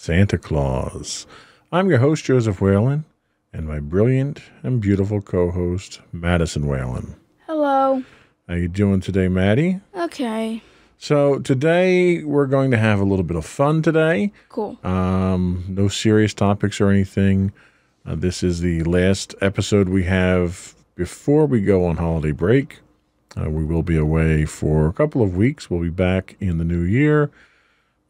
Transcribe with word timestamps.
Santa 0.00 0.38
Claus. 0.38 1.26
I'm 1.70 1.90
your 1.90 1.98
host, 1.98 2.24
Joseph 2.24 2.62
Whalen, 2.62 3.04
and 3.52 3.68
my 3.68 3.80
brilliant 3.80 4.40
and 4.62 4.80
beautiful 4.80 5.20
co 5.20 5.50
host, 5.50 6.00
Madison 6.10 6.66
Whalen. 6.66 7.16
Hello. 7.46 8.02
How 8.48 8.54
are 8.54 8.56
you 8.56 8.66
doing 8.66 9.02
today, 9.02 9.28
Maddie? 9.28 9.78
Okay. 9.94 10.62
So 10.96 11.38
today 11.40 12.24
we're 12.24 12.46
going 12.46 12.70
to 12.70 12.78
have 12.78 12.98
a 12.98 13.04
little 13.04 13.26
bit 13.26 13.36
of 13.36 13.44
fun 13.44 13.82
today. 13.82 14.32
Cool. 14.48 14.78
Um, 14.82 15.66
no 15.68 15.88
serious 15.88 16.32
topics 16.32 16.80
or 16.80 16.88
anything. 16.88 17.52
Uh, 18.06 18.14
this 18.14 18.42
is 18.42 18.60
the 18.60 18.82
last 18.84 19.34
episode 19.42 19.90
we 19.90 20.04
have 20.04 20.74
before 20.94 21.44
we 21.44 21.60
go 21.60 21.84
on 21.84 21.98
holiday 21.98 22.32
break. 22.32 22.78
Uh, 23.38 23.50
we 23.50 23.66
will 23.66 23.82
be 23.82 23.98
away 23.98 24.46
for 24.46 24.88
a 24.88 24.94
couple 24.94 25.20
of 25.20 25.36
weeks. 25.36 25.68
We'll 25.68 25.82
be 25.82 25.90
back 25.90 26.36
in 26.40 26.56
the 26.56 26.64
new 26.64 26.84
year 26.84 27.30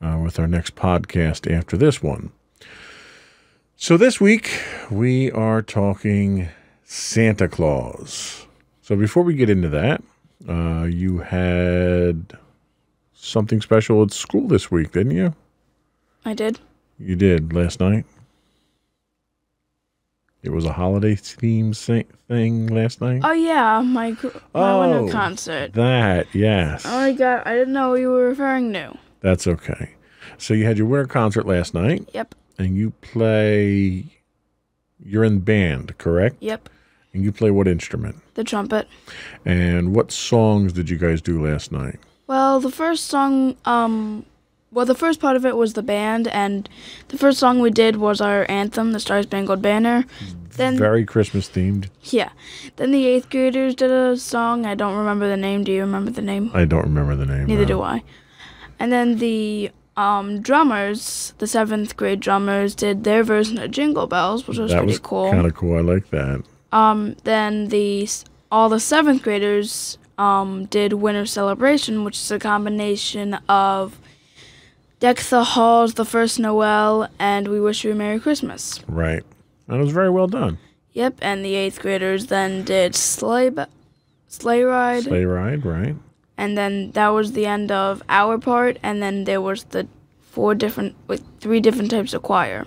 uh, 0.00 0.18
with 0.22 0.38
our 0.38 0.46
next 0.46 0.74
podcast 0.76 1.50
after 1.50 1.76
this 1.76 2.02
one. 2.02 2.32
So, 3.76 3.96
this 3.96 4.20
week 4.20 4.50
we 4.90 5.30
are 5.30 5.62
talking 5.62 6.48
Santa 6.84 7.48
Claus. 7.48 8.46
So, 8.82 8.96
before 8.96 9.22
we 9.22 9.34
get 9.34 9.48
into 9.50 9.68
that, 9.70 10.02
uh, 10.48 10.84
you 10.84 11.18
had 11.18 12.32
something 13.14 13.60
special 13.60 14.02
at 14.02 14.12
school 14.12 14.48
this 14.48 14.70
week, 14.70 14.92
didn't 14.92 15.12
you? 15.16 15.34
I 16.24 16.34
did. 16.34 16.60
You 16.98 17.16
did 17.16 17.52
last 17.54 17.80
night. 17.80 18.04
It 20.42 20.50
was 20.50 20.64
a 20.64 20.72
holiday 20.72 21.14
theme 21.16 21.74
thing 21.74 22.66
last 22.68 23.00
night. 23.02 23.20
Oh 23.24 23.32
yeah, 23.32 23.80
my 23.82 24.12
my 24.12 24.18
Oh. 24.54 25.08
concert. 25.10 25.74
That, 25.74 26.26
yes. 26.34 26.82
Oh 26.86 26.90
my 27.00 27.12
god, 27.12 27.42
I 27.44 27.54
didn't 27.54 27.74
know 27.74 27.90
what 27.90 28.00
you 28.00 28.10
were 28.10 28.28
referring 28.28 28.72
to. 28.72 28.96
That's 29.20 29.46
okay. 29.46 29.90
So 30.38 30.54
you 30.54 30.64
had 30.64 30.78
your 30.78 30.86
winter 30.86 31.06
concert 31.06 31.46
last 31.46 31.74
night, 31.74 32.08
Yep. 32.14 32.34
and 32.58 32.76
you 32.76 32.90
play. 33.02 34.16
You're 35.02 35.24
in 35.24 35.40
band, 35.40 35.96
correct? 35.98 36.36
Yep. 36.40 36.68
And 37.14 37.24
you 37.24 37.32
play 37.32 37.50
what 37.50 37.66
instrument? 37.66 38.16
The 38.34 38.44
trumpet. 38.44 38.86
And 39.44 39.94
what 39.94 40.12
songs 40.12 40.72
did 40.72 40.88
you 40.90 40.96
guys 40.96 41.20
do 41.20 41.44
last 41.44 41.72
night? 41.72 41.98
Well, 42.26 42.60
the 42.60 42.70
first 42.70 43.06
song, 43.06 43.56
um, 43.64 44.24
well, 44.70 44.86
the 44.86 44.94
first 44.94 45.18
part 45.20 45.36
of 45.36 45.44
it 45.44 45.56
was 45.56 45.72
the 45.72 45.82
band, 45.82 46.28
and 46.28 46.68
the 47.08 47.18
first 47.18 47.38
song 47.40 47.58
we 47.60 47.70
did 47.70 47.96
was 47.96 48.20
our 48.20 48.46
anthem, 48.48 48.92
the 48.92 49.00
Star 49.00 49.22
Spangled 49.22 49.60
Banner. 49.62 50.04
Then, 50.56 50.76
Very 50.76 51.04
Christmas 51.04 51.48
themed. 51.48 51.88
yeah, 52.02 52.28
then 52.76 52.90
the 52.92 53.06
eighth 53.06 53.30
graders 53.30 53.74
did 53.74 53.90
a 53.90 54.16
song. 54.16 54.66
I 54.66 54.74
don't 54.74 54.96
remember 54.96 55.26
the 55.28 55.36
name. 55.36 55.64
Do 55.64 55.72
you 55.72 55.80
remember 55.80 56.10
the 56.10 56.22
name? 56.22 56.50
I 56.54 56.64
don't 56.66 56.82
remember 56.84 57.16
the 57.16 57.26
name. 57.26 57.46
Neither 57.46 57.62
no. 57.62 57.68
do 57.68 57.82
I. 57.82 58.02
And 58.80 58.90
then 58.90 59.18
the 59.18 59.70
um, 59.96 60.40
drummers, 60.40 61.34
the 61.38 61.46
seventh 61.46 61.96
grade 61.96 62.20
drummers, 62.20 62.74
did 62.74 63.04
their 63.04 63.22
version 63.22 63.58
of 63.58 63.70
Jingle 63.70 64.06
Bells, 64.06 64.48
which 64.48 64.58
was 64.58 64.70
That 64.70 64.78
pretty 64.78 64.92
was 64.92 64.98
cool. 64.98 65.30
kind 65.30 65.46
of 65.46 65.54
cool. 65.54 65.76
I 65.76 65.80
like 65.82 66.10
that. 66.10 66.42
Um, 66.72 67.14
then 67.24 67.68
the 67.68 68.08
all 68.50 68.68
the 68.68 68.80
seventh 68.80 69.22
graders 69.22 69.98
um, 70.18 70.64
did 70.66 70.94
Winter 70.94 71.26
Celebration, 71.26 72.04
which 72.04 72.16
is 72.16 72.30
a 72.30 72.38
combination 72.38 73.34
of 73.48 73.98
Deck 74.98 75.18
the 75.18 75.44
Halls, 75.44 75.94
The 75.94 76.04
First 76.04 76.38
Noel, 76.38 77.08
and 77.18 77.48
We 77.48 77.60
Wish 77.60 77.84
You 77.84 77.92
a 77.92 77.94
Merry 77.94 78.18
Christmas. 78.20 78.80
Right. 78.88 79.22
And 79.68 79.76
it 79.78 79.82
was 79.84 79.92
very 79.92 80.10
well 80.10 80.26
done. 80.26 80.58
Yep, 80.92 81.18
and 81.22 81.44
the 81.44 81.54
eighth 81.54 81.80
graders 81.80 82.26
then 82.26 82.64
did 82.64 82.94
Sleigh, 82.96 83.50
sleigh 84.26 84.62
Ride, 84.64 85.04
Sleigh 85.04 85.24
ride, 85.24 85.64
right? 85.64 85.94
And 86.40 86.56
then 86.58 86.90
that 86.92 87.08
was 87.08 87.32
the 87.32 87.46
end 87.46 87.70
of 87.70 88.02
our 88.08 88.38
part, 88.38 88.78
and 88.82 89.02
then 89.02 89.24
there 89.24 89.40
was 89.40 89.64
the 89.64 89.86
four 90.20 90.54
different, 90.54 90.94
like 91.08 91.20
three 91.40 91.60
different 91.60 91.90
types 91.90 92.14
of 92.14 92.22
choir. 92.22 92.66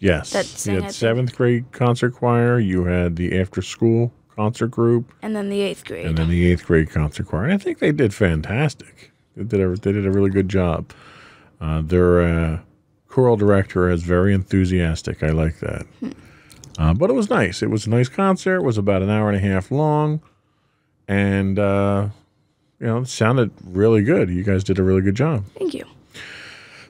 Yes. 0.00 0.30
That 0.32 0.46
you 0.66 0.80
had 0.80 0.90
the- 0.90 0.92
seventh 0.94 1.36
grade 1.36 1.64
concert 1.72 2.14
choir. 2.14 2.58
You 2.58 2.84
had 2.84 3.16
the 3.16 3.38
after 3.40 3.62
school 3.62 4.12
concert 4.34 4.70
group, 4.70 5.04
And 5.22 5.34
then 5.34 5.48
the 5.48 5.60
eighth 5.60 5.84
grade. 5.84 6.06
and 6.06 6.16
then 6.18 6.28
the 6.28 6.46
eighth 6.50 6.64
grade 6.66 6.90
concert 6.90 7.26
choir. 7.26 7.44
And 7.44 7.52
I 7.54 7.58
think 7.58 7.78
they 7.78 7.92
did 7.92 8.12
fantastic. 8.14 9.10
They 9.36 9.44
did 9.44 9.60
a, 9.60 9.68
they 9.76 9.92
did 9.92 10.06
a 10.06 10.10
really 10.10 10.30
good 10.30 10.48
job. 10.48 10.92
Uh, 11.60 11.80
their 11.82 12.20
uh, 12.20 12.58
choral 13.08 13.36
director 13.36 13.88
is 13.90 14.02
very 14.02 14.32
enthusiastic. 14.34 15.22
I 15.22 15.30
like 15.30 15.58
that. 15.60 15.86
Uh, 16.78 16.92
but 16.94 17.08
it 17.10 17.14
was 17.14 17.30
nice. 17.30 17.62
It 17.62 17.70
was 17.70 17.86
a 17.86 17.90
nice 17.90 18.08
concert. 18.10 18.56
It 18.56 18.62
was 18.64 18.76
about 18.78 19.00
an 19.02 19.08
hour 19.10 19.28
and 19.30 19.36
a 19.36 19.40
half 19.52 19.70
long, 19.70 20.20
and 21.08 21.58
uh, 21.58 22.08
you 22.80 22.86
know, 22.86 23.04
sounded 23.04 23.50
really 23.64 24.02
good. 24.02 24.30
You 24.30 24.42
guys 24.42 24.64
did 24.64 24.78
a 24.78 24.82
really 24.82 25.02
good 25.02 25.14
job. 25.14 25.44
Thank 25.58 25.74
you. 25.74 25.84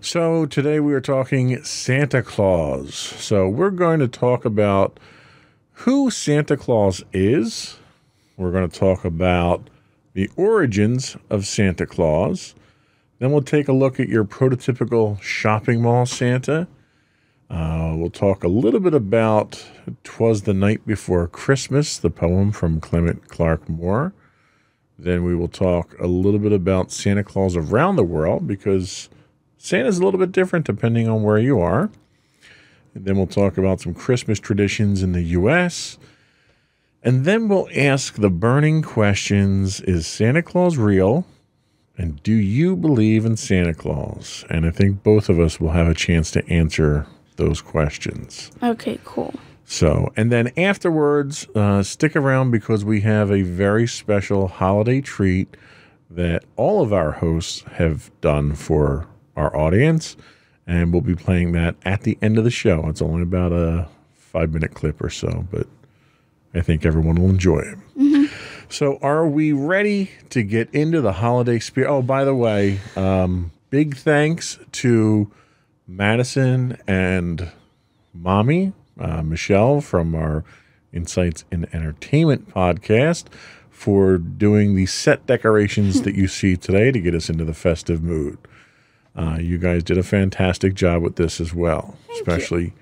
So 0.01 0.47
today 0.47 0.81
we 0.81 0.95
are 0.95 1.01
talking 1.01 1.63
Santa 1.65 2.23
Claus. 2.23 2.95
So 2.95 3.49
we're 3.49 3.71
going 3.71 4.01
to 4.01 4.09
talk 4.09 4.45
about 4.45 4.99
who 5.73 6.11
Santa 6.11 6.57
Claus 6.57 7.03
is. 7.13 7.77
We're 8.37 8.53
going 8.53 8.69
to 8.69 8.79
talk 8.79 9.05
about 9.05 9.69
the 10.15 10.31
origins 10.37 11.17
of 11.31 11.47
Santa 11.47 11.87
Claus. 11.87 12.55
Then 13.19 13.33
we'll 13.33 13.43
take 13.43 13.69
a 13.69 13.73
look 13.73 13.99
at 13.99 14.09
your 14.09 14.25
prototypical 14.25 15.21
shopping 15.23 15.83
mall 15.83 16.07
Santa. 16.07 16.69
Uh, 17.49 17.95
we'll 17.97 18.11
talk 18.11 18.45
a 18.45 18.49
little 18.49 18.81
bit 18.81 18.95
about 18.95 19.65
"Twas 20.05 20.43
the 20.43 20.53
Night 20.53 20.87
Before 20.87 21.27
Christmas," 21.29 21.97
the 21.97 22.11
poem 22.11 22.51
from 22.53 22.81
Clement 22.81 23.29
Clarke 23.29 23.69
Moore. 23.69 24.13
Then 24.99 25.25
we 25.25 25.35
will 25.35 25.49
talk 25.49 25.95
a 26.01 26.07
little 26.07 26.41
bit 26.41 26.53
about 26.53 26.91
Santa 26.91 27.23
Claus 27.23 27.57
around 27.57 27.97
the 27.97 28.05
world 28.05 28.47
because 28.47 29.09
Santa's 29.59 29.99
a 29.99 30.05
little 30.05 30.19
bit 30.19 30.33
different 30.33 30.65
depending 30.65 31.09
on 31.09 31.23
where 31.23 31.39
you 31.39 31.61
are. 31.61 31.91
And 32.95 33.05
then 33.05 33.17
we'll 33.17 33.27
talk 33.27 33.59
about 33.59 33.81
some 33.81 33.93
Christmas 33.93 34.41
traditions 34.41 35.03
in 35.03 35.13
the 35.13 35.23
U.S. 35.23 35.99
And 37.03 37.25
then 37.27 37.49
we'll 37.49 37.69
ask 37.75 38.15
the 38.15 38.31
burning 38.31 38.81
questions 38.81 39.81
Is 39.83 40.07
Santa 40.07 40.43
Claus 40.43 40.79
real? 40.79 41.27
And 41.99 42.23
do 42.23 42.33
you 42.33 42.77
believe 42.77 43.25
in 43.25 43.37
Santa 43.37 43.75
Claus? 43.75 44.45
And 44.51 44.67
I 44.67 44.71
think 44.71 45.03
both 45.03 45.29
of 45.29 45.39
us 45.39 45.61
will 45.61 45.71
have 45.71 45.89
a 45.89 45.95
chance 45.95 46.31
to 46.33 46.47
answer 46.49 47.07
those 47.37 47.61
questions. 47.61 48.51
Okay, 48.63 48.99
cool. 49.05 49.35
So, 49.69 50.13
and 50.17 50.31
then 50.31 50.53
afterwards, 50.57 51.49
uh, 51.55 51.83
stick 51.83 52.15
around 52.15 52.53
because 52.53 52.85
we 52.85 53.01
have 53.01 53.33
a 53.33 53.43
very 53.43 53.87
special 53.89 54.47
holiday 54.47 55.01
treat 55.01 55.57
that 56.09 56.45
all 56.55 56.83
of 56.83 56.93
our 56.93 57.11
hosts 57.11 57.63
have 57.73 58.11
done 58.21 58.55
for 58.55 59.09
our 59.37 59.55
audience. 59.57 60.17
And 60.69 60.93
we'll 60.93 61.03
be 61.03 61.17
playing 61.17 61.53
that 61.53 61.75
at 61.85 62.03
the 62.03 62.17
end 62.23 62.39
of 62.39 62.45
the 62.45 62.51
show. 62.51 62.89
It's 62.89 63.03
only 63.03 63.23
about 63.23 63.53
a 63.53 63.89
five 64.15 64.53
minute 64.53 64.75
clip 64.75 65.03
or 65.03 65.11
so, 65.11 65.47
but 65.51 65.67
I 66.55 66.61
think 66.61 66.87
everyone 66.87 67.17
will 67.17 67.31
enjoy 67.31 67.59
it. 67.59 68.31
So, 68.69 68.99
are 69.01 69.27
we 69.27 69.53
ready 69.53 70.11
to 70.31 70.43
get 70.43 70.75
into 70.75 71.01
the 71.01 71.13
holiday 71.13 71.61
spirit? 71.61 71.89
Oh, 71.89 72.03
by 72.03 72.25
the 72.25 72.35
way, 72.35 72.81
um, 72.97 73.53
big 73.71 73.97
thanks 73.97 74.59
to 74.73 75.31
Madison 75.87 76.77
and 76.87 77.53
Mommy, 78.13 78.73
uh, 78.99 79.23
Michelle 79.23 79.81
from 79.81 80.15
our 80.15 80.45
Insights 80.93 81.45
in 81.53 81.67
Entertainment 81.75 82.49
podcast 82.49 83.25
for 83.71 84.17
doing 84.17 84.75
the 84.75 84.87
set 84.87 85.27
decorations 85.27 86.03
that 86.03 86.15
you 86.15 86.27
see 86.29 86.57
today 86.57 86.91
to 86.91 87.01
get 87.01 87.15
us 87.15 87.29
into 87.29 87.45
the 87.45 87.53
festive 87.55 88.03
mood. 88.03 88.39
Uh, 89.15 89.37
you 89.41 89.59
guys 89.59 89.83
did 89.83 89.99
a 89.99 90.03
fantastic 90.03 90.75
job 90.75 91.03
with 91.03 91.17
this 91.17 91.41
as 91.41 91.53
well, 91.53 91.97
especially 92.15 92.73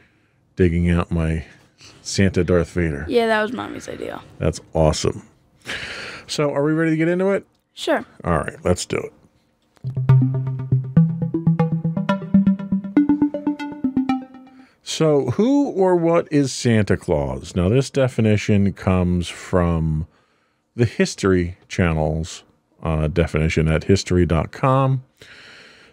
digging 0.57 0.89
out 0.91 1.11
my 1.11 1.45
Santa 2.03 2.45
Darth 2.45 2.71
Vader. 2.71 3.05
Yeah, 3.09 3.27
that 3.27 3.43
was 3.43 3.53
mommy's 3.53 3.89
idea. 3.89 4.21
That's 4.39 4.61
awesome. 4.73 5.29
So, 6.27 6.53
are 6.53 6.63
we 6.65 6.73
ready 6.73 6.93
to 6.93 6.97
get 6.97 7.09
into 7.09 7.31
it? 7.31 7.47
Sure. 7.73 8.05
All 8.23 8.39
right, 8.39 8.57
let's 8.65 8.87
do 8.87 8.97
it. 8.99 9.13
So, 14.97 15.31
who 15.33 15.71
or 15.71 15.97
what 15.97 16.29
is 16.31 16.53
Santa 16.53 16.97
Claus? 16.97 17.57
Now, 17.57 17.69
this 17.69 17.91
definition 17.91 18.73
comes 18.75 19.27
from 19.27 20.07
the 20.77 20.85
History 20.85 21.59
Channel's 21.67 22.45
uh, 22.81 23.09
definition 23.09 23.67
at 23.67 23.85
history.com. 23.85 25.03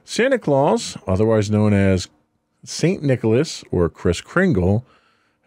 Santa 0.05 0.37
Claus, 0.37 0.97
otherwise 1.07 1.49
known 1.49 1.73
as 1.73 2.09
St. 2.63 3.01
Nicholas 3.01 3.63
or 3.71 3.89
Kris 3.89 4.21
Kringle, 4.21 4.85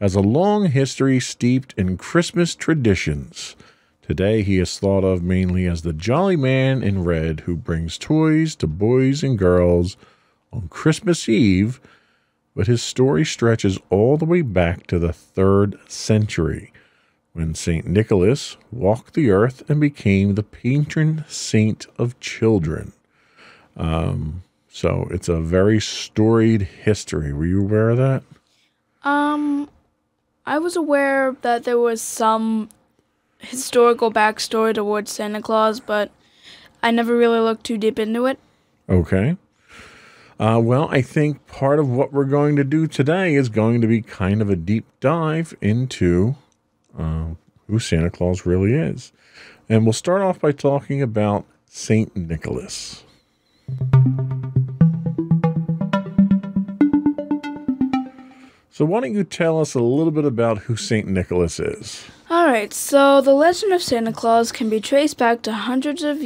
has 0.00 0.16
a 0.16 0.20
long 0.20 0.66
history 0.66 1.20
steeped 1.20 1.74
in 1.76 1.96
Christmas 1.96 2.56
traditions. 2.56 3.54
Today, 4.02 4.42
he 4.42 4.58
is 4.58 4.80
thought 4.80 5.04
of 5.04 5.22
mainly 5.22 5.66
as 5.66 5.82
the 5.82 5.92
jolly 5.92 6.34
man 6.34 6.82
in 6.82 7.04
red 7.04 7.42
who 7.46 7.54
brings 7.54 7.98
toys 7.98 8.56
to 8.56 8.66
boys 8.66 9.22
and 9.22 9.38
girls 9.38 9.96
on 10.52 10.66
Christmas 10.66 11.28
Eve, 11.28 11.80
but 12.54 12.66
his 12.66 12.82
story 12.82 13.24
stretches 13.24 13.78
all 13.90 14.16
the 14.16 14.24
way 14.24 14.42
back 14.42 14.86
to 14.86 14.98
the 14.98 15.12
third 15.12 15.78
century 15.88 16.72
when 17.32 17.54
St. 17.54 17.86
Nicholas 17.86 18.56
walked 18.70 19.14
the 19.14 19.30
earth 19.30 19.68
and 19.68 19.80
became 19.80 20.34
the 20.34 20.42
patron 20.42 21.24
saint 21.28 21.86
of 21.98 22.18
children. 22.20 22.92
Um, 23.76 24.42
so 24.68 25.08
it's 25.10 25.28
a 25.28 25.40
very 25.40 25.80
storied 25.80 26.62
history. 26.62 27.32
Were 27.32 27.46
you 27.46 27.62
aware 27.62 27.90
of 27.90 27.98
that? 27.98 28.22
Um, 29.02 29.68
I 30.46 30.58
was 30.58 30.76
aware 30.76 31.36
that 31.42 31.64
there 31.64 31.78
was 31.78 32.00
some 32.00 32.68
historical 33.38 34.12
backstory 34.12 34.74
towards 34.74 35.10
Santa 35.10 35.42
Claus, 35.42 35.80
but 35.80 36.10
I 36.82 36.90
never 36.92 37.16
really 37.16 37.40
looked 37.40 37.64
too 37.64 37.78
deep 37.78 37.98
into 37.98 38.26
it. 38.26 38.38
Okay. 38.88 39.36
Uh, 40.38 40.60
well, 40.62 40.88
I 40.90 41.00
think 41.00 41.46
part 41.46 41.78
of 41.78 41.88
what 41.88 42.12
we're 42.12 42.24
going 42.24 42.56
to 42.56 42.64
do 42.64 42.86
today 42.86 43.34
is 43.34 43.48
going 43.48 43.80
to 43.80 43.86
be 43.86 44.02
kind 44.02 44.42
of 44.42 44.50
a 44.50 44.56
deep 44.56 44.84
dive 44.98 45.54
into 45.60 46.34
uh, 46.98 47.26
who 47.68 47.78
Santa 47.78 48.10
Claus 48.10 48.44
really 48.44 48.74
is. 48.74 49.12
And 49.68 49.84
we'll 49.84 49.92
start 49.92 50.22
off 50.22 50.40
by 50.40 50.52
talking 50.52 51.00
about 51.00 51.46
St. 51.66 52.14
Nicholas. 52.16 53.04
So, 58.70 58.84
why 58.84 59.00
don't 59.02 59.14
you 59.14 59.22
tell 59.22 59.60
us 59.60 59.74
a 59.74 59.80
little 59.80 60.10
bit 60.10 60.24
about 60.24 60.58
who 60.58 60.74
St. 60.74 61.06
Nicholas 61.06 61.60
is? 61.60 62.04
All 62.28 62.46
right, 62.46 62.74
so 62.74 63.20
the 63.20 63.32
legend 63.32 63.72
of 63.72 63.80
Santa 63.80 64.12
Claus 64.12 64.50
can 64.50 64.68
be 64.68 64.80
traced 64.80 65.16
back 65.16 65.42
to 65.42 65.52
hundreds 65.52 66.02
of 66.02 66.20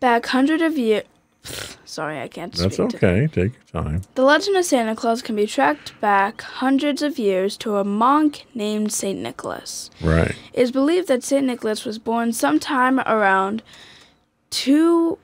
back 0.00 0.24
hundred 0.26 0.62
of 0.62 0.78
years. 0.78 1.04
Sorry, 1.84 2.20
I 2.20 2.28
can't 2.28 2.52
That's 2.52 2.78
okay. 2.78 3.26
Take 3.26 3.52
your 3.54 3.82
time. 3.82 4.02
The 4.14 4.22
legend 4.24 4.56
of 4.56 4.64
Santa 4.64 4.94
Claus 4.96 5.22
can 5.22 5.36
be 5.36 5.46
tracked 5.46 5.98
back 6.00 6.42
hundreds 6.42 7.02
of 7.02 7.18
years 7.18 7.56
to 7.58 7.76
a 7.76 7.84
monk 7.84 8.44
named 8.54 8.92
Saint 8.92 9.20
Nicholas. 9.20 9.90
Right. 10.02 10.34
It 10.52 10.60
is 10.62 10.72
believed 10.72 11.08
that 11.08 11.22
Saint 11.24 11.46
Nicholas 11.46 11.84
was 11.84 11.98
born 11.98 12.32
sometime 12.32 13.00
around 13.00 13.62
two, 14.50 15.18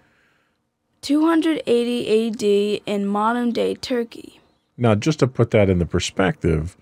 280 1.02 2.28
AD 2.28 2.82
in 2.86 3.06
modern 3.06 3.50
day 3.50 3.74
Turkey. 3.74 4.40
Now, 4.76 4.94
just 4.94 5.18
to 5.18 5.26
put 5.26 5.50
that 5.50 5.68
into 5.68 5.84
perspective, 5.84 6.76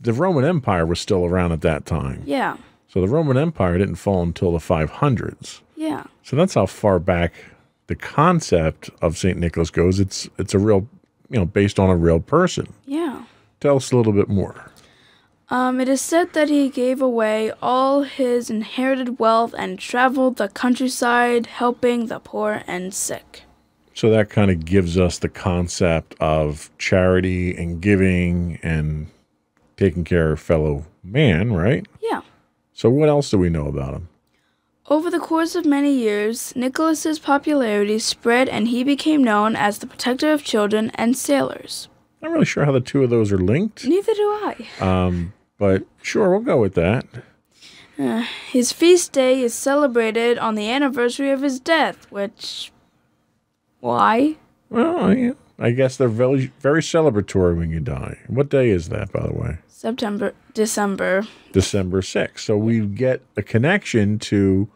the 0.00 0.12
Roman 0.12 0.44
Empire 0.44 0.84
was 0.84 1.00
still 1.00 1.24
around 1.24 1.52
at 1.52 1.60
that 1.62 1.86
time. 1.86 2.22
Yeah, 2.24 2.56
So 2.88 3.00
the 3.00 3.08
Roman 3.08 3.36
Empire 3.36 3.78
didn't 3.78 3.96
fall 3.96 4.22
until 4.22 4.52
the 4.52 4.58
500s. 4.58 5.60
yeah, 5.76 6.04
So 6.22 6.36
that's 6.36 6.54
how 6.54 6.66
far 6.66 6.98
back 6.98 7.32
the 7.88 7.96
concept 7.96 8.90
of 9.02 9.18
St. 9.18 9.38
Nicholas 9.38 9.70
goes. 9.70 9.98
It's 9.98 10.28
it's 10.38 10.54
a 10.54 10.58
real, 10.58 10.88
you 11.28 11.38
know, 11.38 11.44
based 11.44 11.78
on 11.78 11.90
a 11.90 11.96
real 11.96 12.20
person. 12.20 12.72
yeah. 12.86 13.24
Tell 13.60 13.74
us 13.76 13.90
a 13.90 13.96
little 13.96 14.12
bit 14.12 14.28
more. 14.28 14.70
Um, 15.50 15.80
it 15.80 15.88
is 15.88 16.00
said 16.00 16.32
that 16.34 16.48
he 16.48 16.68
gave 16.68 17.02
away 17.02 17.50
all 17.60 18.02
his 18.04 18.50
inherited 18.50 19.18
wealth 19.18 19.52
and 19.58 19.80
traveled 19.80 20.36
the 20.36 20.48
countryside 20.48 21.46
helping 21.46 22.06
the 22.06 22.20
poor 22.20 22.62
and 22.68 22.94
sick. 22.94 23.42
So 23.94 24.10
that 24.10 24.30
kind 24.30 24.52
of 24.52 24.64
gives 24.64 24.96
us 24.96 25.18
the 25.18 25.28
concept 25.28 26.14
of 26.20 26.70
charity 26.78 27.56
and 27.56 27.80
giving 27.80 28.60
and 28.62 29.08
taking 29.76 30.04
care 30.04 30.30
of 30.30 30.38
fellow 30.38 30.84
man, 31.02 31.52
right? 31.52 31.84
Yeah. 32.00 32.20
So 32.74 32.90
what 32.90 33.08
else 33.08 33.28
do 33.30 33.38
we 33.38 33.48
know 33.48 33.66
about 33.66 33.94
him? 33.94 34.08
Over 34.90 35.10
the 35.10 35.18
course 35.18 35.54
of 35.54 35.66
many 35.66 35.92
years, 35.92 36.56
Nicholas's 36.56 37.18
popularity 37.18 37.98
spread 37.98 38.48
and 38.48 38.68
he 38.68 38.82
became 38.82 39.22
known 39.22 39.54
as 39.54 39.78
the 39.78 39.86
protector 39.86 40.32
of 40.32 40.42
children 40.42 40.90
and 40.94 41.14
sailors. 41.14 41.88
I'm 42.22 42.30
not 42.30 42.32
really 42.32 42.46
sure 42.46 42.64
how 42.64 42.72
the 42.72 42.80
two 42.80 43.02
of 43.02 43.10
those 43.10 43.30
are 43.30 43.38
linked, 43.38 43.84
Neither 43.84 44.14
do 44.14 44.22
I. 44.22 44.66
Um, 44.80 45.34
but 45.58 45.84
sure, 46.00 46.30
we'll 46.30 46.40
go 46.40 46.58
with 46.58 46.74
that. 46.74 47.06
His 48.50 48.72
feast 48.72 49.12
day 49.12 49.42
is 49.42 49.52
celebrated 49.52 50.38
on 50.38 50.54
the 50.54 50.70
anniversary 50.70 51.30
of 51.32 51.42
his 51.42 51.60
death, 51.60 52.10
which. 52.10 52.72
Why? 53.80 54.36
Well, 54.70 55.04
I, 55.04 55.32
I 55.58 55.72
guess 55.72 55.96
they're 55.96 56.08
very 56.08 56.52
very 56.60 56.80
celebratory 56.80 57.58
when 57.58 57.70
you 57.70 57.80
die. 57.80 58.18
What 58.28 58.48
day 58.48 58.70
is 58.70 58.88
that, 58.88 59.12
by 59.12 59.26
the 59.26 59.34
way? 59.34 59.58
September, 59.66 60.32
December. 60.54 61.26
December 61.52 62.00
6th. 62.00 62.38
So 62.38 62.56
we 62.56 62.86
get 62.86 63.20
a 63.36 63.42
connection 63.42 64.18
to 64.20 64.68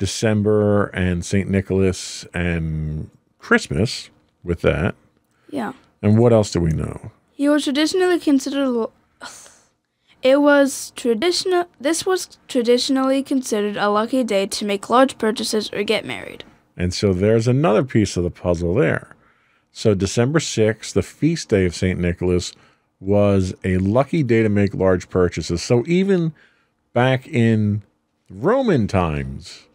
December 0.00 0.86
and 0.86 1.24
St. 1.24 1.48
Nicholas 1.48 2.26
and 2.32 3.10
Christmas 3.38 4.10
with 4.42 4.62
that. 4.62 4.94
Yeah. 5.50 5.74
And 6.02 6.18
what 6.18 6.32
else 6.32 6.50
do 6.50 6.60
we 6.60 6.70
know? 6.70 7.12
He 7.30 7.48
was 7.48 7.62
traditionally 7.64 8.18
considered. 8.18 8.88
It 10.22 10.42
was 10.42 10.92
traditional. 10.96 11.64
This 11.80 12.04
was 12.04 12.36
traditionally 12.46 13.22
considered 13.22 13.78
a 13.78 13.88
lucky 13.88 14.22
day 14.22 14.44
to 14.48 14.66
make 14.66 14.90
large 14.90 15.16
purchases 15.16 15.70
or 15.72 15.82
get 15.82 16.04
married. 16.04 16.44
And 16.76 16.92
so 16.92 17.14
there's 17.14 17.48
another 17.48 17.82
piece 17.82 18.18
of 18.18 18.24
the 18.24 18.30
puzzle 18.30 18.74
there. 18.74 19.16
So 19.72 19.94
December 19.94 20.38
6th, 20.38 20.92
the 20.92 21.02
feast 21.02 21.48
day 21.48 21.64
of 21.64 21.74
St. 21.74 21.98
Nicholas, 21.98 22.52
was 23.00 23.54
a 23.64 23.78
lucky 23.78 24.22
day 24.22 24.42
to 24.42 24.50
make 24.50 24.74
large 24.74 25.08
purchases. 25.08 25.62
So 25.62 25.84
even 25.86 26.34
back 26.92 27.26
in 27.26 27.82
Roman 28.28 28.88
times, 28.88 29.68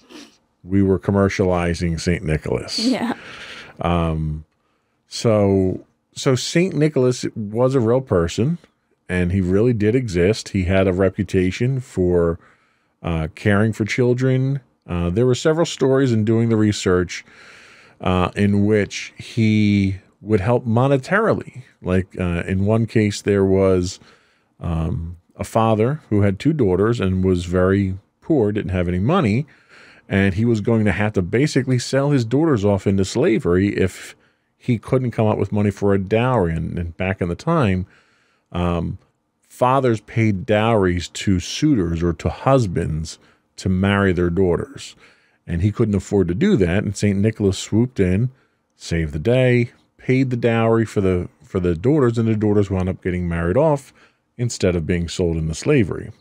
we 0.66 0.84
were 0.84 1.00
commercializing 1.00 2.00
St. 2.00 2.24
Nicholas. 2.24 2.80
Yeah. 2.80 3.14
So 5.08 5.86
so 6.16 6.36
Saint 6.36 6.76
Nicholas 6.76 7.26
was 7.36 7.76
a 7.76 7.80
real 7.80 8.02
person, 8.02 8.58
and 9.10 9.32
he 9.32 9.42
really 9.42 9.74
did 9.74 9.96
exist. 9.96 10.50
He 10.50 10.64
had 10.64 10.88
a 10.88 10.94
reputation 10.94 11.80
for 11.80 12.40
uh, 13.04 13.28
caring 13.36 13.74
for 13.74 13.86
children. 13.86 14.62
Uh, 14.88 15.10
there 15.10 15.26
were 15.26 15.36
several 15.36 15.66
stories 15.66 16.12
in 16.12 16.26
doing 16.26 16.50
the 16.50 16.56
research 16.56 17.26
uh, 18.02 18.32
in 18.36 18.66
which 18.66 19.14
he 19.18 19.98
would 20.22 20.40
help 20.40 20.66
monetarily. 20.66 21.64
Like 21.82 22.20
uh, 22.20 22.44
in 22.48 22.66
one 22.66 22.86
case, 22.86 23.22
there 23.22 23.46
was 23.46 24.00
um, 24.60 25.18
a 25.36 25.44
father 25.44 26.02
who 26.10 26.22
had 26.22 26.40
two 26.40 26.54
daughters 26.54 27.00
and 27.00 27.24
was 27.24 27.46
very 27.46 27.98
poor, 28.22 28.52
didn't 28.52 28.72
have 28.72 28.88
any 28.88 29.00
money, 29.00 29.46
and 30.08 30.36
he 30.36 30.46
was 30.46 30.62
going 30.62 30.86
to 30.86 30.92
have 30.92 31.14
to 31.14 31.22
basically 31.22 31.80
sell 31.80 32.12
his 32.12 32.26
daughters 32.26 32.64
off 32.64 32.86
into 32.86 33.06
slavery 33.06 33.76
if 33.76 34.16
he 34.58 34.78
couldn't 34.78 35.12
come 35.12 35.28
up 35.28 35.38
with 35.38 35.52
money 35.52 35.72
for 35.72 35.94
a 35.94 36.00
dowry. 36.00 36.54
And, 36.54 36.78
and 36.78 36.98
back 36.98 37.22
in 37.22 37.30
the 37.30 37.36
time, 37.36 37.86
um, 38.52 38.98
fathers 39.50 40.02
paid 40.02 40.46
dowries 40.46 41.08
to 41.10 41.40
suitors 41.40 42.04
or 42.04 42.14
to 42.14 42.30
husbands 42.30 43.20
to 43.58 43.70
marry 43.70 44.12
their 44.14 44.30
daughters. 44.30 44.96
And 45.48 45.62
he 45.62 45.72
couldn't 45.72 45.96
afford 45.96 46.28
to 46.28 46.36
do 46.36 46.58
that. 46.58 46.84
And 46.84 46.96
St. 46.96 47.18
Nicholas 47.18 47.58
swooped 47.58 48.00
in, 48.00 48.32
saved 48.76 49.14
the 49.14 49.20
day, 49.20 49.72
paid 49.98 50.30
the 50.30 50.38
dowry 50.38 50.86
for 50.86 51.02
the 51.02 51.30
for 51.44 51.60
the 51.60 51.76
daughters, 51.76 52.18
and 52.18 52.28
the 52.28 52.36
daughters 52.36 52.70
wound 52.70 52.90
up 52.90 53.02
getting 53.02 53.30
married 53.30 53.56
off 53.56 53.94
instead 54.38 54.76
of 54.76 54.86
being 54.86 55.08
sold 55.08 55.38
into 55.38 55.54
slavery. 55.54 56.12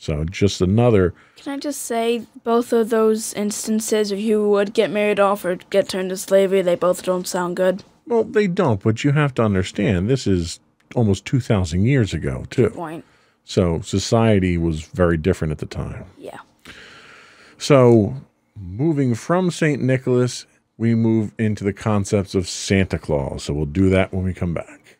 So 0.00 0.24
just 0.24 0.62
another 0.62 1.12
Can 1.36 1.52
I 1.52 1.58
just 1.58 1.82
say, 1.82 2.24
both 2.42 2.72
of 2.72 2.88
those 2.88 3.34
instances, 3.34 4.10
if 4.10 4.18
you 4.18 4.48
would 4.48 4.72
get 4.72 4.90
married 4.90 5.20
off 5.20 5.44
or 5.44 5.56
get 5.56 5.90
turned 5.90 6.08
to 6.08 6.16
slavery, 6.16 6.62
they 6.62 6.74
both 6.74 7.02
don't 7.02 7.28
sound 7.28 7.54
good. 7.56 7.84
well, 8.06 8.24
they 8.24 8.46
don't, 8.46 8.82
but 8.82 9.04
you 9.04 9.12
have 9.12 9.34
to 9.34 9.42
understand 9.42 10.08
this 10.08 10.26
is 10.26 10.58
almost 10.94 11.26
two 11.26 11.38
thousand 11.38 11.84
years 11.84 12.14
ago 12.14 12.44
too. 12.48 12.70
Point. 12.70 13.04
So 13.44 13.80
society 13.82 14.56
was 14.56 14.82
very 14.86 15.18
different 15.18 15.52
at 15.52 15.58
the 15.58 15.66
time. 15.66 16.06
Yeah. 16.18 16.38
So, 17.58 18.14
moving 18.58 19.14
from 19.14 19.50
St. 19.50 19.82
Nicholas, 19.82 20.46
we 20.78 20.94
move 20.94 21.32
into 21.38 21.62
the 21.62 21.74
concepts 21.74 22.34
of 22.34 22.48
Santa 22.48 22.98
Claus. 22.98 23.44
So, 23.44 23.52
we'll 23.52 23.66
do 23.66 23.90
that 23.90 24.14
when 24.14 24.24
we 24.24 24.32
come 24.32 24.54
back. 24.54 24.96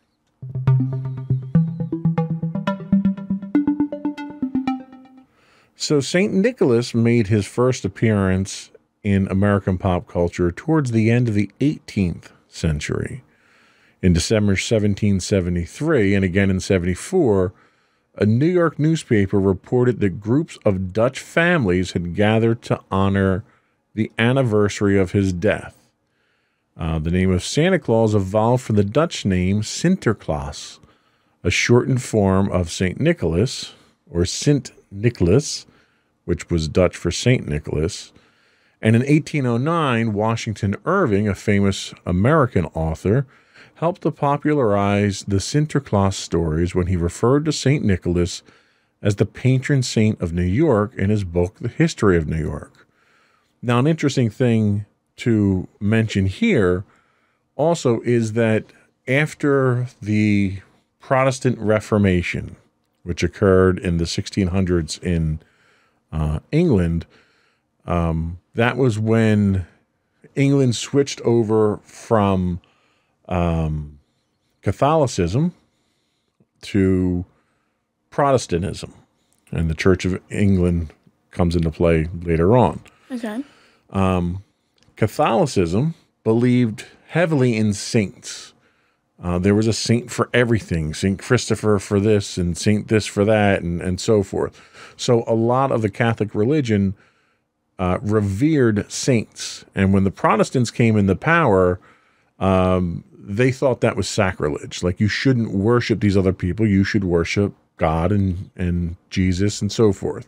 So 5.81 5.99
St. 6.01 6.31
Nicholas 6.31 6.95
made 6.95 7.29
his 7.29 7.47
first 7.47 7.87
appearance 7.87 8.71
in 9.03 9.27
American 9.29 9.79
pop 9.79 10.07
culture 10.07 10.53
towards 10.53 10.91
the 10.91 11.11
end 11.11 11.27
of 11.27 11.33
the 11.33 11.51
18th 11.59 12.33
century. 12.49 13.25
In 14.03 14.13
December 14.13 14.51
1773 14.51 16.15
and 16.15 16.23
again 16.23 16.51
in 16.51 16.61
74, 16.61 17.55
a 18.17 18.27
New 18.27 18.47
York 18.47 18.79
newspaper 18.79 19.41
reported 19.41 20.01
that 20.01 20.21
groups 20.21 20.59
of 20.67 20.93
Dutch 20.93 21.19
families 21.19 21.93
had 21.93 22.15
gathered 22.15 22.61
to 22.61 22.79
honor 22.91 23.43
the 23.95 24.13
anniversary 24.19 24.99
of 24.99 25.13
his 25.13 25.33
death. 25.33 25.79
Uh, 26.77 26.99
the 26.99 27.11
name 27.11 27.31
of 27.31 27.43
Santa 27.43 27.79
Claus 27.79 28.15
evolved 28.15 28.63
from 28.63 28.77
the 28.77 28.85
Dutch 28.85 29.25
name 29.25 29.63
Sinterklaas, 29.63 30.79
a 31.43 31.51
shortened 31.51 32.03
form 32.03 32.53
of 32.53 32.71
St. 32.71 33.01
Nicholas, 33.01 33.73
or 34.11 34.27
Sint 34.27 34.73
Nicholas, 34.91 35.65
which 36.25 36.51
was 36.51 36.69
Dutch 36.69 36.97
for 36.97 37.11
St. 37.11 37.49
Nicholas. 37.49 38.13
And 38.83 38.97
in 38.97 39.03
1809, 39.03 40.13
Washington 40.13 40.77
Irving, 40.85 41.29
a 41.29 41.35
famous 41.35 41.93
American 42.07 42.67
author, 42.67 43.27
helped 43.75 44.03
to 44.03 44.11
popularize 44.11 45.25
the 45.27 45.37
Sinterklaas 45.37 46.15
stories 46.15 46.75
when 46.75 46.87
he 46.87 46.97
referred 46.97 47.45
to 47.47 47.53
St. 47.53 47.85
Nicholas 47.85 48.43
as 49.03 49.17
the 49.17 49.27
patron 49.27 49.83
saint 49.83 50.21
of 50.21 50.33
New 50.33 50.43
York 50.43 50.95
in 50.95 51.11
his 51.11 51.25
book, 51.25 51.59
The 51.59 51.69
History 51.69 52.17
of 52.17 52.29
New 52.29 52.39
York. 52.39 52.87
Now, 53.63 53.79
an 53.79 53.87
interesting 53.87 54.31
thing 54.31 54.87
to 55.17 55.69
mention 55.81 56.27
here 56.27 56.85
also 57.57 58.01
is 58.01 58.33
that 58.35 58.65
after 59.09 59.89
the 60.01 60.61
Protestant 61.01 61.59
Reformation, 61.59 62.57
which 63.03 63.23
occurred 63.23 63.79
in 63.79 63.97
the 63.97 64.05
1600s 64.05 65.03
in 65.03 65.41
uh, 66.13 66.41
England, 66.51 67.07
um, 67.87 68.39
that 68.55 68.77
was 68.77 68.99
when 68.99 69.67
England 70.35 70.77
switched 70.77 71.21
over 71.23 71.79
from 71.85 72.61
um, 73.29 73.99
Catholicism 74.63 75.55
to 76.63 77.25
Protestantism, 78.11 78.93
and 79.51 79.71
the 79.71 79.75
Church 79.75 80.05
of 80.05 80.21
England 80.31 80.93
comes 81.31 81.57
into 81.57 81.71
play 81.71 82.09
later 82.23 82.57
on. 82.57 82.81
Okay. 83.11 83.43
Catholicism 84.97 85.95
believed 86.25 86.85
heavily 87.09 87.57
in 87.57 87.73
saints. 87.73 88.53
Uh, 89.23 89.39
there 89.39 89.55
was 89.55 89.67
a 89.67 89.73
saint 89.73 90.11
for 90.11 90.31
everything 90.33 90.95
Saint 90.95 91.19
Christopher 91.19 91.79
for 91.79 92.01
this, 92.01 92.39
and 92.39 92.57
Saint 92.57 92.89
this 92.89 93.07
for 93.07 93.25
that, 93.25 93.63
and, 93.63 93.81
and 93.83 94.01
so 94.01 94.23
forth. 94.23 94.61
So, 94.97 95.25
a 95.27 95.35
lot 95.35 95.71
of 95.71 95.83
the 95.83 95.91
Catholic 95.91 96.35
religion 96.35 96.95
uh, 97.79 97.99
revered 98.03 98.91
saints. 98.91 99.65
And 99.75 99.93
when 99.93 100.05
the 100.05 100.11
Protestants 100.11 100.71
came 100.71 100.97
into 100.97 101.17
power, 101.17 101.81
um, 102.39 103.05
they 103.13 103.53
thought 103.53 103.83
that 103.83 103.97
was 103.97 104.09
sacrilege. 104.09 104.83
Like, 104.83 105.01
you 105.01 105.09
shouldn't 105.09 105.53
worship 105.53 106.01
these 106.01 106.17
other 106.17 106.33
people, 106.33 106.67
you 106.67 106.85
should 106.85 107.05
worship 107.05 107.55
God 107.77 108.13
and, 108.13 108.51
and 108.57 108.97
Jesus 109.11 109.61
and 109.61 109.71
so 109.71 109.93
forth. 109.93 110.27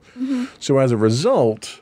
So, 0.61 0.79
as 0.79 0.93
a 0.93 0.97
result, 0.97 1.81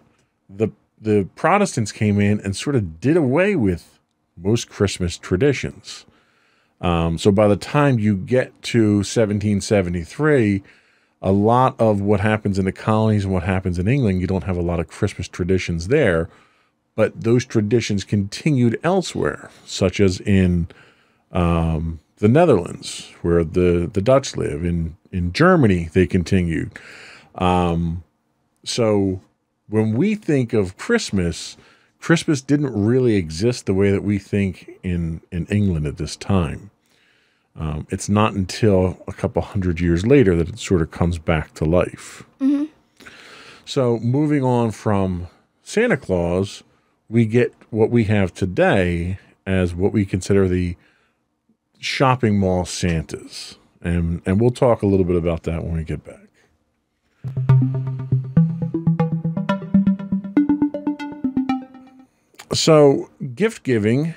the 0.48 0.68
the 1.00 1.28
Protestants 1.34 1.92
came 1.92 2.20
in 2.20 2.40
and 2.40 2.54
sort 2.54 2.76
of 2.76 3.00
did 3.00 3.16
away 3.16 3.56
with 3.56 3.98
most 4.36 4.68
Christmas 4.68 5.16
traditions. 5.16 6.04
Um, 6.80 7.18
so 7.18 7.30
by 7.30 7.48
the 7.48 7.56
time 7.56 7.98
you 7.98 8.16
get 8.16 8.60
to 8.62 8.96
1773, 8.96 10.62
a 11.22 11.32
lot 11.32 11.78
of 11.78 12.00
what 12.00 12.20
happens 12.20 12.58
in 12.58 12.64
the 12.64 12.72
colonies 12.72 13.24
and 13.24 13.34
what 13.34 13.42
happens 13.42 13.78
in 13.78 13.86
England, 13.86 14.20
you 14.20 14.26
don't 14.26 14.44
have 14.44 14.56
a 14.56 14.62
lot 14.62 14.80
of 14.80 14.88
Christmas 14.88 15.28
traditions 15.28 15.88
there, 15.88 16.30
but 16.96 17.20
those 17.20 17.44
traditions 17.44 18.04
continued 18.04 18.80
elsewhere, 18.82 19.50
such 19.66 20.00
as 20.00 20.20
in 20.20 20.68
um, 21.32 22.00
the 22.16 22.28
Netherlands, 22.28 23.12
where 23.20 23.44
the, 23.44 23.90
the 23.92 24.00
Dutch 24.00 24.36
live. 24.36 24.64
In 24.64 24.96
in 25.12 25.32
Germany, 25.32 25.88
they 25.92 26.06
continued. 26.06 26.70
Um, 27.34 28.04
so 28.64 29.20
when 29.68 29.94
we 29.94 30.14
think 30.14 30.52
of 30.52 30.76
Christmas, 30.76 31.56
Christmas 32.00 32.40
didn't 32.40 32.72
really 32.72 33.14
exist 33.14 33.66
the 33.66 33.74
way 33.74 33.90
that 33.90 34.02
we 34.02 34.18
think 34.18 34.70
in 34.82 35.20
in 35.30 35.46
England 35.46 35.86
at 35.86 35.98
this 35.98 36.16
time. 36.16 36.70
Um, 37.56 37.86
it's 37.90 38.08
not 38.08 38.32
until 38.32 39.02
a 39.06 39.12
couple 39.12 39.42
hundred 39.42 39.80
years 39.80 40.06
later 40.06 40.34
that 40.36 40.48
it 40.48 40.58
sort 40.58 40.82
of 40.82 40.90
comes 40.90 41.18
back 41.18 41.52
to 41.54 41.64
life. 41.64 42.24
So 43.64 43.98
moving 43.98 44.42
on 44.42 44.70
from 44.70 45.28
Santa 45.62 45.96
Claus, 45.96 46.64
we 47.08 47.26
get 47.26 47.54
what 47.70 47.90
we 47.90 48.04
have 48.04 48.32
today 48.32 49.18
as 49.46 49.74
what 49.74 49.92
we 49.92 50.04
consider 50.04 50.48
the 50.48 50.76
shopping 51.78 52.38
mall 52.38 52.64
Santas. 52.64 53.58
And 53.82 54.22
and 54.26 54.40
we'll 54.40 54.50
talk 54.50 54.82
a 54.82 54.86
little 54.86 55.06
bit 55.06 55.16
about 55.16 55.42
that 55.44 55.62
when 55.62 55.76
we 55.76 55.84
get 55.84 56.02
back. 56.04 56.26
So, 62.52 63.10
gift 63.34 63.62
giving 63.62 64.14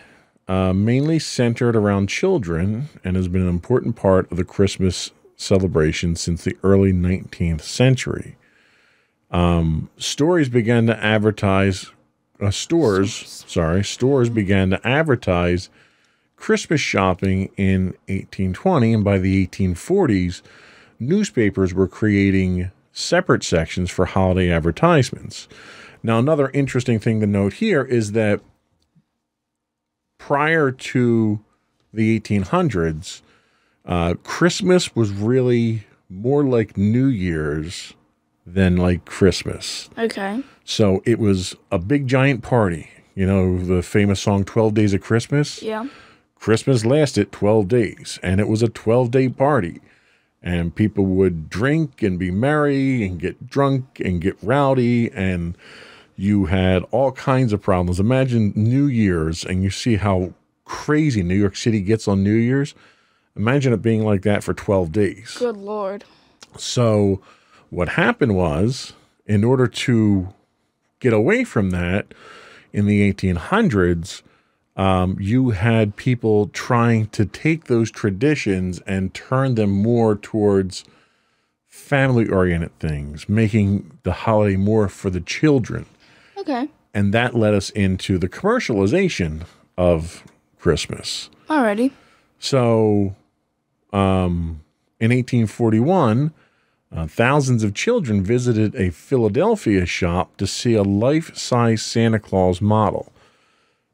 uh, 0.47 0.73
mainly 0.73 1.19
centered 1.19 1.75
around 1.75 2.09
children 2.09 2.89
and 3.03 3.15
has 3.15 3.27
been 3.27 3.43
an 3.43 3.49
important 3.49 3.95
part 3.95 4.29
of 4.31 4.37
the 4.37 4.43
Christmas 4.43 5.11
celebration 5.35 6.15
since 6.15 6.43
the 6.43 6.57
early 6.63 6.91
19th 6.91 7.61
century. 7.61 8.35
Um, 9.29 9.89
stories 9.97 10.49
began 10.49 10.87
to 10.87 11.03
advertise, 11.03 11.91
uh, 12.41 12.49
stores, 12.49 13.45
sorry, 13.47 13.83
stores 13.83 14.29
began 14.29 14.71
to 14.71 14.87
advertise 14.87 15.69
Christmas 16.35 16.81
shopping 16.81 17.51
in 17.55 17.85
1820, 18.07 18.93
and 18.93 19.03
by 19.03 19.17
the 19.17 19.47
1840s, 19.47 20.41
newspapers 20.99 21.73
were 21.73 21.87
creating 21.87 22.71
separate 22.91 23.43
sections 23.43 23.89
for 23.89 24.05
holiday 24.05 24.51
advertisements. 24.51 25.47
Now, 26.03 26.19
another 26.19 26.49
interesting 26.49 26.99
thing 26.99 27.21
to 27.21 27.27
note 27.27 27.53
here 27.53 27.83
is 27.83 28.11
that 28.11 28.41
prior 30.17 30.71
to 30.71 31.39
the 31.93 32.19
1800s, 32.19 33.21
uh, 33.85 34.15
Christmas 34.23 34.95
was 34.95 35.11
really 35.11 35.85
more 36.09 36.43
like 36.43 36.77
New 36.77 37.07
Year's 37.07 37.93
than 38.45 38.75
like 38.75 39.05
Christmas. 39.05 39.89
Okay. 39.97 40.43
So 40.65 41.01
it 41.05 41.19
was 41.19 41.55
a 41.71 41.79
big 41.79 42.07
giant 42.07 42.43
party. 42.43 42.89
You 43.15 43.25
know, 43.25 43.59
the 43.59 43.81
famous 43.83 44.19
song 44.19 44.43
12 44.43 44.73
Days 44.73 44.93
of 44.93 45.01
Christmas? 45.01 45.61
Yeah. 45.61 45.87
Christmas 46.35 46.83
lasted 46.83 47.31
12 47.31 47.69
days 47.69 48.19
and 48.21 48.41
it 48.41 48.49
was 48.49 48.61
a 48.61 48.67
12 48.67 49.11
day 49.11 49.29
party. 49.29 49.79
And 50.41 50.75
people 50.75 51.05
would 51.05 51.49
drink 51.49 52.03
and 52.03 52.19
be 52.19 52.31
merry 52.31 53.05
and 53.05 53.17
get 53.17 53.47
drunk 53.47 54.01
and 54.03 54.19
get 54.19 54.35
rowdy. 54.41 55.09
And 55.11 55.55
you 56.15 56.45
had 56.45 56.83
all 56.91 57.11
kinds 57.11 57.53
of 57.53 57.61
problems. 57.61 57.99
Imagine 57.99 58.53
New 58.55 58.85
Year's 58.85 59.43
and 59.43 59.63
you 59.63 59.69
see 59.69 59.95
how 59.95 60.33
crazy 60.65 61.23
New 61.23 61.35
York 61.35 61.55
City 61.55 61.81
gets 61.81 62.07
on 62.07 62.23
New 62.23 62.33
Year's. 62.33 62.75
Imagine 63.35 63.73
it 63.73 63.81
being 63.81 64.03
like 64.03 64.21
that 64.23 64.43
for 64.43 64.53
12 64.53 64.91
days. 64.91 65.35
Good 65.37 65.57
lord. 65.57 66.03
So, 66.57 67.21
what 67.69 67.89
happened 67.89 68.35
was, 68.35 68.93
in 69.25 69.43
order 69.43 69.65
to 69.67 70.33
get 70.99 71.13
away 71.13 71.43
from 71.43 71.71
that 71.71 72.13
in 72.71 72.85
the 72.85 73.11
1800s, 73.11 74.21
um, 74.75 75.17
you 75.19 75.51
had 75.51 75.95
people 75.95 76.47
trying 76.47 77.07
to 77.07 77.25
take 77.25 77.65
those 77.65 77.89
traditions 77.91 78.79
and 78.85 79.13
turn 79.13 79.55
them 79.55 79.71
more 79.71 80.15
towards 80.15 80.83
family 81.67 82.27
oriented 82.27 82.77
things, 82.79 83.27
making 83.27 83.97
the 84.03 84.13
holiday 84.13 84.55
more 84.55 84.87
for 84.87 85.09
the 85.09 85.21
children. 85.21 85.85
Okay. 86.43 86.69
And 86.93 87.13
that 87.13 87.33
led 87.33 87.53
us 87.53 87.69
into 87.71 88.17
the 88.17 88.29
commercialization 88.29 89.43
of 89.77 90.23
Christmas. 90.59 91.29
Alrighty. 91.49 91.91
So, 92.37 93.15
um, 93.91 94.61
in 94.99 95.11
1841, 95.11 96.33
uh, 96.91 97.07
thousands 97.07 97.63
of 97.63 97.73
children 97.73 98.23
visited 98.23 98.75
a 98.75 98.91
Philadelphia 98.91 99.85
shop 99.85 100.37
to 100.37 100.45
see 100.45 100.73
a 100.73 100.83
life 100.83 101.35
size 101.35 101.81
Santa 101.81 102.19
Claus 102.19 102.61
model. 102.61 103.11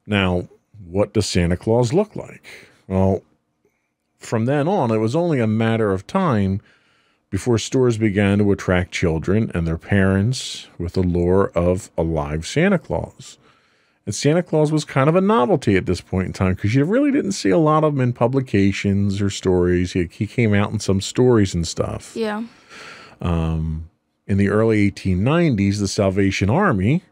Now, 0.05 0.49
what 0.85 1.13
does 1.13 1.27
Santa 1.27 1.55
Claus 1.55 1.93
look 1.93 2.15
like? 2.15 2.43
Well, 2.87 3.21
from 4.17 4.45
then 4.45 4.67
on, 4.67 4.91
it 4.91 4.97
was 4.97 5.15
only 5.15 5.39
a 5.39 5.47
matter 5.47 5.91
of 5.91 6.07
time 6.07 6.61
before 7.29 7.57
stores 7.57 7.97
began 7.97 8.39
to 8.39 8.51
attract 8.51 8.91
children 8.91 9.51
and 9.53 9.67
their 9.67 9.77
parents 9.77 10.67
with 10.77 10.93
the 10.93 11.01
lure 11.03 11.51
of 11.53 11.91
a 11.97 12.03
live 12.03 12.47
Santa 12.47 12.79
Claus. 12.79 13.37
And 14.05 14.15
Santa 14.15 14.41
Claus 14.41 14.71
was 14.71 14.85
kind 14.85 15.07
of 15.07 15.15
a 15.15 15.21
novelty 15.21 15.75
at 15.75 15.85
this 15.85 16.01
point 16.01 16.27
in 16.27 16.33
time 16.33 16.55
because 16.55 16.73
you 16.73 16.83
really 16.83 17.11
didn't 17.11 17.33
see 17.33 17.51
a 17.51 17.59
lot 17.59 17.83
of 17.83 17.93
them 17.93 18.01
in 18.01 18.13
publications 18.13 19.21
or 19.21 19.29
stories. 19.29 19.93
He, 19.93 20.09
he 20.11 20.25
came 20.25 20.55
out 20.55 20.71
in 20.71 20.79
some 20.79 20.99
stories 20.99 21.53
and 21.53 21.67
stuff. 21.67 22.15
Yeah. 22.15 22.43
In 23.21 23.85
In 24.25 24.37
the 24.37 24.49
early 24.49 24.89
1890s, 24.91 25.79
the 25.79 25.87
Salvation 25.87 26.49
Army, 26.49 27.03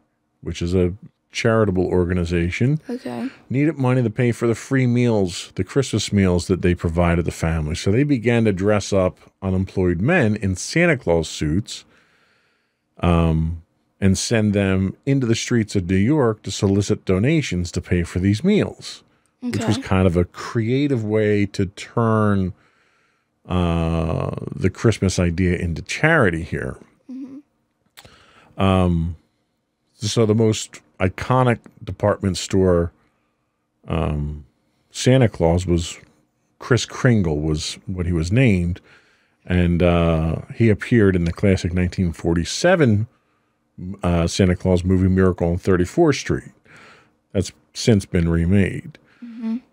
which 0.42 0.62
is 0.62 0.74
a 0.74 0.94
charitable 1.38 1.86
organization, 1.86 2.80
Okay. 2.90 3.30
needed 3.50 3.78
money 3.78 4.02
to 4.02 4.10
pay 4.10 4.32
for 4.32 4.48
the 4.48 4.56
free 4.56 4.88
meals, 4.88 5.52
the 5.56 5.64
Christmas 5.64 6.12
meals 6.12 6.48
that 6.48 6.62
they 6.64 6.74
provided 6.74 7.26
the 7.26 7.32
family. 7.32 7.76
So 7.76 7.92
they 7.92 8.04
began 8.04 8.44
to 8.46 8.52
dress 8.52 8.92
up 8.92 9.20
unemployed 9.42 10.02
men 10.02 10.36
in 10.36 10.56
Santa 10.56 10.98
Claus 10.98 11.30
suits 11.30 11.86
um, 13.00 13.62
and 14.02 14.18
send 14.18 14.54
them 14.54 14.96
into 15.06 15.28
the 15.28 15.36
streets 15.36 15.76
of 15.76 15.88
New 15.88 15.96
York 16.18 16.42
to 16.44 16.52
solicit 16.52 17.06
donations 17.06 17.72
to 17.74 17.82
pay 17.82 18.02
for 18.04 18.18
these 18.20 18.44
meals, 18.44 19.04
which 19.42 19.64
was 19.68 19.78
kind 19.78 20.08
of 20.08 20.18
a 20.18 20.26
creative 20.26 21.04
way 21.06 21.46
to 21.46 21.68
turn 21.68 22.54
uh, 23.48 24.32
the 24.56 24.70
Christmas 24.72 25.20
idea 25.20 25.56
into 25.58 25.82
charity 25.84 26.44
here. 26.44 26.78
Um, 28.58 29.18
so 29.94 30.26
the 30.26 30.34
most 30.36 30.82
iconic 31.00 31.60
department 31.84 32.38
store 32.38 32.92
um, 33.88 34.46
Santa 34.92 35.30
Claus 35.30 35.66
was 35.66 35.98
Kris 36.60 36.86
Kringle 36.86 37.40
was 37.40 37.78
what 37.86 38.06
he 38.06 38.12
was 38.12 38.32
named, 38.32 38.82
and 39.46 39.82
uh, 39.82 40.42
he 40.56 40.70
appeared 40.70 41.16
in 41.16 41.26
the 41.26 41.32
classic 41.32 41.72
1947 41.72 43.08
uh, 44.04 44.28
Santa 44.28 44.56
Claus 44.56 44.84
movie 44.84 45.08
Miracle 45.08 45.50
on 45.50 45.60
34th 45.60 46.16
Street. 46.16 46.52
That's 47.32 47.52
since 47.74 48.06
been 48.06 48.28
remade. 48.28 48.98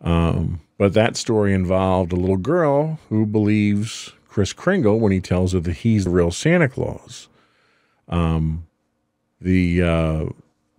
Um, 0.03 0.61
but 0.77 0.93
that 0.93 1.17
story 1.17 1.55
involved 1.55 2.13
a 2.13 2.17
little 2.17 2.37
girl 2.37 2.99
who 3.09 3.25
believes 3.25 4.13
Kris 4.29 4.53
Kringle 4.53 5.01
when 5.01 5.13
he 5.13 5.21
tells 5.21 5.53
her 5.53 5.61
that 5.61 5.79
he's 5.79 6.05
the 6.05 6.11
real 6.11 6.31
Santa 6.31 6.69
Claus. 6.69 7.29
Um, 8.09 8.67
the 9.41 9.83
uh, 9.83 10.25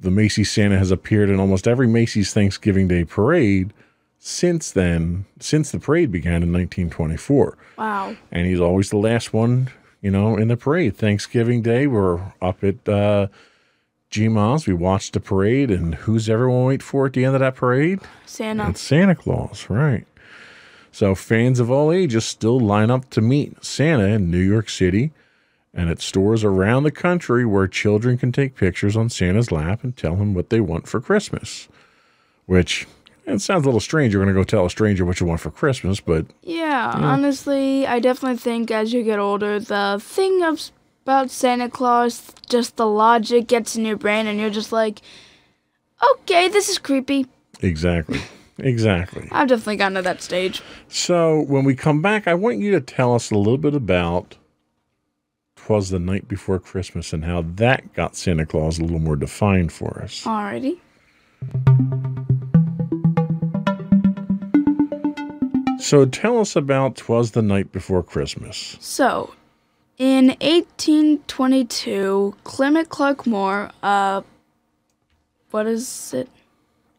the 0.05 0.12
Macy's 0.12 0.51
Santa 0.51 0.77
has 0.77 0.91
appeared 0.91 1.29
in 1.29 1.39
almost 1.39 1.67
every 1.67 1.88
Macy's 1.88 2.31
Thanksgiving 2.33 2.88
Day 2.88 3.03
parade 3.03 3.74
since 4.19 4.71
then, 4.71 5.25
since 5.39 5.71
the 5.71 5.79
parade 5.79 6.12
began 6.12 6.43
in 6.43 6.53
1924. 6.53 7.57
Wow. 7.77 8.15
And 8.31 8.47
he's 8.47 8.62
always 8.62 8.91
the 8.91 8.97
last 8.97 9.33
one, 9.33 9.69
you 10.01 10.12
know, 10.12 10.38
in 10.38 10.47
the 10.47 10.55
parade. 10.55 10.95
Thanksgiving 10.95 11.62
Day, 11.62 11.88
we're 11.88 12.21
up 12.41 12.63
at 12.63 12.88
uh, 12.88 13.27
GMOS. 14.12 14.67
We 14.67 14.74
watched 14.74 15.13
the 15.13 15.19
parade, 15.19 15.71
and 15.71 15.95
who's 15.95 16.29
everyone 16.29 16.65
wait 16.65 16.83
for 16.83 17.07
at 17.07 17.13
the 17.13 17.25
end 17.25 17.35
of 17.35 17.41
that 17.41 17.55
parade? 17.55 18.00
Santa. 18.25 18.69
It's 18.69 18.81
Santa 18.81 19.15
Claus, 19.15 19.69
right? 19.69 20.05
So 20.91 21.15
fans 21.15 21.59
of 21.59 21.69
all 21.69 21.91
ages 21.91 22.25
still 22.25 22.59
line 22.59 22.89
up 22.89 23.09
to 23.09 23.21
meet 23.21 23.65
Santa 23.65 24.05
in 24.05 24.31
New 24.31 24.39
York 24.39 24.69
City 24.69 25.12
and 25.75 25.89
at 25.89 26.01
stores 26.01 26.44
around 26.44 26.84
the 26.84 26.91
country 26.91 27.46
where 27.46 27.67
children 27.67 28.17
can 28.17 28.32
take 28.32 28.55
pictures 28.55 28.96
on 28.96 29.10
Santa's 29.10 29.51
lap 29.51 29.84
and 29.84 29.96
tell 29.96 30.15
him 30.15 30.34
what 30.34 30.50
they 30.50 30.62
want 30.62 30.88
for 30.88 31.01
Christmas. 31.01 31.67
Which 32.46 32.88
it 33.25 33.41
sounds 33.41 33.63
a 33.65 33.67
little 33.67 33.79
strange. 33.79 34.13
You're 34.13 34.24
going 34.24 34.34
to 34.34 34.39
go 34.39 34.44
tell 34.44 34.65
a 34.65 34.70
stranger 34.70 35.03
what 35.03 35.20
you 35.20 35.25
want 35.25 35.41
for 35.41 35.51
Christmas, 35.51 36.00
but 36.00 36.25
Yeah, 36.44 36.91
honestly, 36.96 37.86
I 37.86 38.00
definitely 38.00 38.38
think 38.38 38.72
as 38.72 38.94
you 38.94 39.03
get 39.03 39.20
older, 39.20 39.60
the 39.60 40.00
thing 40.01 40.44
of, 40.44 40.70
about 41.03 41.29
Santa 41.32 41.70
Claus, 41.70 42.32
just 42.48 42.77
the 42.77 42.86
logic 42.88 43.48
gets 43.48 43.75
in 43.75 43.84
your 43.84 43.98
brain, 43.98 44.27
and 44.27 44.39
you're 44.39 44.50
just 44.51 44.72
like, 44.72 45.01
okay, 46.13 46.48
this 46.48 46.70
is 46.70 46.77
creepy. 46.77 47.25
exactly. 47.62 48.22
Exactly. 48.58 49.27
I've 49.34 49.50
definitely 49.50 49.75
gotten 49.75 49.96
to 49.96 50.01
that 50.03 50.22
stage. 50.22 50.62
So 50.88 51.41
when 51.41 51.65
we 51.65 51.75
come 51.75 52.01
back, 52.01 52.25
I 52.25 52.36
want 52.36 52.60
you 52.60 52.72
to 52.72 52.79
tell 52.79 53.13
us 53.13 53.29
a 53.29 53.36
little 53.38 53.58
bit 53.58 53.75
about 53.75 54.38
Twas 55.65 55.89
the 55.89 55.98
Night 55.98 56.27
Before 56.27 56.60
Christmas 56.60 57.12
and 57.12 57.25
how 57.25 57.41
that 57.55 57.91
got 57.93 58.15
Santa 58.15 58.45
Claus 58.45 58.77
a 58.77 58.84
little 58.84 59.00
more 59.00 59.15
defined 59.15 59.73
for 59.73 59.99
us. 60.04 60.23
Alrighty. 60.23 60.78
So 65.80 66.06
tell 66.06 66.39
us 66.39 66.56
about 66.56 66.97
Twas 66.97 67.32
the 67.32 67.41
Night 67.41 67.71
Before 67.71 68.04
Christmas. 68.04 68.78
So, 68.80 69.34
in 69.97 70.28
1822, 70.39 72.36
Clement 72.43 72.89
Clarke 72.89 73.25
Moore, 73.25 73.71
uh, 73.82 74.21
what 75.49 75.65
is 75.65 76.13
it? 76.13 76.30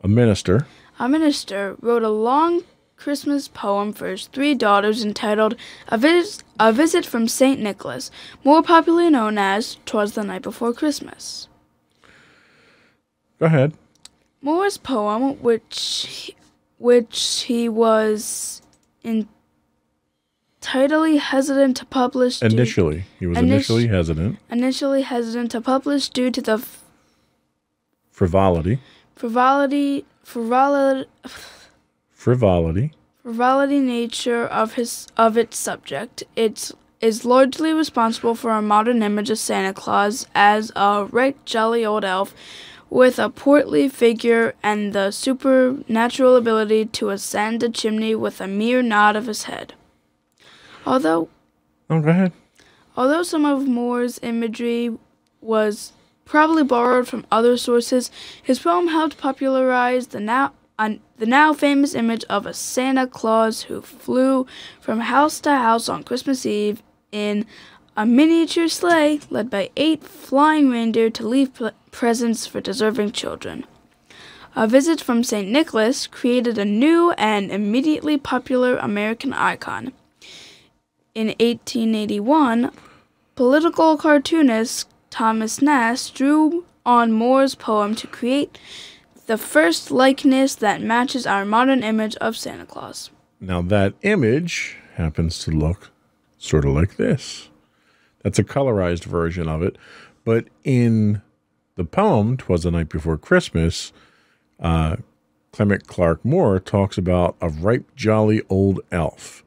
A 0.02 0.09
minister. 0.09 0.66
A 0.98 1.09
minister 1.09 1.76
wrote 1.81 2.02
a 2.02 2.09
long 2.09 2.64
Christmas 2.96 3.46
poem 3.46 3.92
for 3.92 4.09
his 4.09 4.26
three 4.26 4.57
daughters 4.57 5.05
entitled 5.05 5.55
A, 5.87 5.98
Vis- 5.98 6.42
a 6.59 6.73
Visit 6.73 7.05
from 7.07 7.29
St. 7.29 7.61
Nicholas, 7.61 8.11
more 8.45 8.62
popularly 8.62 9.11
known 9.11 9.38
as 9.38 9.79
Twas 9.87 10.12
the 10.14 10.23
Night 10.25 10.42
Before 10.42 10.73
Christmas. 10.73 11.49
Go 13.38 13.47
ahead. 13.47 13.73
Moore's 14.40 14.77
poem, 14.79 15.42
which 15.42 16.07
he, 16.09 16.35
which 16.79 17.42
he 17.49 17.69
was 17.69 18.62
entirely 20.62 21.16
hesitant 21.19 21.77
to 21.79 21.87
publish, 21.87 22.40
due- 22.40 22.47
Initially, 22.47 23.05
he 23.19 23.27
was 23.27 23.38
Init- 23.38 23.42
initially 23.42 23.87
hesitant. 23.88 24.38
initially 24.51 25.03
hesitant 25.03 25.51
to 25.53 25.61
publish 25.61 26.09
due 26.09 26.31
to 26.31 26.40
the 26.40 26.64
Frivolity. 28.11 28.79
frivolity, 29.14 30.05
frivolity, 30.23 31.09
Frivolity. 32.11 32.92
Frivolity 33.26 33.80
nature 33.80 34.44
of 34.44 34.74
his 34.74 35.08
of 35.16 35.36
its 35.36 35.56
subject. 35.56 36.22
It 36.36 36.70
is 37.00 37.24
largely 37.24 37.72
responsible 37.72 38.36
for 38.36 38.52
our 38.52 38.62
modern 38.62 39.02
image 39.02 39.30
of 39.30 39.38
Santa 39.40 39.74
Claus 39.74 40.28
as 40.32 40.70
a 40.76 41.08
right 41.10 41.36
jolly 41.44 41.84
old 41.84 42.04
elf 42.04 42.32
with 42.88 43.18
a 43.18 43.28
portly 43.28 43.88
figure 43.88 44.54
and 44.62 44.92
the 44.92 45.10
supernatural 45.10 46.36
ability 46.36 46.86
to 46.86 47.10
ascend 47.10 47.64
a 47.64 47.68
chimney 47.68 48.14
with 48.14 48.40
a 48.40 48.46
mere 48.46 48.80
nod 48.80 49.16
of 49.16 49.26
his 49.26 49.42
head. 49.42 49.74
Although 50.86 51.28
Oh, 51.90 52.00
go 52.00 52.10
ahead. 52.10 52.32
Although 52.96 53.24
some 53.24 53.44
of 53.44 53.66
Moore's 53.66 54.20
imagery 54.22 54.96
was 55.40 55.92
probably 56.24 56.62
borrowed 56.62 57.08
from 57.08 57.26
other 57.32 57.56
sources, 57.56 58.08
his 58.40 58.60
poem 58.60 58.86
helped 58.86 59.18
popularize 59.18 60.06
the 60.06 60.20
now 60.20 60.52
un, 60.78 61.00
the 61.18 61.26
now 61.26 61.52
famous 61.52 61.94
image 61.94 62.24
of 62.28 62.46
a 62.46 62.54
Santa 62.54 63.06
Claus 63.06 63.62
who 63.62 63.80
flew 63.80 64.46
from 64.80 65.00
house 65.00 65.40
to 65.40 65.50
house 65.50 65.88
on 65.88 66.04
Christmas 66.04 66.44
Eve 66.44 66.82
in 67.12 67.46
a 67.96 68.04
miniature 68.04 68.68
sleigh 68.68 69.20
led 69.30 69.48
by 69.48 69.70
eight 69.76 70.04
flying 70.04 70.68
reindeer 70.68 71.08
to 71.10 71.26
leave 71.26 71.50
presents 71.90 72.46
for 72.46 72.60
deserving 72.60 73.12
children. 73.12 73.64
A 74.54 74.66
visit 74.66 75.00
from 75.00 75.24
St. 75.24 75.48
Nicholas 75.48 76.06
created 76.06 76.58
a 76.58 76.64
new 76.64 77.12
and 77.12 77.50
immediately 77.50 78.16
popular 78.16 78.76
American 78.76 79.32
icon. 79.32 79.92
In 81.14 81.28
1881, 81.28 82.70
political 83.34 83.96
cartoonist 83.96 84.88
Thomas 85.10 85.62
Nast 85.62 86.14
drew 86.14 86.64
on 86.84 87.12
Moore's 87.12 87.54
poem 87.54 87.94
to 87.96 88.06
create 88.06 88.58
the 89.26 89.38
first 89.38 89.90
likeness 89.90 90.54
that 90.56 90.80
matches 90.80 91.26
our 91.26 91.44
modern 91.44 91.82
image 91.82 92.16
of 92.16 92.36
Santa 92.36 92.66
Claus. 92.66 93.10
Now, 93.40 93.60
that 93.62 93.94
image 94.02 94.76
happens 94.94 95.38
to 95.40 95.50
look 95.50 95.90
sort 96.38 96.64
of 96.64 96.72
like 96.72 96.96
this. 96.96 97.48
That's 98.22 98.38
a 98.38 98.44
colorized 98.44 99.04
version 99.04 99.48
of 99.48 99.62
it. 99.62 99.76
But 100.24 100.48
in 100.64 101.22
the 101.76 101.84
poem, 101.84 102.36
Twas 102.36 102.62
the 102.62 102.70
Night 102.70 102.88
Before 102.88 103.18
Christmas, 103.18 103.92
uh, 104.58 104.96
Clement 105.52 105.86
Clarke 105.86 106.24
Moore 106.24 106.58
talks 106.58 106.98
about 106.98 107.36
a 107.40 107.48
ripe, 107.48 107.94
jolly 107.94 108.42
old 108.48 108.80
elf. 108.90 109.44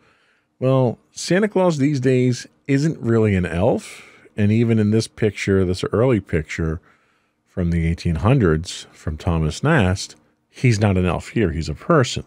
Well, 0.60 1.00
Santa 1.12 1.48
Claus 1.48 1.78
these 1.78 2.00
days 2.00 2.48
isn't 2.68 3.00
really 3.00 3.36
an 3.36 3.46
elf. 3.46 4.06
And 4.38 4.52
even 4.52 4.80
in 4.80 4.92
this 4.92 5.08
picture, 5.08 5.66
this 5.66 5.84
early 5.92 6.20
picture 6.20 6.80
from 7.50 7.72
the 7.72 7.94
1800s 7.94 8.86
from 8.94 9.18
Thomas 9.18 9.64
Nast, 9.64 10.16
he's 10.50 10.80
not 10.80 10.98
an 10.98 11.06
elf 11.06 11.30
here, 11.30 11.52
he's 11.52 11.70
a 11.70 11.74
person. 11.74 12.24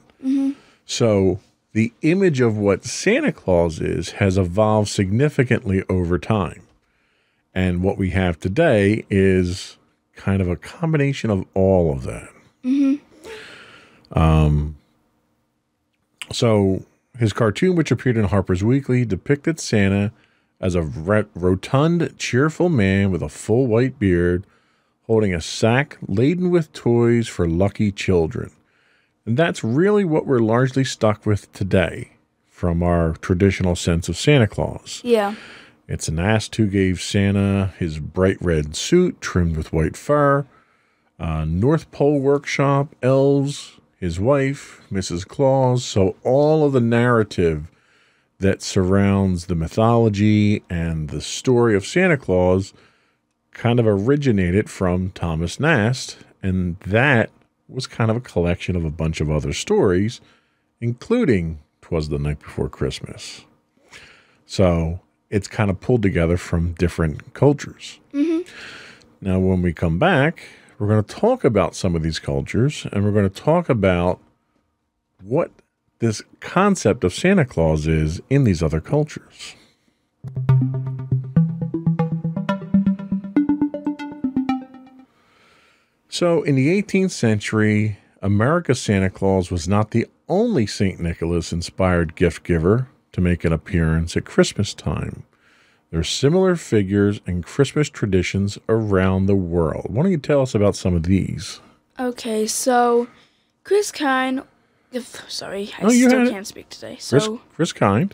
So 0.85 1.41
the 1.73 1.93
image 2.03 2.41
of 2.41 2.57
what 2.59 2.85
Santa 2.85 3.33
Claus 3.33 3.81
is 3.81 4.11
has 4.13 4.37
evolved 4.37 4.89
significantly 4.89 5.83
over 5.89 6.19
time. 6.19 6.63
And 7.55 7.83
what 7.83 7.99
we 7.99 8.11
have 8.11 8.39
today 8.41 9.05
is 9.11 9.77
kind 10.17 10.43
of 10.43 10.49
a 10.49 10.57
combination 10.57 11.31
of 11.31 11.45
all 11.55 11.93
of 11.93 12.03
that. 12.05 12.29
Um, 14.13 14.77
so 16.31 16.85
his 17.19 17.33
cartoon, 17.33 17.77
which 17.77 17.91
appeared 17.91 18.17
in 18.17 18.25
Harper's 18.25 18.65
Weekly, 18.65 19.05
depicted 19.05 19.61
Santa 19.61 20.13
as 20.61 20.75
a 20.75 20.83
rotund, 20.83 22.15
cheerful 22.19 22.69
man 22.69 23.11
with 23.11 23.23
a 23.23 23.29
full 23.29 23.67
white 23.67 23.99
beard 23.99 24.45
holding 25.07 25.35
a 25.35 25.41
sack 25.41 25.99
laden 26.07 26.51
with 26.51 26.73
toys 26.73 27.29
for 27.29 27.49
lucky 27.49 27.93
children. 27.93 28.51
And 29.25 29.37
that's 29.37 29.63
really 29.63 30.05
what 30.05 30.27
we're 30.27 30.39
largely 30.39 30.85
stuck 30.85 31.25
with 31.27 31.53
today 31.53 32.13
from 32.49 32.83
our 32.83 33.13
traditional 33.15 33.77
sense 33.77 34.09
of 34.09 34.17
Santa 34.17 34.47
Claus. 34.47 35.01
Yeah. 35.05 35.35
It's 35.89 36.09
Nast 36.09 36.55
who 36.57 36.67
gave 36.67 37.03
Santa 37.03 37.73
his 37.79 37.99
bright 37.99 38.39
red 38.41 38.77
suit 38.77 39.21
trimmed 39.21 39.57
with 39.57 39.73
white 39.73 39.97
fur. 39.97 40.47
Uh, 41.19 41.45
North 41.45 41.91
Pole 41.91 42.21
Workshop, 42.21 42.95
elves, 43.03 43.79
his 43.99 44.19
wife, 44.19 44.83
Mrs. 44.91 45.27
Claus. 45.27 45.85
So 45.85 46.17
all 46.25 46.65
of 46.65 46.73
the 46.73 46.81
narrative 46.81 47.71
that 48.39 48.63
surrounds 48.63 49.47
the 49.47 49.55
mythology 49.55 50.63
and 50.69 51.11
the 51.11 51.21
story 51.21 51.77
of 51.77 51.87
Santa 51.87 52.17
Claus 52.17 52.73
kind 53.53 53.79
of 53.79 53.87
originated 53.87 54.69
from 54.69 55.11
Thomas 55.11 55.61
Nast, 55.61 56.19
and 56.43 56.77
that 56.81 57.31
was 57.69 57.87
kind 57.87 58.11
of 58.11 58.17
a 58.17 58.21
collection 58.21 58.77
of 58.77 58.85
a 58.85 58.91
bunch 58.91 59.21
of 59.21 59.31
other 59.31 59.53
stories, 59.53 60.21
including 60.81 61.61
Twas 61.81 62.09
the 62.09 62.19
Night 62.19 62.41
Before 62.41 62.69
Christmas. 62.69 63.45
So 64.47 65.01
it's 65.31 65.49
kind 65.49 65.71
of 65.71 65.81
pulled 65.81 66.03
together 66.03 66.37
from 66.37 66.75
different 66.75 67.35
cultures. 67.35 68.01
Mm-hmm. 68.13 68.43
Now, 69.21 69.39
when 69.39 69.63
we 69.63 69.73
come 69.73 69.99
back, 69.99 70.43
we're 70.79 70.89
going 70.89 71.05
to 71.05 71.15
talk 71.15 71.45
about 71.45 71.75
some 71.75 71.95
of 71.95 72.03
these 72.03 72.19
cultures 72.19 72.87
and 72.93 73.05
we're 73.05 73.13
going 73.13 73.29
to 73.29 73.43
talk 73.43 73.69
about 73.69 74.21
what 75.23 75.51
this 76.01 76.23
concept 76.41 77.05
of 77.05 77.15
Santa 77.15 77.45
Claus 77.45 77.87
is 77.87 78.21
in 78.29 78.45
these 78.45 78.63
other 78.63 78.81
cultures. 78.81 79.55
So, 86.23 86.45
in 86.45 86.55
the 86.55 86.69
18th 86.81 87.11
century, 87.11 87.99
America's 88.23 88.81
Santa 88.81 89.11
Claus 89.11 89.51
was 89.51 89.67
not 89.67 89.91
the 89.91 90.07
only 90.29 90.69
St. 90.69 91.01
Nicholas 91.01 91.53
inspired 91.53 92.15
gift 92.15 92.45
giver 92.45 92.87
to 93.11 93.21
make 93.21 93.45
an 93.45 93.53
appearance 93.53 94.17
at 94.17 94.25
Christmas 94.25 94.73
time. 94.73 95.25
There 95.91 95.99
are 95.99 96.05
similar 96.05 96.55
figures 96.55 97.21
and 97.27 97.45
Christmas 97.45 97.89
traditions 97.91 98.57
around 98.69 99.27
the 99.27 99.35
world. 99.35 99.87
Why 99.89 100.05
don't 100.05 100.13
you 100.13 100.17
tell 100.17 100.43
us 100.43 100.55
about 100.55 100.77
some 100.77 100.95
of 100.95 101.03
these? 101.03 101.61
Okay, 101.99 102.47
so 102.47 103.09
Chris 103.65 103.91
Kine. 103.91 104.45
If, 104.93 105.29
sorry, 105.29 105.73
I 105.81 105.87
Oh, 105.87 105.89
still 105.89 106.31
can't 106.31 106.47
speak 106.47 106.69
today. 106.69 106.99
Chris, 107.09 107.25
So 107.25 107.41
Christkind. 107.59 108.13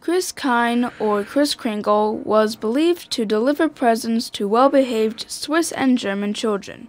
Chris 0.00 0.30
Kine, 0.30 0.92
or 1.00 1.24
Kris 1.24 1.56
Kringle, 1.56 2.18
was 2.18 2.54
believed 2.54 3.10
to 3.10 3.24
deliver 3.26 3.68
presents 3.68 4.30
to 4.30 4.46
well 4.46 4.68
behaved 4.68 5.28
Swiss 5.28 5.72
and 5.72 5.98
German 5.98 6.34
children. 6.34 6.86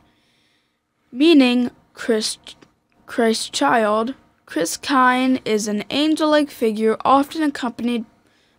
Meaning 1.12 1.72
Christ, 1.94 2.56
Christ 3.06 3.52
child, 3.52 4.14
Chris 4.46 4.78
Kine 4.78 5.40
is 5.46 5.68
an 5.68 5.84
angel 5.90 6.30
like 6.30 6.50
figure 6.50 6.98
often 7.04 7.42
accompanied 7.42 8.06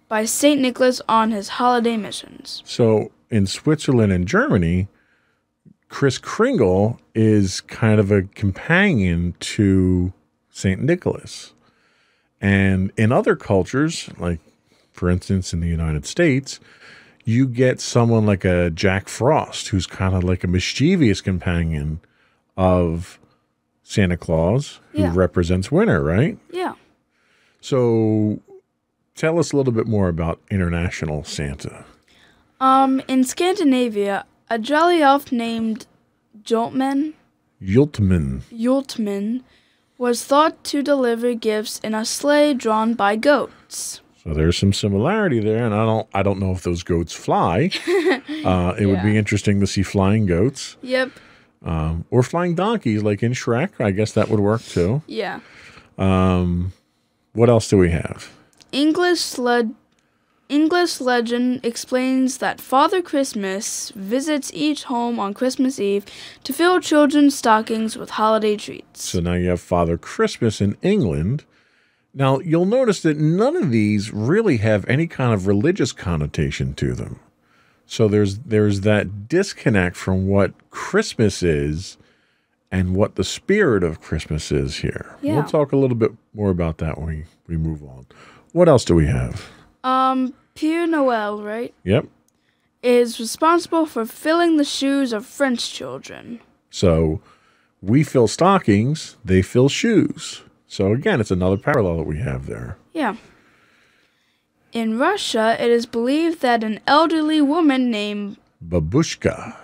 by 0.08 0.24
St. 0.24 0.60
Nicholas 0.60 1.00
on 1.08 1.30
his 1.30 1.50
holiday 1.50 1.96
missions. 1.96 2.62
So 2.64 3.12
in 3.30 3.46
Switzerland 3.46 4.12
and 4.12 4.26
Germany, 4.26 4.88
Kris 5.88 6.18
Kringle 6.18 7.00
is 7.14 7.60
kind 7.60 8.00
of 8.00 8.10
a 8.10 8.22
companion 8.22 9.34
to 9.40 10.12
St. 10.50 10.82
Nicholas. 10.82 11.52
And 12.40 12.92
in 12.96 13.12
other 13.12 13.36
cultures, 13.36 14.10
like 14.18 14.40
for 14.92 15.08
instance 15.08 15.52
in 15.52 15.60
the 15.60 15.68
United 15.68 16.04
States, 16.04 16.58
you 17.24 17.46
get 17.46 17.80
someone 17.80 18.26
like 18.26 18.44
a 18.44 18.70
Jack 18.70 19.08
Frost 19.08 19.68
who's 19.68 19.86
kind 19.86 20.14
of 20.14 20.24
like 20.24 20.42
a 20.42 20.48
mischievous 20.48 21.20
companion 21.20 22.00
of 22.56 23.18
Santa 23.82 24.16
Claus 24.16 24.80
who 24.92 25.02
Yeah. 25.02 25.12
represents 25.14 25.70
winter, 25.72 26.02
right? 26.02 26.38
Yeah. 26.52 26.74
So 27.60 28.40
tell 29.14 29.38
us 29.38 29.52
a 29.52 29.56
little 29.56 29.72
bit 29.72 29.86
more 29.86 30.08
about 30.08 30.40
International 30.50 31.24
Santa. 31.24 31.84
Um, 32.60 33.00
in 33.08 33.24
Scandinavia, 33.24 34.24
a 34.48 34.58
jolly 34.58 35.02
elf 35.02 35.32
named 35.32 35.86
Joltman 36.42 37.14
Yultman. 37.62 38.40
Yultman 38.52 39.42
was 39.98 40.24
thought 40.24 40.62
to 40.64 40.82
deliver 40.82 41.34
gifts 41.34 41.78
in 41.80 41.94
a 41.94 42.04
sleigh 42.06 42.54
drawn 42.54 42.94
by 42.94 43.16
goats. 43.16 44.00
So 44.22 44.32
there's 44.34 44.56
some 44.56 44.72
similarity 44.72 45.40
there, 45.40 45.64
and 45.64 45.74
I 45.74 45.84
don't 45.84 46.08
I 46.14 46.22
don't 46.22 46.38
know 46.38 46.52
if 46.52 46.62
those 46.62 46.82
goats 46.82 47.12
fly. 47.12 47.70
uh, 48.44 48.74
it 48.78 48.86
would 48.86 49.02
be 49.02 49.16
interesting 49.16 49.60
to 49.60 49.66
see 49.66 49.82
flying 49.82 50.26
goats 50.26 50.76
Yep. 50.82 51.10
Um, 51.64 52.04
or 52.10 52.22
flying 52.22 52.54
donkeys, 52.54 53.02
like 53.02 53.22
in 53.22 53.32
Shrek. 53.32 53.80
I 53.80 53.90
guess 53.90 54.12
that 54.12 54.28
would 54.28 54.40
work 54.40 54.62
too. 54.62 55.02
Yeah. 55.06 55.40
Um, 55.98 56.72
What 57.32 57.48
else 57.48 57.68
do 57.68 57.76
we 57.78 57.90
have? 57.90 58.30
English 58.72 59.38
led 59.38 59.74
English 60.48 61.00
legend 61.00 61.64
explains 61.64 62.38
that 62.38 62.60
Father 62.60 63.00
Christmas 63.00 63.92
visits 63.94 64.50
each 64.52 64.84
home 64.84 65.20
on 65.20 65.32
Christmas 65.32 65.78
Eve 65.78 66.04
to 66.42 66.52
fill 66.52 66.80
children's 66.80 67.36
stockings 67.36 67.96
with 67.96 68.10
holiday 68.10 68.56
treats. 68.56 69.04
So 69.04 69.20
now 69.20 69.34
you 69.34 69.48
have 69.50 69.60
Father 69.60 69.96
Christmas 69.96 70.60
in 70.60 70.76
England. 70.82 71.44
Now 72.12 72.40
you'll 72.40 72.66
notice 72.66 73.00
that 73.02 73.16
none 73.16 73.54
of 73.56 73.70
these 73.70 74.12
really 74.12 74.56
have 74.56 74.84
any 74.88 75.06
kind 75.06 75.32
of 75.32 75.46
religious 75.46 75.92
connotation 75.92 76.74
to 76.74 76.94
them. 76.94 77.20
So 77.90 78.06
there's 78.06 78.38
there's 78.38 78.82
that 78.82 79.26
disconnect 79.26 79.96
from 79.96 80.28
what 80.28 80.52
Christmas 80.70 81.42
is 81.42 81.98
and 82.70 82.94
what 82.94 83.16
the 83.16 83.24
spirit 83.24 83.82
of 83.82 84.00
Christmas 84.00 84.52
is 84.52 84.76
here. 84.76 85.16
Yeah. 85.22 85.34
We'll 85.34 85.44
talk 85.48 85.72
a 85.72 85.76
little 85.76 85.96
bit 85.96 86.12
more 86.32 86.50
about 86.50 86.78
that 86.78 86.98
when 86.98 87.06
we, 87.08 87.24
we 87.48 87.56
move 87.56 87.82
on. 87.82 88.06
What 88.52 88.68
else 88.68 88.84
do 88.84 88.94
we 88.94 89.06
have? 89.06 89.44
Um, 89.82 90.34
Père 90.54 90.88
Noël, 90.88 91.44
right, 91.44 91.74
Yep. 91.82 92.06
is 92.80 93.18
responsible 93.18 93.86
for 93.86 94.06
filling 94.06 94.56
the 94.56 94.64
shoes 94.64 95.12
of 95.12 95.26
French 95.26 95.72
children. 95.72 96.38
So 96.70 97.20
we 97.82 98.04
fill 98.04 98.28
stockings, 98.28 99.16
they 99.24 99.42
fill 99.42 99.68
shoes. 99.68 100.42
So 100.68 100.92
again, 100.92 101.20
it's 101.20 101.32
another 101.32 101.56
parallel 101.56 101.96
that 101.96 102.06
we 102.06 102.18
have 102.20 102.46
there. 102.46 102.76
Yeah. 102.92 103.16
In 104.72 104.98
Russia, 104.98 105.56
it 105.58 105.70
is 105.70 105.86
believed 105.86 106.40
that 106.42 106.62
an 106.62 106.80
elderly 106.86 107.40
woman 107.40 107.90
named 107.90 108.36
Babushka. 108.66 109.56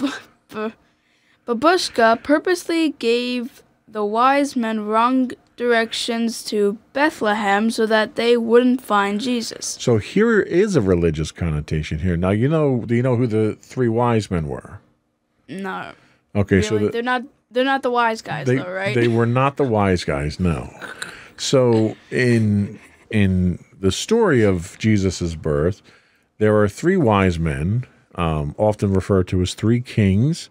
Babushka 1.47 2.23
purposely 2.23 2.91
gave 2.91 3.63
the 3.87 4.05
wise 4.05 4.57
men 4.57 4.87
wrong 4.87 5.31
directions 5.57 6.43
to 6.45 6.77
Bethlehem 6.93 7.71
so 7.71 7.87
that 7.87 8.17
they 8.17 8.37
wouldn't 8.37 8.83
find 8.83 9.21
Jesus. 9.21 9.77
So 9.81 9.99
here 9.99 10.41
is 10.41 10.77
a 10.77 10.81
religious 10.81 11.31
connotation 11.33 12.01
here. 12.01 12.17
Now 12.17 12.31
you 12.31 12.49
know. 12.49 12.85
Do 12.87 12.95
you 12.95 13.03
know 13.03 13.17
who 13.17 13.27
the 13.27 13.57
three 13.61 13.89
wise 13.89 14.31
men 14.31 14.49
were? 14.49 14.81
No, 15.49 15.93
Okay, 16.35 16.57
really, 16.57 16.69
so 16.69 16.79
the, 16.79 16.89
they're 16.91 17.03
not. 17.03 17.23
They're 17.51 17.65
not 17.65 17.83
the 17.83 17.91
wise 17.91 18.21
guys, 18.23 18.47
they 18.47 18.57
though, 18.57 18.71
right? 18.71 18.95
they 18.95 19.09
were 19.09 19.25
not 19.25 19.57
the 19.57 19.65
wise 19.65 20.05
guys. 20.05 20.39
No. 20.41 20.69
So 21.39 21.97
in 22.11 22.79
in 23.17 23.65
the 23.81 23.91
story 23.91 24.43
of 24.43 24.77
Jesus's 24.79 25.37
birth, 25.37 25.81
there 26.39 26.55
are 26.61 26.69
three 26.69 26.99
wise 26.99 27.39
men, 27.39 27.87
um, 28.15 28.55
often 28.59 28.93
referred 28.93 29.29
to 29.29 29.41
as 29.41 29.55
three 29.55 29.81
kings. 29.81 30.51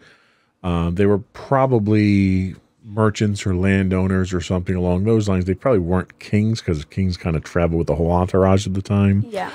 Um, 0.63 0.95
they 0.95 1.05
were 1.05 1.19
probably 1.19 2.55
merchants 2.83 3.45
or 3.45 3.55
landowners 3.55 4.33
or 4.33 4.41
something 4.41 4.75
along 4.75 5.03
those 5.03 5.29
lines. 5.29 5.45
They 5.45 5.53
probably 5.53 5.79
weren't 5.79 6.17
kings 6.19 6.59
because 6.59 6.85
kings 6.85 7.17
kind 7.17 7.35
of 7.35 7.43
traveled 7.43 7.77
with 7.77 7.87
the 7.87 7.95
whole 7.95 8.11
entourage 8.11 8.65
at 8.65 8.73
the 8.73 8.81
time. 8.81 9.23
yeah. 9.27 9.51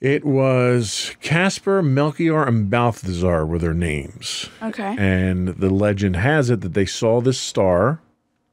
It 0.00 0.22
was 0.22 1.16
Caspar, 1.22 1.80
Melchior, 1.82 2.44
and 2.44 2.68
Balthazar 2.68 3.46
were 3.46 3.58
their 3.58 3.72
names. 3.72 4.50
Okay. 4.62 4.94
And 4.98 5.48
the 5.48 5.70
legend 5.70 6.16
has 6.16 6.50
it 6.50 6.60
that 6.60 6.74
they 6.74 6.84
saw 6.84 7.22
this 7.22 7.40
star 7.40 8.00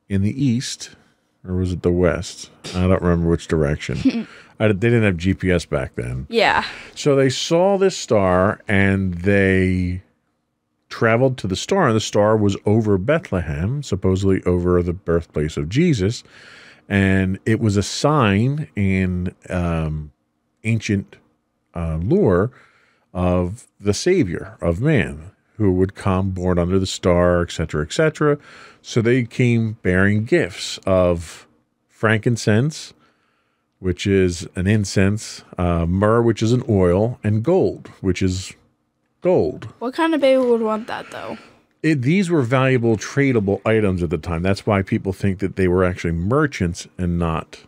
in 0.08 0.22
the 0.22 0.32
east, 0.42 0.96
or 1.48 1.56
was 1.56 1.72
it 1.72 1.82
the 1.82 1.92
west? 1.92 2.50
I 2.76 2.88
don't 2.88 3.02
remember 3.02 3.30
which 3.30 3.48
direction. 3.48 4.28
I, 4.60 4.68
they 4.68 4.74
didn't 4.74 5.04
have 5.04 5.18
GPS 5.18 5.68
back 5.68 5.96
then. 5.96 6.28
Yeah. 6.30 6.64
So 6.94 7.16
they 7.16 7.30
saw 7.30 7.78
this 7.78 7.98
star 7.98 8.62
and 8.68 9.16
they 9.16 10.04
traveled 10.90 11.38
to 11.40 11.48
the 11.48 11.56
star, 11.56 11.88
and 11.88 11.96
the 11.96 12.02
star 12.02 12.38
was 12.38 12.56
over 12.66 12.98
Bethlehem, 12.98 13.82
supposedly 13.82 14.44
over 14.44 14.84
the 14.84 14.94
birthplace 14.94 15.58
of 15.58 15.70
Jesus. 15.70 16.24
And 16.88 17.40
it 17.46 17.60
was 17.60 17.78
a 17.78 17.84
sign 17.84 18.68
in 18.76 19.34
um, 19.50 20.12
ancient 20.64 21.16
uh, 21.74 21.98
lore 21.98 22.52
of 23.14 23.68
the 23.80 23.94
Savior 23.94 24.58
of 24.62 24.82
man 24.82 25.31
who 25.62 25.72
would 25.72 25.94
come 25.94 26.32
born 26.32 26.58
under 26.58 26.80
the 26.80 26.88
star, 26.88 27.44
etc., 27.44 27.84
etc. 27.84 28.40
So 28.82 29.00
they 29.00 29.24
came 29.24 29.74
bearing 29.84 30.26
gifts 30.26 30.80
of 30.88 31.48
frankincense, 31.88 32.94
which 33.78 34.08
is 34.08 34.48
an 34.56 34.66
incense, 34.66 35.44
uh, 35.60 35.86
myrrh, 35.86 36.24
which 36.24 36.42
is 36.42 36.52
an 36.52 36.64
oil, 36.68 37.20
and 37.24 37.44
gold, 37.44 37.90
which 38.02 38.24
is 38.24 38.54
gold. 39.22 39.66
What 39.78 39.94
kind 39.94 40.16
of 40.16 40.22
baby 40.22 40.44
would 40.44 40.62
want 40.62 40.88
that, 40.88 41.12
though? 41.12 41.38
It, 41.84 42.02
these 42.02 42.32
were 42.32 42.42
valuable 42.42 42.98
tradable 42.98 43.62
items 43.64 44.02
at 44.02 44.10
the 44.10 44.18
time. 44.18 44.42
That's 44.42 44.66
why 44.66 44.82
people 44.82 45.14
think 45.14 45.40
that 45.40 45.58
they 45.58 45.68
were 45.68 45.84
actually 45.84 46.14
merchants 46.14 46.88
and 46.98 47.20
not 47.20 47.60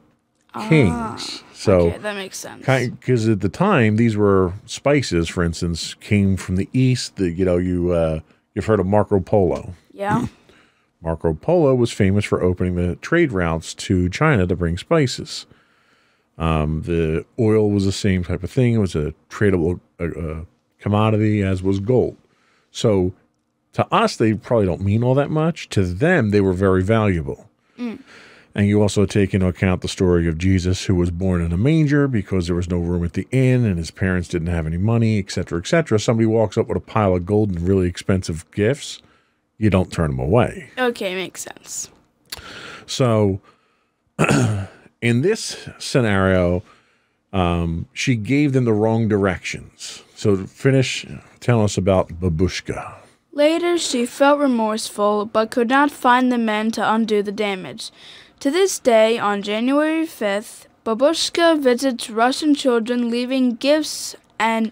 kings. 0.53 1.43
So 1.53 1.87
okay, 1.87 1.97
that 1.99 2.15
makes 2.15 2.37
sense. 2.37 2.65
because 2.65 3.27
at 3.27 3.39
the 3.39 3.49
time 3.49 3.95
these 3.95 4.17
were 4.17 4.53
spices 4.65 5.29
for 5.29 5.43
instance 5.43 5.93
came 5.95 6.35
from 6.35 6.57
the 6.57 6.69
east 6.73 7.15
the, 7.15 7.31
you 7.31 7.45
know 7.45 7.57
you 7.57 7.91
uh, 7.91 8.19
you've 8.53 8.65
heard 8.65 8.79
of 8.79 8.85
marco 8.85 9.19
polo. 9.19 9.73
Yeah. 9.91 10.27
marco 11.01 11.33
polo 11.33 11.75
was 11.75 11.91
famous 11.91 12.25
for 12.25 12.41
opening 12.41 12.75
the 12.75 12.95
trade 12.97 13.31
routes 13.31 13.73
to 13.75 14.09
china 14.09 14.45
to 14.47 14.55
bring 14.55 14.77
spices. 14.77 15.45
Um, 16.37 16.81
the 16.81 17.25
oil 17.39 17.69
was 17.69 17.85
the 17.85 17.91
same 17.91 18.23
type 18.23 18.43
of 18.43 18.49
thing. 18.49 18.73
It 18.73 18.79
was 18.79 18.95
a 18.95 19.13
tradable 19.29 19.79
uh, 19.99 20.05
uh, 20.05 20.45
commodity 20.79 21.43
as 21.43 21.61
was 21.61 21.79
gold. 21.79 22.17
So 22.71 23.13
to 23.73 23.87
us 23.93 24.15
they 24.17 24.33
probably 24.33 24.65
don't 24.65 24.81
mean 24.81 25.03
all 25.03 25.15
that 25.15 25.29
much. 25.29 25.69
To 25.69 25.83
them 25.83 26.31
they 26.31 26.41
were 26.41 26.53
very 26.53 26.83
valuable 26.83 27.49
and 28.55 28.67
you 28.67 28.81
also 28.81 29.05
take 29.05 29.33
into 29.33 29.47
account 29.47 29.81
the 29.81 29.87
story 29.87 30.27
of 30.27 30.37
Jesus, 30.37 30.85
who 30.85 30.95
was 30.95 31.09
born 31.11 31.41
in 31.41 31.51
a 31.51 31.57
manger 31.57 32.07
because 32.07 32.47
there 32.47 32.55
was 32.55 32.69
no 32.69 32.77
room 32.77 33.03
at 33.03 33.13
the 33.13 33.27
inn 33.31 33.65
and 33.65 33.77
his 33.77 33.91
parents 33.91 34.27
didn't 34.27 34.47
have 34.47 34.67
any 34.67 34.77
money, 34.77 35.19
etc., 35.19 35.59
etc. 35.59 35.99
Somebody 35.99 36.27
walks 36.27 36.57
up 36.57 36.67
with 36.67 36.77
a 36.77 36.81
pile 36.81 37.15
of 37.15 37.25
gold 37.25 37.49
and 37.49 37.67
really 37.67 37.87
expensive 37.87 38.49
gifts, 38.51 39.01
you 39.57 39.69
don't 39.69 39.91
turn 39.91 40.11
them 40.11 40.19
away. 40.19 40.69
Okay, 40.77 41.15
makes 41.15 41.41
sense. 41.41 41.89
So, 42.85 43.41
in 45.01 45.21
this 45.21 45.69
scenario, 45.79 46.63
um, 47.31 47.87
she 47.93 48.15
gave 48.15 48.53
them 48.53 48.65
the 48.65 48.73
wrong 48.73 49.07
directions. 49.07 50.03
So, 50.15 50.45
finish, 50.45 51.05
tell 51.39 51.63
us 51.63 51.77
about 51.77 52.09
Babushka. 52.19 52.95
Later, 53.31 53.79
she 53.79 54.05
felt 54.05 54.39
remorseful 54.39 55.25
but 55.25 55.49
could 55.49 55.69
not 55.69 55.89
find 55.89 56.31
the 56.31 56.37
men 56.37 56.69
to 56.71 56.93
undo 56.93 57.23
the 57.23 57.31
damage. 57.31 57.91
To 58.39 58.51
this 58.51 58.79
day, 58.79 59.17
on 59.17 59.41
January 59.41 60.05
5th, 60.05 60.65
Babushka 60.85 61.61
visits 61.61 62.09
Russian 62.09 62.55
children, 62.55 63.09
leaving 63.09 63.55
gifts 63.55 64.15
and 64.37 64.71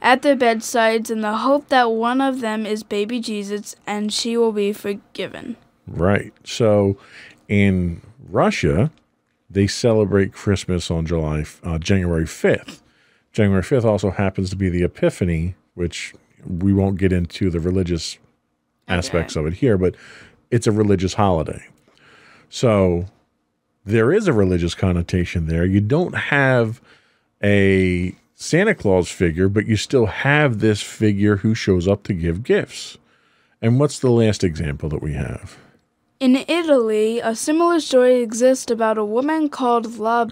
at 0.00 0.22
their 0.22 0.36
bedsides 0.36 1.10
in 1.10 1.20
the 1.20 1.38
hope 1.38 1.68
that 1.68 1.90
one 1.90 2.20
of 2.20 2.40
them 2.40 2.66
is 2.66 2.82
baby 2.82 3.20
Jesus 3.20 3.76
and 3.86 4.12
she 4.12 4.36
will 4.36 4.52
be 4.52 4.72
forgiven. 4.72 5.56
Right. 5.86 6.32
So, 6.44 6.96
in 7.48 8.02
Russia, 8.28 8.90
they 9.48 9.66
celebrate 9.66 10.32
Christmas 10.32 10.90
on 10.90 11.06
July 11.06 11.44
uh, 11.62 11.78
January 11.78 12.26
fifth. 12.26 12.82
January 13.32 13.62
fifth 13.62 13.84
also 13.84 14.10
happens 14.10 14.50
to 14.50 14.56
be 14.56 14.68
the 14.68 14.82
Epiphany, 14.82 15.54
which 15.74 16.14
we 16.44 16.72
won't 16.72 16.98
get 16.98 17.12
into 17.12 17.50
the 17.50 17.60
religious 17.60 18.18
aspects 18.86 19.36
of 19.36 19.46
it 19.46 19.54
here, 19.54 19.78
but 19.78 19.94
it's 20.50 20.66
a 20.66 20.72
religious 20.72 21.14
holiday. 21.14 21.66
So 22.48 23.06
there 23.84 24.12
is 24.12 24.26
a 24.26 24.32
religious 24.32 24.74
connotation 24.74 25.46
there. 25.46 25.64
You 25.64 25.80
don't 25.80 26.14
have 26.14 26.80
a 27.42 28.14
Santa 28.34 28.74
Claus 28.74 29.10
figure, 29.10 29.48
but 29.48 29.66
you 29.66 29.76
still 29.76 30.06
have 30.06 30.60
this 30.60 30.82
figure 30.82 31.36
who 31.36 31.54
shows 31.54 31.88
up 31.88 32.02
to 32.04 32.12
give 32.12 32.42
gifts. 32.42 32.98
And 33.60 33.80
what's 33.80 33.98
the 33.98 34.10
last 34.10 34.44
example 34.44 34.88
that 34.90 35.02
we 35.02 35.14
have? 35.14 35.56
In 36.20 36.36
Italy, 36.48 37.20
a 37.20 37.34
similar 37.34 37.80
story 37.80 38.22
exists 38.22 38.70
about 38.70 38.98
a 38.98 39.04
woman 39.04 39.48
called 39.48 39.98
La, 39.98 40.26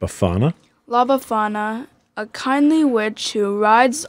Bafana? 0.00 0.54
La 0.86 1.04
Befana, 1.04 1.86
a 2.16 2.26
kindly 2.26 2.84
witch 2.84 3.32
who 3.32 3.58
rides 3.58 4.06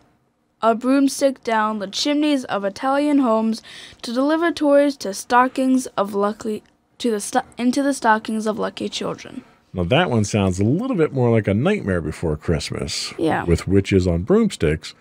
a 0.62 0.76
broomstick 0.76 1.44
down 1.44 1.80
the 1.80 1.88
chimneys 1.88 2.46
of 2.46 2.64
Italian 2.64 3.20
homes 3.20 3.62
to 4.02 4.14
deliver 4.14 4.52
toys 4.52 4.96
to 4.98 5.14
stockings 5.14 5.88
of 5.98 6.14
lucky 6.14 6.64
to 7.02 7.12
the 7.12 7.44
into 7.58 7.82
the 7.82 7.94
stockings 7.94 8.46
of 8.46 8.60
lucky 8.60 8.88
children. 8.88 9.44
Now 9.74 9.84
that 9.84 10.10
one 10.10 10.24
sounds 10.24 10.60
a 10.60 10.64
little 10.64 10.96
bit 10.96 11.14
more 11.14 11.32
like 11.32 11.48
a 11.48 11.54
nightmare 11.54 12.02
before 12.02 12.38
Christmas. 12.38 13.14
Yeah. 13.18 13.44
With 13.44 13.68
witches 13.68 14.06
on 14.06 14.24
broomsticks. 14.24 14.94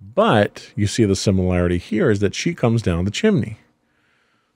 But 0.00 0.70
you 0.76 0.86
see 0.86 1.04
the 1.04 1.16
similarity 1.16 1.78
here 1.78 2.10
is 2.10 2.20
that 2.20 2.34
she 2.34 2.54
comes 2.54 2.82
down 2.82 3.04
the 3.04 3.10
chimney. 3.10 3.58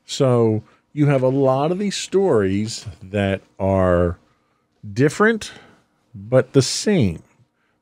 So 0.05 0.63
you 0.93 1.07
have 1.07 1.23
a 1.23 1.29
lot 1.29 1.73
of 1.73 1.79
these 1.79 1.97
stories 1.97 2.87
that 3.03 3.41
are 3.59 4.19
different 4.93 5.53
but 6.15 6.53
the 6.53 6.63
same. 6.63 7.23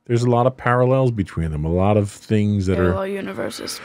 There's 0.05 0.23
a 0.23 0.29
lot 0.29 0.47
of 0.47 0.57
parallels 0.57 1.11
between 1.11 1.51
them, 1.51 1.65
a 1.65 1.71
lot 1.71 1.97
of 1.97 2.09
things 2.09 2.65
that 2.65 2.79
are 2.79 2.91
Parallel 2.91 3.07
universes. 3.07 3.79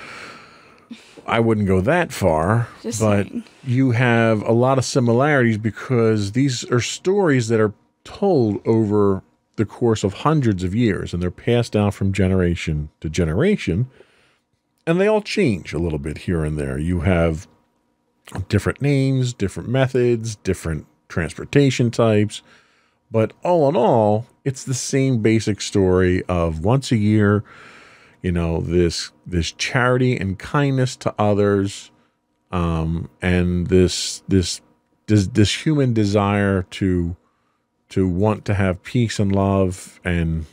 I 1.27 1.41
wouldn't 1.41 1.67
go 1.67 1.81
that 1.83 2.13
far, 2.13 2.69
Just 2.83 3.01
but 3.01 3.29
saying. 3.29 3.45
you 3.65 3.91
have 3.93 4.43
a 4.43 4.53
lot 4.53 4.79
of 4.79 4.85
similarities 4.85 5.59
because 5.59 6.33
these 6.33 6.65
are 6.71 6.81
stories 6.81 7.49
that 7.49 7.61
are 7.61 7.75
told 8.05 8.67
over 8.67 9.23
the 9.57 9.67
course 9.67 10.05
of 10.05 10.15
hundreds 10.15 10.65
of 10.65 10.75
years 10.75 11.13
and 11.13 11.23
they're 11.23 11.31
passed 11.31 11.73
down 11.73 11.91
from 11.91 12.13
generation 12.13 12.89
to 13.01 13.11
generation. 13.11 13.91
And 14.87 14.99
they 14.99 15.07
all 15.07 15.21
change 15.21 15.75
a 15.75 15.79
little 15.79 15.99
bit 15.99 16.19
here 16.19 16.45
and 16.45 16.57
there. 16.59 16.79
You 16.79 17.01
have 17.01 17.47
different 18.49 18.81
names, 18.81 19.35
different 19.35 19.69
methods, 19.69 20.37
different 20.37 20.87
transportation 21.09 21.91
types. 21.91 22.41
But 23.11 23.33
all 23.43 23.69
in 23.69 23.77
all, 23.77 24.27
it's 24.45 24.65
the 24.65 24.75
same 24.75 25.19
basic 25.21 25.61
story 25.61 26.23
of 26.25 26.65
once 26.65 26.93
a 26.93 26.97
year, 26.97 27.43
you 28.23 28.33
know, 28.33 28.61
this 28.61 29.13
this 29.27 29.53
charity 29.53 30.17
and 30.17 30.39
kindness 30.39 30.97
to 30.97 31.15
others, 31.19 31.91
um, 32.51 33.09
and 33.23 33.69
this 33.69 34.23
this 34.29 34.61
this 35.07 35.27
this 35.29 35.65
human 35.65 35.93
desire 35.93 36.63
to 36.63 37.17
to 37.91 38.09
want 38.09 38.45
to 38.45 38.55
have 38.55 38.83
peace 38.83 39.19
and 39.19 39.35
love 39.35 40.01
and 40.05 40.47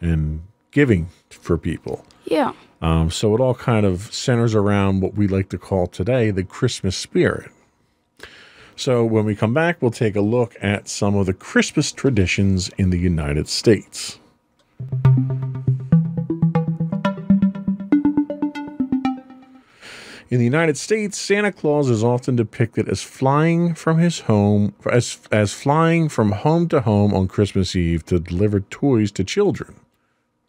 and 0.00 0.42
giving 0.70 1.08
for 1.30 1.58
people. 1.58 2.04
Yeah. 2.24 2.52
Um, 2.80 3.10
so 3.10 3.34
it 3.34 3.40
all 3.40 3.54
kind 3.54 3.84
of 3.84 4.12
centers 4.14 4.54
around 4.54 5.00
what 5.00 5.14
we 5.14 5.26
like 5.26 5.48
to 5.48 5.58
call 5.58 5.86
today 5.86 6.30
the 6.30 6.44
Christmas 6.44 6.96
spirit. 6.96 7.50
So 8.76 9.04
when 9.04 9.24
we 9.24 9.34
come 9.34 9.52
back, 9.52 9.82
we'll 9.82 9.90
take 9.90 10.14
a 10.14 10.20
look 10.20 10.54
at 10.62 10.88
some 10.88 11.16
of 11.16 11.26
the 11.26 11.34
Christmas 11.34 11.90
traditions 11.90 12.70
in 12.78 12.90
the 12.90 12.98
United 12.98 13.48
States. 13.48 14.20
In 20.30 20.38
the 20.38 20.44
United 20.44 20.76
States, 20.76 21.18
Santa 21.18 21.50
Claus 21.50 21.88
is 21.88 22.04
often 22.04 22.36
depicted 22.36 22.88
as 22.88 23.02
flying 23.02 23.74
from 23.74 23.98
his 23.98 24.20
home 24.20 24.74
as 24.90 25.18
as 25.32 25.54
flying 25.54 26.10
from 26.10 26.32
home 26.32 26.68
to 26.68 26.82
home 26.82 27.14
on 27.14 27.28
Christmas 27.28 27.74
Eve 27.74 28.04
to 28.06 28.18
deliver 28.18 28.60
toys 28.60 29.10
to 29.12 29.24
children. 29.24 29.76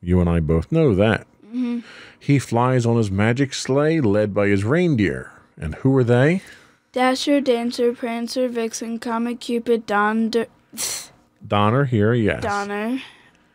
You 0.01 0.19
and 0.19 0.29
I 0.29 0.41
both 0.41 0.71
know 0.71 0.93
that. 0.95 1.27
Mm-hmm. 1.45 1.79
He 2.19 2.39
flies 2.39 2.85
on 2.85 2.97
his 2.97 3.09
magic 3.09 3.53
sleigh 3.53 4.01
led 4.01 4.33
by 4.33 4.47
his 4.47 4.65
reindeer. 4.65 5.31
And 5.57 5.75
who 5.75 5.95
are 5.95 6.03
they? 6.03 6.41
Dasher, 6.91 7.39
Dancer, 7.39 7.93
Prancer, 7.93 8.49
Vixen, 8.49 8.99
Comet, 8.99 9.39
Cupid, 9.39 9.85
Donder, 9.85 10.47
Donner 11.45 11.85
here, 11.85 12.13
yes. 12.13 12.43
Donner, 12.43 13.01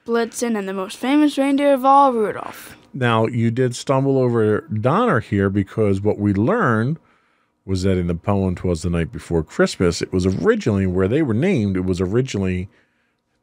Blitzen, 0.07 0.57
and 0.57 0.69
the 0.69 0.73
most 0.73 0.97
famous 0.97 1.37
reindeer 1.37 1.75
of 1.75 1.85
all, 1.85 2.13
Rudolph. 2.13 2.77
Now, 2.95 3.27
you 3.27 3.51
did 3.51 3.75
stumble 3.75 4.19
over 4.19 4.61
Donner 4.63 5.21
here 5.21 5.51
because 5.51 6.01
what 6.01 6.19
we 6.19 6.33
learned 6.33 6.99
was 7.67 7.83
that 7.83 7.99
in 7.99 8.07
the 8.07 8.15
poem 8.15 8.55
Twas 8.55 8.83
the 8.83 8.91
Night 8.91 9.11
Before 9.11 9.43
Christmas, 9.43 10.01
it 10.01 10.13
was 10.13 10.27
originally 10.27 10.87
where 10.87 11.09
they 11.09 11.23
were 11.23 11.35
named, 11.35 11.77
it 11.77 11.85
was 11.85 12.01
originally 12.01 12.69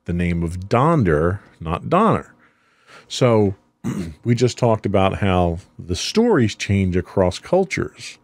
the 0.06 0.14
name 0.14 0.42
of 0.42 0.70
Donder, 0.70 1.42
not 1.60 1.90
Donner. 1.90 2.34
So 3.08 3.56
we 4.24 4.36
just 4.36 4.58
talked 4.58 4.86
about 4.86 5.18
how 5.18 5.60
the 5.78 5.96
stories 5.96 6.56
change 6.56 6.96
across 6.96 7.40
cultures. 7.40 8.20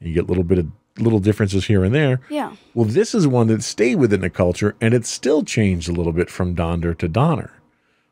You 0.00 0.12
get 0.12 0.24
a 0.24 0.28
little 0.28 0.44
bit 0.44 0.58
of 0.58 0.70
little 0.98 1.20
differences 1.20 1.66
here 1.66 1.84
and 1.84 1.94
there. 1.94 2.20
Yeah. 2.28 2.54
Well, 2.74 2.86
this 2.86 3.14
is 3.14 3.26
one 3.26 3.46
that 3.46 3.62
stayed 3.62 3.96
within 3.96 4.20
the 4.20 4.30
culture 4.30 4.76
and 4.80 4.92
it 4.92 5.06
still 5.06 5.42
changed 5.42 5.88
a 5.88 5.92
little 5.92 6.12
bit 6.12 6.28
from 6.28 6.54
Donder 6.54 6.92
to 6.94 7.08
Donner. 7.08 7.59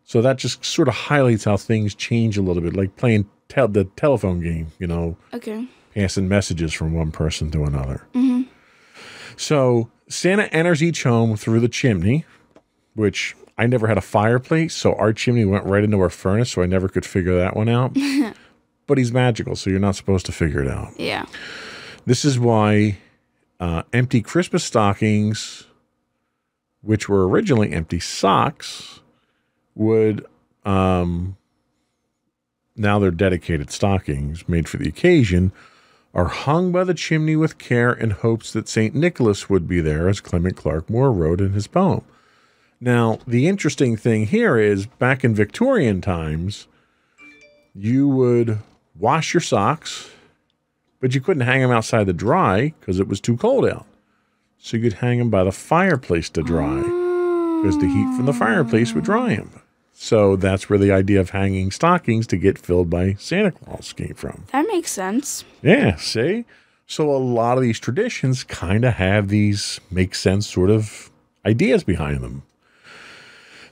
So 0.09 0.23
that 0.23 0.38
just 0.38 0.64
sort 0.64 0.88
of 0.88 0.94
highlights 0.94 1.44
how 1.44 1.59
things 1.59 1.94
change 1.94 2.38
a 2.38 2.42
little 2.42 2.62
bit, 2.62 2.75
like 2.75 2.97
playing 2.97 3.29
tel- 3.51 3.68
the 3.68 3.85
telephone 3.85 4.40
game, 4.40 4.68
you 4.79 4.87
know, 4.87 5.18
Okay. 5.35 5.66
passing 5.94 6.27
messages 6.27 6.73
from 6.73 6.94
one 6.94 7.11
person 7.12 7.51
to 7.51 7.64
another. 7.64 8.07
So 9.37 9.90
Santa 10.09 10.44
enters 10.47 10.83
each 10.83 11.03
home 11.03 11.37
through 11.37 11.61
the 11.61 11.68
chimney, 11.68 12.25
which 12.94 13.37
I 13.59 13.66
never 13.66 13.87
had 13.87 13.99
a 13.99 14.03
fireplace, 14.03 14.75
so 14.75 14.94
our 14.94 15.12
chimney 15.12 15.44
went 15.44 15.66
right 15.66 15.85
into 15.85 16.01
our 16.01 16.09
furnace, 16.09 16.53
so 16.53 16.62
I 16.62 16.66
never 16.66 16.88
could 16.88 17.05
figure 17.05 17.37
that 17.37 17.55
one 17.55 17.68
out. 17.68 17.94
but 18.87 18.97
he's 18.97 19.12
magical, 19.12 19.57
so 19.57 19.68
you're 19.68 19.79
not 19.79 19.94
supposed 19.94 20.25
to 20.25 20.33
figure 20.33 20.62
it 20.62 20.68
out. 20.71 20.99
Yeah. 20.99 21.27
This 22.07 22.25
is 22.25 22.38
why 22.38 22.97
uh, 23.61 23.83
empty 23.92 24.23
Christmas 24.23 24.64
stockings, 24.64 25.64
which 26.81 27.11
were 27.11 27.29
originally 27.29 27.73
empty 27.75 28.01
socks, 28.01 29.01
would 29.79 30.27
um, 30.67 31.37
now 32.77 32.99
they're 32.99 33.11
dedicated 33.11 33.71
stockings 33.71 34.49
made 34.49 34.69
for 34.69 34.77
the 34.77 34.88
occasion, 34.88 35.53
are 36.14 36.29
hung 36.29 36.73
by 36.73 36.85
the 36.85 36.95
chimney 36.95 37.37
with 37.37 37.59
care 37.59 37.93
in 37.93 38.11
hopes 38.11 38.53
that 38.53 38.69
St. 38.69 38.95
Nicholas 38.95 39.51
would 39.51 39.69
be 39.69 39.81
there, 39.81 40.09
as 40.09 40.21
Clement 40.21 40.57
Clarke 40.57 40.88
Moore 40.88 41.12
wrote 41.12 41.41
in 41.41 41.53
his 41.53 41.67
poem. 41.67 42.05
Now, 42.81 43.19
the 43.27 43.49
interesting 43.49 43.97
thing 43.97 44.27
here 44.27 44.57
is 44.57 44.87
back 44.87 45.25
in 45.25 45.35
Victorian 45.35 46.01
times, 46.01 46.69
you 47.75 48.09
would 48.09 48.61
wash 48.99 49.35
your 49.35 49.41
socks, 49.41 50.11
but 51.01 51.14
you 51.14 51.21
couldn't 51.21 51.47
hang 51.47 51.61
them 51.61 51.71
outside 51.71 52.07
to 52.07 52.12
dry 52.12 52.73
because 52.81 53.01
it 53.01 53.09
was 53.09 53.21
too 53.21 53.37
cold 53.37 53.67
out. 53.67 53.87
So 54.59 54.77
you 54.77 54.83
could 54.83 54.99
hang 54.99 55.19
them 55.19 55.31
by 55.31 55.45
the 55.45 55.53
fireplace 55.53 56.29
to 56.31 56.43
dry 56.43 56.81
because 56.81 57.79
the 57.79 57.87
heat 57.87 58.17
from 58.17 58.27
the 58.27 58.33
fireplace 58.33 58.93
would 58.95 59.05
dry 59.05 59.37
them. 59.37 59.61
So 60.01 60.37
that's 60.37 60.71
where 60.71 60.79
the 60.79 60.93
idea 60.93 61.19
of 61.19 61.31
hanging 61.31 61.73
stockings 61.73 62.29
to 62.29 62.37
get 62.37 62.57
filled 62.57 62.89
by 62.89 63.15
Santa 63.15 63.51
Claus 63.51 63.93
came 63.93 64.15
from. 64.15 64.45
That 64.53 64.69
makes 64.69 64.93
sense. 64.93 65.45
Yeah, 65.61 65.97
see? 65.97 66.45
So 66.87 67.11
a 67.11 67.19
lot 67.19 67.59
of 67.59 67.65
these 67.65 67.81
traditions 67.81 68.45
kind 68.45 68.85
of 68.85 68.95
have 68.95 69.27
these 69.29 69.81
make 69.91 70.15
sense 70.15 70.49
sort 70.49 70.71
of 70.71 71.11
ideas 71.45 71.83
behind 71.83 72.23
them. 72.23 72.45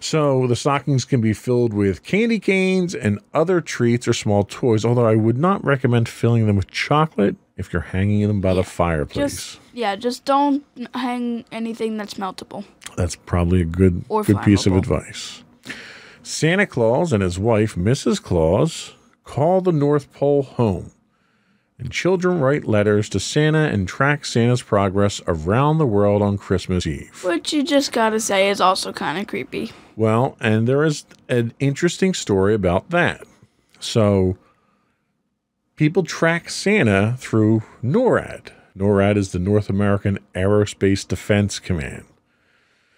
So 0.01 0.49
the 0.49 0.57
stockings 0.57 1.05
can 1.05 1.21
be 1.21 1.33
filled 1.33 1.73
with 1.73 2.03
candy 2.03 2.41
canes 2.41 2.93
and 2.93 3.21
other 3.33 3.61
treats 3.61 4.09
or 4.09 4.13
small 4.13 4.43
toys, 4.43 4.85
although 4.85 5.07
I 5.07 5.15
would 5.15 5.39
not 5.39 5.65
recommend 5.65 6.09
filling 6.09 6.49
them 6.49 6.57
with 6.57 6.67
chocolate 6.67 7.37
if 7.57 7.73
you're 7.73 7.83
hanging 7.83 8.27
them 8.27 8.41
by 8.41 8.53
the 8.53 8.65
fireplace. 8.65 9.33
Just 9.33 9.61
yeah, 9.73 9.95
just 9.95 10.25
don't 10.25 10.65
hang 10.93 11.45
anything 11.53 11.97
that's 11.97 12.15
meltable. 12.15 12.65
That's 12.97 13.15
probably 13.15 13.61
a 13.61 13.65
good 13.65 14.05
Or 14.09 14.25
good 14.25 14.43
piece 14.43 14.67
of 14.67 14.75
advice. 14.75 15.45
Santa 16.27 16.67
Claus 16.67 17.13
and 17.13 17.23
his 17.23 17.39
wife, 17.39 17.77
Mrs. 17.77 18.21
Claus, 18.21 18.95
call 19.23 19.61
the 19.61 19.71
North 19.71 20.13
Pole 20.13 20.43
home. 20.43 20.91
And 21.79 21.93
children 21.93 22.41
write 22.41 22.65
letters 22.65 23.09
to 23.11 23.21
Santa 23.21 23.69
and 23.69 23.87
track 23.87 24.25
Santa's 24.25 24.61
progress 24.61 25.23
around 25.29 25.79
the 25.79 25.87
world 25.87 26.23
on 26.23 26.37
Christmas 26.37 26.85
Eve. 26.85 27.23
Which 27.23 27.53
you 27.53 27.63
just 27.63 27.93
gotta 27.93 28.19
say 28.19 28.51
is 28.51 28.61
also 28.61 28.93
kind 28.93 29.19
of 29.19 29.29
creepy. 29.29 29.71
Well, 29.95 30.37
and 30.41 30.67
there 30.67 30.83
is 30.83 31.05
an 31.29 31.55
interesting 31.61 32.13
story 32.13 32.55
about 32.55 32.91
that. 32.91 33.23
So, 33.79 34.37
people 35.77 36.03
track 36.03 36.51
Santa 36.51 37.15
through 37.19 37.63
NORAD. 37.85 38.49
NORAD 38.77 39.17
is 39.17 39.31
the 39.31 39.39
North 39.39 39.71
American 39.71 40.19
Aerospace 40.35 41.07
Defense 41.07 41.61
Command. 41.61 42.05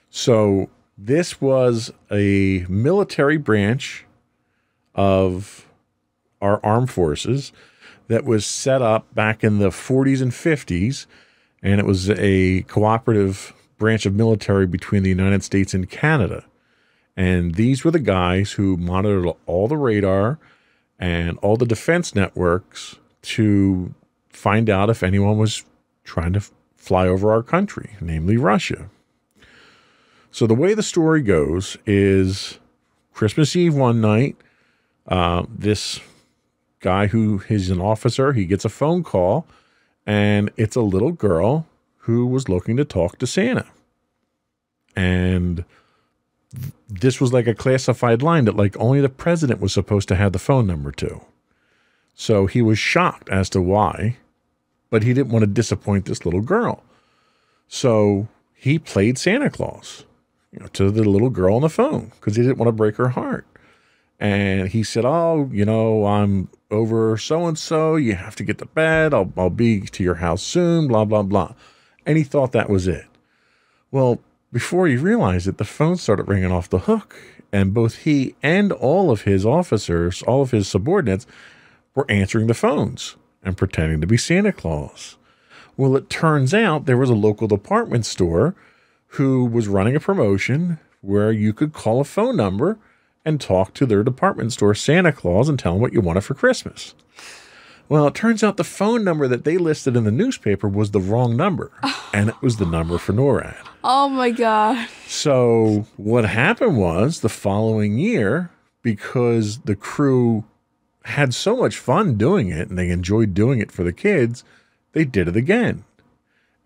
So, 0.08 0.70
this 0.98 1.40
was 1.40 1.92
a 2.10 2.66
military 2.68 3.36
branch 3.36 4.04
of 4.96 5.68
our 6.42 6.60
armed 6.64 6.90
forces 6.90 7.52
that 8.08 8.24
was 8.24 8.44
set 8.44 8.82
up 8.82 9.14
back 9.14 9.44
in 9.44 9.58
the 9.58 9.68
40s 9.68 10.20
and 10.20 10.32
50s, 10.32 11.06
and 11.62 11.78
it 11.78 11.86
was 11.86 12.10
a 12.10 12.62
cooperative 12.62 13.54
branch 13.76 14.06
of 14.06 14.14
military 14.14 14.66
between 14.66 15.04
the 15.04 15.08
United 15.08 15.44
States 15.44 15.72
and 15.72 15.88
Canada. 15.88 16.44
And 17.16 17.54
these 17.54 17.84
were 17.84 17.90
the 17.92 17.98
guys 18.00 18.52
who 18.52 18.76
monitored 18.76 19.32
all 19.46 19.68
the 19.68 19.76
radar 19.76 20.38
and 20.98 21.38
all 21.38 21.56
the 21.56 21.66
defense 21.66 22.14
networks 22.14 22.96
to 23.22 23.94
find 24.30 24.68
out 24.68 24.90
if 24.90 25.02
anyone 25.04 25.38
was 25.38 25.64
trying 26.02 26.32
to 26.32 26.42
fly 26.76 27.06
over 27.06 27.30
our 27.30 27.42
country, 27.42 27.90
namely 28.00 28.36
Russia. 28.36 28.88
So 30.30 30.46
the 30.46 30.54
way 30.54 30.74
the 30.74 30.82
story 30.82 31.22
goes 31.22 31.76
is 31.86 32.58
Christmas 33.12 33.56
Eve 33.56 33.74
one 33.74 34.00
night, 34.00 34.36
uh, 35.08 35.44
this 35.48 36.00
guy 36.80 37.08
who 37.08 37.42
is 37.48 37.70
an 37.70 37.80
officer, 37.80 38.32
he 38.32 38.44
gets 38.44 38.64
a 38.64 38.68
phone 38.68 39.02
call, 39.02 39.46
and 40.06 40.50
it's 40.56 40.76
a 40.76 40.80
little 40.80 41.12
girl 41.12 41.66
who 42.02 42.26
was 42.26 42.48
looking 42.48 42.76
to 42.76 42.84
talk 42.84 43.18
to 43.18 43.26
Santa. 43.26 43.66
And 44.94 45.64
this 46.88 47.20
was 47.20 47.32
like 47.32 47.46
a 47.46 47.54
classified 47.54 48.22
line 48.22 48.44
that 48.46 48.56
like 48.56 48.76
only 48.78 49.00
the 49.00 49.08
president 49.08 49.60
was 49.60 49.72
supposed 49.72 50.08
to 50.08 50.16
have 50.16 50.32
the 50.32 50.38
phone 50.38 50.66
number 50.66 50.92
to. 50.92 51.20
So 52.14 52.46
he 52.46 52.62
was 52.62 52.78
shocked 52.78 53.28
as 53.28 53.48
to 53.50 53.60
why, 53.60 54.16
but 54.90 55.02
he 55.02 55.12
didn't 55.12 55.32
want 55.32 55.42
to 55.42 55.46
disappoint 55.46 56.06
this 56.06 56.24
little 56.24 56.40
girl. 56.40 56.82
So 57.68 58.28
he 58.54 58.78
played 58.78 59.18
Santa 59.18 59.50
Claus, 59.50 60.04
you 60.52 60.60
know, 60.60 60.66
to 60.68 60.90
the 60.90 61.04
little 61.04 61.30
girl 61.30 61.54
on 61.54 61.62
the 61.62 61.68
phone 61.68 62.12
because 62.16 62.36
he 62.36 62.42
didn't 62.42 62.58
want 62.58 62.68
to 62.68 62.72
break 62.72 62.96
her 62.96 63.10
heart. 63.10 63.46
And 64.20 64.68
he 64.68 64.82
said, 64.82 65.04
"Oh, 65.04 65.48
you 65.52 65.64
know, 65.64 66.06
I'm 66.06 66.48
over 66.70 67.16
so 67.16 67.46
and 67.46 67.56
so. 67.58 67.96
You 67.96 68.14
have 68.14 68.34
to 68.36 68.44
get 68.44 68.58
to 68.58 68.66
bed. 68.66 69.14
I'll 69.14 69.32
I'll 69.36 69.50
be 69.50 69.80
to 69.80 70.02
your 70.02 70.16
house 70.16 70.42
soon. 70.42 70.88
Blah 70.88 71.04
blah 71.04 71.22
blah." 71.22 71.54
And 72.04 72.18
he 72.18 72.24
thought 72.24 72.52
that 72.52 72.70
was 72.70 72.88
it. 72.88 73.06
Well, 73.90 74.20
before 74.52 74.88
he 74.88 74.96
realized 74.96 75.46
it, 75.46 75.58
the 75.58 75.64
phone 75.64 75.96
started 75.96 76.26
ringing 76.26 76.50
off 76.50 76.70
the 76.70 76.80
hook, 76.80 77.16
and 77.52 77.74
both 77.74 77.98
he 77.98 78.34
and 78.42 78.72
all 78.72 79.10
of 79.10 79.22
his 79.22 79.46
officers, 79.46 80.22
all 80.22 80.42
of 80.42 80.50
his 80.50 80.66
subordinates, 80.66 81.26
were 81.94 82.10
answering 82.10 82.46
the 82.46 82.54
phones 82.54 83.16
and 83.42 83.56
pretending 83.56 84.00
to 84.00 84.06
be 84.06 84.16
Santa 84.16 84.52
Claus. 84.52 85.16
Well, 85.76 85.96
it 85.96 86.10
turns 86.10 86.52
out 86.52 86.86
there 86.86 86.96
was 86.96 87.10
a 87.10 87.14
local 87.14 87.46
department 87.46 88.04
store 88.04 88.56
who 89.12 89.44
was 89.44 89.68
running 89.68 89.96
a 89.96 90.00
promotion 90.00 90.78
where 91.00 91.32
you 91.32 91.52
could 91.52 91.72
call 91.72 92.00
a 92.00 92.04
phone 92.04 92.36
number 92.36 92.78
and 93.24 93.40
talk 93.40 93.74
to 93.74 93.86
their 93.86 94.02
department 94.02 94.52
store 94.52 94.74
Santa 94.74 95.12
Claus 95.12 95.48
and 95.48 95.58
tell 95.58 95.72
them 95.72 95.82
what 95.82 95.92
you 95.92 96.00
wanted 96.00 96.22
for 96.22 96.34
Christmas. 96.34 96.94
Well, 97.88 98.06
it 98.06 98.14
turns 98.14 98.44
out 98.44 98.58
the 98.58 98.64
phone 98.64 99.02
number 99.02 99.26
that 99.28 99.44
they 99.44 99.56
listed 99.56 99.96
in 99.96 100.04
the 100.04 100.10
newspaper 100.10 100.68
was 100.68 100.90
the 100.90 101.00
wrong 101.00 101.36
number, 101.36 101.72
and 102.12 102.28
it 102.28 102.40
was 102.42 102.56
the 102.56 102.66
number 102.66 102.98
for 102.98 103.12
NORAD. 103.12 103.56
Oh 103.82 104.08
my 104.08 104.30
god. 104.30 104.88
So 105.06 105.86
what 105.96 106.24
happened 106.26 106.76
was 106.76 107.20
the 107.20 107.28
following 107.28 107.98
year, 107.98 108.50
because 108.82 109.60
the 109.60 109.76
crew 109.76 110.44
had 111.04 111.32
so 111.32 111.56
much 111.56 111.78
fun 111.78 112.16
doing 112.16 112.48
it 112.48 112.68
and 112.68 112.78
they 112.78 112.90
enjoyed 112.90 113.32
doing 113.32 113.60
it 113.60 113.72
for 113.72 113.82
the 113.82 113.92
kids, 113.92 114.44
they 114.92 115.04
did 115.04 115.28
it 115.28 115.36
again 115.36 115.84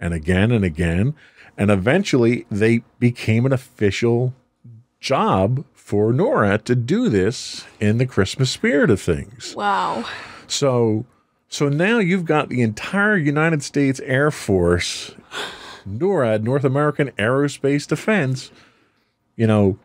and 0.01 0.13
again 0.13 0.51
and 0.51 0.65
again. 0.65 1.15
And 1.63 1.71
eventually 1.71 2.45
they 2.51 2.83
became 2.99 3.47
an 3.47 3.53
official 3.53 4.35
job 4.99 5.65
for 5.73 6.13
NORAD 6.13 6.65
to 6.65 6.75
do 6.75 7.09
this 7.09 7.65
in 7.79 7.99
the 7.99 8.07
Christmas 8.07 8.51
spirit 8.51 8.91
of 8.91 9.01
things. 9.01 9.55
Wow. 9.55 10.05
So 10.49 11.05
so 11.49 11.69
now 11.69 12.01
you've 12.01 12.25
got 12.25 12.49
the 12.49 12.63
entire 12.63 13.17
United 13.17 13.63
States 13.63 14.01
Air 14.01 14.33
Force, 14.33 15.15
NORAD, 15.89 16.43
North 16.43 16.65
American 16.65 17.13
Aerospace 17.13 17.87
Defense, 17.87 18.51
you 19.37 19.47
know, 19.47 19.79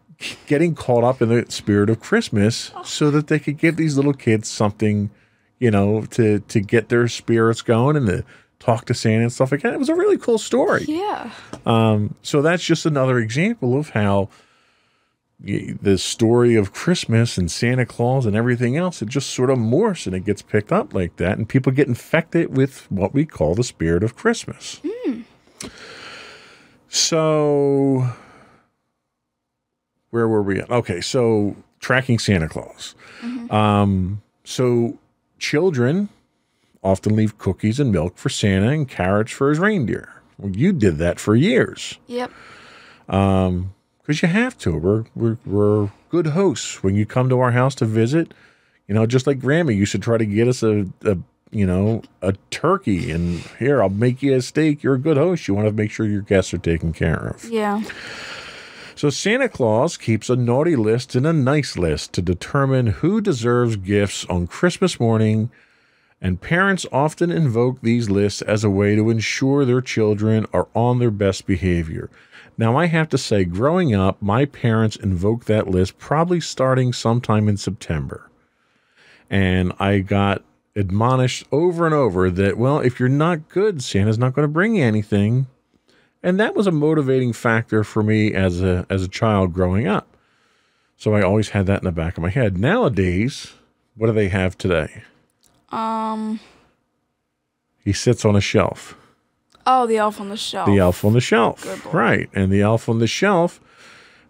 getting 0.47 0.73
caught 0.73 1.03
up 1.03 1.21
in 1.21 1.29
the 1.29 1.45
spirit 1.49 1.91
of 1.91 1.99
Christmas 1.99 2.71
so 2.85 3.11
that 3.11 3.27
they 3.27 3.37
could 3.37 3.59
give 3.59 3.75
these 3.75 3.95
little 3.95 4.15
kids 4.15 4.47
something, 4.47 5.11
you 5.59 5.69
know, 5.69 6.07
to 6.09 6.39
to 6.39 6.59
get 6.59 6.89
their 6.89 7.07
spirits 7.07 7.61
going 7.61 7.95
and 7.95 8.07
to 8.07 8.25
talk 8.59 8.85
to 8.85 8.93
Santa 8.93 9.23
and 9.23 9.31
stuff 9.31 9.51
like 9.51 9.61
that. 9.61 9.73
It 9.73 9.79
was 9.79 9.89
a 9.89 9.95
really 9.95 10.17
cool 10.17 10.37
story. 10.37 10.85
Yeah. 10.87 11.31
Um, 11.65 12.15
so 12.21 12.41
that's 12.41 12.63
just 12.63 12.85
another 12.85 13.19
example 13.19 13.77
of 13.77 13.89
how 13.89 14.29
the 15.39 15.97
story 15.99 16.55
of 16.55 16.73
Christmas 16.73 17.37
and 17.37 17.51
Santa 17.51 17.85
Claus 17.85 18.25
and 18.25 18.35
everything 18.35 18.75
else, 18.75 19.01
it 19.03 19.07
just 19.07 19.29
sort 19.29 19.51
of 19.51 19.59
morphs 19.59 20.07
and 20.07 20.15
it 20.15 20.25
gets 20.25 20.41
picked 20.41 20.71
up 20.71 20.93
like 20.95 21.17
that, 21.17 21.37
and 21.37 21.47
people 21.47 21.71
get 21.71 21.87
infected 21.87 22.57
with 22.57 22.91
what 22.91 23.13
we 23.13 23.23
call 23.25 23.53
the 23.53 23.63
spirit 23.63 24.03
of 24.03 24.15
Christmas. 24.15 24.81
So, 26.89 28.09
where 30.09 30.27
were 30.27 30.41
we 30.41 30.59
at? 30.59 30.71
Okay, 30.71 31.01
so 31.01 31.55
tracking 31.79 32.17
Santa 32.17 32.49
Claus. 32.49 32.95
Um, 33.51 34.21
so, 34.43 34.97
children 35.37 36.09
often 36.87 37.15
leave 37.15 37.37
cookies 37.37 37.79
and 37.79 37.91
milk 37.91 38.17
for 38.17 38.29
Santa 38.29 38.69
and 38.69 38.87
carrots 38.87 39.31
for 39.31 39.49
his 39.49 39.59
reindeer. 39.59 40.21
Well, 40.37 40.55
you 40.55 40.71
did 40.71 40.97
that 40.99 41.19
for 41.19 41.35
years 41.35 41.97
Yep. 42.07 42.31
Um, 43.09 43.73
because 44.01 44.21
you 44.21 44.27
have 44.29 44.57
to. 44.59 44.77
We're, 44.77 45.05
we're 45.15 45.37
we're 45.45 45.89
good 46.09 46.27
hosts 46.27 46.81
when 46.81 46.95
you 46.95 47.05
come 47.05 47.27
to 47.29 47.39
our 47.39 47.51
house 47.51 47.75
to 47.75 47.85
visit. 47.85 48.33
You 48.87 48.95
know, 48.95 49.05
just 49.05 49.27
like 49.27 49.39
Grandma 49.39 49.71
used 49.71 49.91
to 49.91 49.99
try 49.99 50.17
to 50.17 50.25
get 50.25 50.47
us 50.47 50.63
a, 50.63 50.85
a 51.03 51.17
you 51.51 51.65
know 51.65 52.03
a 52.21 52.33
turkey, 52.51 53.11
and 53.11 53.39
here 53.59 53.81
I'll 53.81 53.89
make 53.89 54.21
you 54.21 54.33
a 54.35 54.41
steak. 54.41 54.81
You're 54.81 54.95
a 54.95 54.99
good 54.99 55.17
host. 55.17 55.47
You 55.47 55.53
want 55.55 55.67
to 55.67 55.73
make 55.73 55.91
sure 55.91 56.05
your 56.05 56.21
guests 56.21 56.53
are 56.53 56.57
taken 56.57 56.93
care 56.93 57.27
of. 57.27 57.43
Yeah. 57.49 57.83
So 58.95 59.09
Santa 59.09 59.47
Claus 59.49 59.95
keeps 59.97 60.29
a 60.29 60.35
naughty 60.35 60.75
list 60.75 61.13
and 61.13 61.27
a 61.27 61.33
nice 61.33 61.77
list 61.77 62.13
to 62.13 62.21
determine 62.21 62.87
who 62.87 63.21
deserves 63.21 63.75
gifts 63.75 64.25
on 64.25 64.47
Christmas 64.47 64.99
morning. 64.99 65.51
And 66.19 66.41
parents 66.41 66.85
often 66.91 67.31
invoke 67.31 67.81
these 67.81 68.09
lists 68.09 68.41
as 68.41 68.63
a 68.63 68.69
way 68.69 68.95
to 68.95 69.09
ensure 69.09 69.65
their 69.65 69.81
children 69.81 70.47
are 70.51 70.67
on 70.73 70.99
their 70.99 71.11
best 71.11 71.45
behavior. 71.45 72.09
Now, 72.57 72.75
I 72.75 72.87
have 72.87 73.07
to 73.09 73.19
say, 73.19 73.45
growing 73.45 73.93
up, 73.93 74.19
my 74.19 74.45
parents 74.45 74.95
invoked 74.95 75.45
that 75.47 75.67
list 75.67 75.99
probably 75.99 76.41
starting 76.41 76.91
sometime 76.91 77.47
in 77.47 77.57
September. 77.57 78.31
And 79.29 79.73
I 79.79 79.99
got 79.99 80.43
admonished 80.75 81.45
over 81.51 81.85
and 81.85 81.93
over 81.93 82.31
that, 82.31 82.57
well, 82.57 82.79
if 82.79 82.99
you're 82.99 83.09
not 83.09 83.49
good, 83.49 83.83
Santa's 83.83 84.17
not 84.17 84.33
going 84.33 84.43
to 84.43 84.51
bring 84.51 84.75
you 84.75 84.83
anything. 84.83 85.47
And 86.23 86.39
that 86.39 86.55
was 86.55 86.65
a 86.65 86.71
motivating 86.71 87.31
factor 87.31 87.83
for 87.83 88.01
me 88.01 88.33
as 88.33 88.61
a 88.61 88.85
as 88.89 89.03
a 89.03 89.07
child 89.07 89.53
growing 89.53 89.87
up. 89.87 90.17
So 90.95 91.13
I 91.13 91.21
always 91.21 91.49
had 91.49 91.67
that 91.67 91.81
in 91.81 91.85
the 91.85 91.91
back 91.91 92.17
of 92.17 92.23
my 92.23 92.29
head. 92.29 92.57
Nowadays, 92.57 93.53
what 93.95 94.07
do 94.07 94.13
they 94.13 94.29
have 94.29 94.57
today? 94.57 95.03
Um. 95.69 96.39
He 97.83 97.93
sits 97.93 98.25
on 98.25 98.35
a 98.35 98.41
shelf. 98.41 98.97
Oh, 99.65 99.85
the 99.85 99.97
elf 99.97 100.21
on 100.21 100.29
the 100.29 100.37
shelf. 100.37 100.67
The 100.67 100.77
elf 100.77 101.03
on 101.03 101.13
the 101.13 101.21
shelf. 101.21 101.85
Right. 101.93 102.29
And 102.33 102.51
the 102.51 102.61
elf 102.61 102.87
on 102.87 102.99
the 102.99 103.07
shelf 103.07 103.59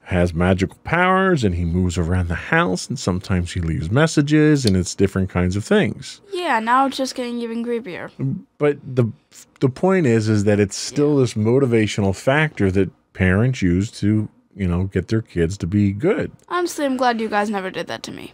has 0.07 0.33
magical 0.33 0.77
powers 0.83 1.43
and 1.43 1.53
he 1.53 1.65
moves 1.65 1.97
around 1.97 2.29
the 2.29 2.35
house 2.35 2.87
and 2.87 2.97
sometimes 2.97 3.51
he 3.51 3.59
leaves 3.59 3.91
messages 3.91 4.65
and 4.65 4.77
it's 4.77 4.95
different 4.95 5.29
kinds 5.29 5.55
of 5.55 5.65
things. 5.65 6.21
Yeah, 6.31 6.59
now 6.59 6.85
it's 6.87 6.95
just 6.97 7.13
getting 7.13 7.39
even 7.39 7.63
creepier. 7.63 8.09
But 8.57 8.77
the 8.83 9.11
the 9.59 9.69
point 9.69 10.07
is 10.07 10.29
is 10.29 10.45
that 10.45 10.59
it's 10.59 10.77
still 10.77 11.17
this 11.17 11.33
motivational 11.33 12.15
factor 12.15 12.71
that 12.71 12.89
parents 13.13 13.61
use 13.61 13.91
to, 13.99 14.29
you 14.55 14.67
know, 14.67 14.85
get 14.85 15.09
their 15.09 15.21
kids 15.21 15.57
to 15.57 15.67
be 15.67 15.91
good. 15.91 16.31
Honestly, 16.47 16.85
I'm 16.85 16.95
glad 16.95 17.19
you 17.19 17.27
guys 17.27 17.49
never 17.49 17.69
did 17.69 17.87
that 17.87 18.01
to 18.03 18.11
me. 18.11 18.33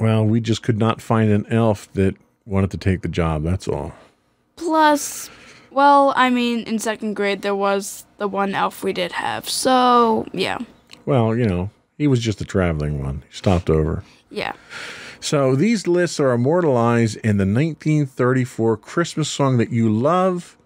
Well, 0.00 0.24
we 0.24 0.40
just 0.40 0.62
could 0.62 0.78
not 0.78 1.00
find 1.00 1.30
an 1.30 1.46
elf 1.48 1.90
that 1.92 2.16
wanted 2.46 2.70
to 2.72 2.78
take 2.78 3.02
the 3.02 3.08
job, 3.08 3.42
that's 3.42 3.68
all. 3.68 3.92
Plus, 4.56 5.30
well, 5.70 6.12
I 6.16 6.30
mean, 6.30 6.60
in 6.60 6.78
second 6.78 7.14
grade 7.14 7.42
there 7.42 7.54
was 7.56 8.06
the 8.18 8.28
one 8.28 8.54
elf 8.54 8.82
we 8.82 8.92
did 8.92 9.12
have. 9.12 9.48
So, 9.48 10.26
yeah. 10.32 10.58
Well, 11.06 11.36
you 11.36 11.44
know, 11.46 11.70
he 11.98 12.06
was 12.06 12.20
just 12.20 12.40
a 12.40 12.44
traveling 12.44 13.02
one. 13.02 13.24
He 13.28 13.36
stopped 13.36 13.68
over. 13.70 14.04
Yeah. 14.30 14.52
So 15.20 15.56
these 15.56 15.86
lists 15.86 16.20
are 16.20 16.32
immortalized 16.32 17.16
in 17.16 17.38
the 17.38 17.46
1934 17.46 18.76
Christmas 18.76 19.28
song 19.28 19.56
that 19.56 19.70
you 19.70 19.90
love, 19.90 20.56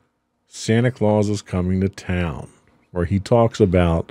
Santa 0.49 0.91
Claus 0.91 1.29
is 1.29 1.43
Coming 1.43 1.81
to 1.81 1.89
Town, 1.89 2.49
where 2.91 3.05
he 3.05 3.20
talks 3.20 3.61
about 3.61 4.11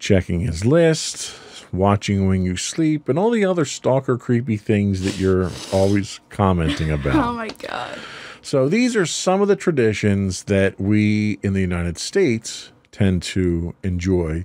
checking 0.00 0.40
his 0.40 0.64
list, 0.64 1.32
watching 1.72 2.28
when 2.28 2.42
you 2.44 2.56
sleep, 2.56 3.08
and 3.08 3.18
all 3.18 3.30
the 3.30 3.44
other 3.44 3.64
stalker 3.64 4.18
creepy 4.18 4.56
things 4.56 5.02
that 5.02 5.18
you're 5.18 5.50
always 5.72 6.20
commenting 6.28 6.90
about. 6.98 7.16
Oh 7.16 7.32
my 7.32 7.48
god. 7.48 7.98
So 8.42 8.68
these 8.68 8.96
are 8.96 9.06
some 9.06 9.40
of 9.40 9.48
the 9.48 9.56
traditions 9.56 10.44
that 10.44 10.80
we 10.80 11.38
in 11.42 11.52
the 11.52 11.60
United 11.60 11.96
States 11.96 12.72
tend 12.90 13.22
to 13.22 13.74
enjoy. 13.82 14.44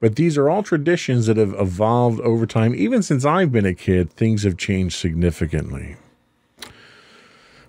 But 0.00 0.16
these 0.16 0.36
are 0.38 0.48
all 0.50 0.62
traditions 0.62 1.26
that 1.26 1.36
have 1.36 1.54
evolved 1.54 2.20
over 2.20 2.46
time. 2.46 2.74
Even 2.74 3.02
since 3.02 3.24
I've 3.24 3.52
been 3.52 3.66
a 3.66 3.74
kid, 3.74 4.10
things 4.10 4.42
have 4.42 4.56
changed 4.56 4.98
significantly. 4.98 5.96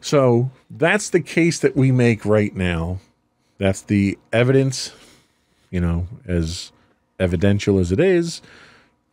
So 0.01 0.51
that's 0.69 1.09
the 1.09 1.21
case 1.21 1.59
that 1.59 1.75
we 1.75 1.91
make 1.91 2.25
right 2.25 2.55
now. 2.55 2.99
That's 3.57 3.81
the 3.81 4.17
evidence, 4.31 4.91
you 5.69 5.79
know, 5.79 6.07
as 6.27 6.71
evidential 7.19 7.79
as 7.79 7.91
it 7.91 7.99
is. 7.99 8.41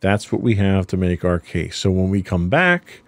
That's 0.01 0.31
what 0.31 0.41
we 0.41 0.55
have 0.55 0.87
to 0.87 0.97
make 0.97 1.23
our 1.23 1.39
case. 1.39 1.77
So 1.77 1.91
when 1.91 2.09
we 2.09 2.23
come 2.23 2.49
back, 2.49 3.03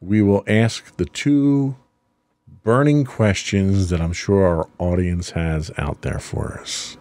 we 0.00 0.22
will 0.22 0.44
ask 0.46 0.96
the 0.96 1.04
two 1.04 1.74
burning 2.62 3.04
questions 3.04 3.90
that 3.90 4.00
I'm 4.00 4.12
sure 4.12 4.46
our 4.46 4.68
audience 4.78 5.30
has 5.30 5.72
out 5.76 6.02
there 6.02 6.20
for 6.20 6.60
us. 6.60 6.96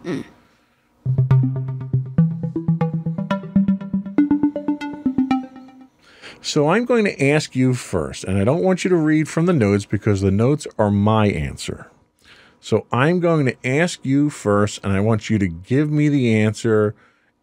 So 6.41 6.69
I'm 6.69 6.85
going 6.85 7.05
to 7.05 7.23
ask 7.23 7.55
you 7.55 7.75
first, 7.75 8.23
and 8.23 8.39
I 8.39 8.43
don't 8.43 8.63
want 8.63 8.83
you 8.83 8.89
to 8.89 8.95
read 8.95 9.29
from 9.29 9.45
the 9.45 9.53
notes 9.53 9.85
because 9.85 10.21
the 10.21 10.31
notes 10.31 10.65
are 10.79 10.91
my 10.91 11.27
answer. 11.27 11.91
So 12.59 12.87
I'm 12.91 13.19
going 13.19 13.45
to 13.45 13.67
ask 13.67 14.03
you 14.03 14.31
first, 14.31 14.83
and 14.83 14.91
I 14.91 14.99
want 14.99 15.29
you 15.29 15.37
to 15.37 15.47
give 15.47 15.91
me 15.91 16.09
the 16.09 16.33
answer 16.35 16.95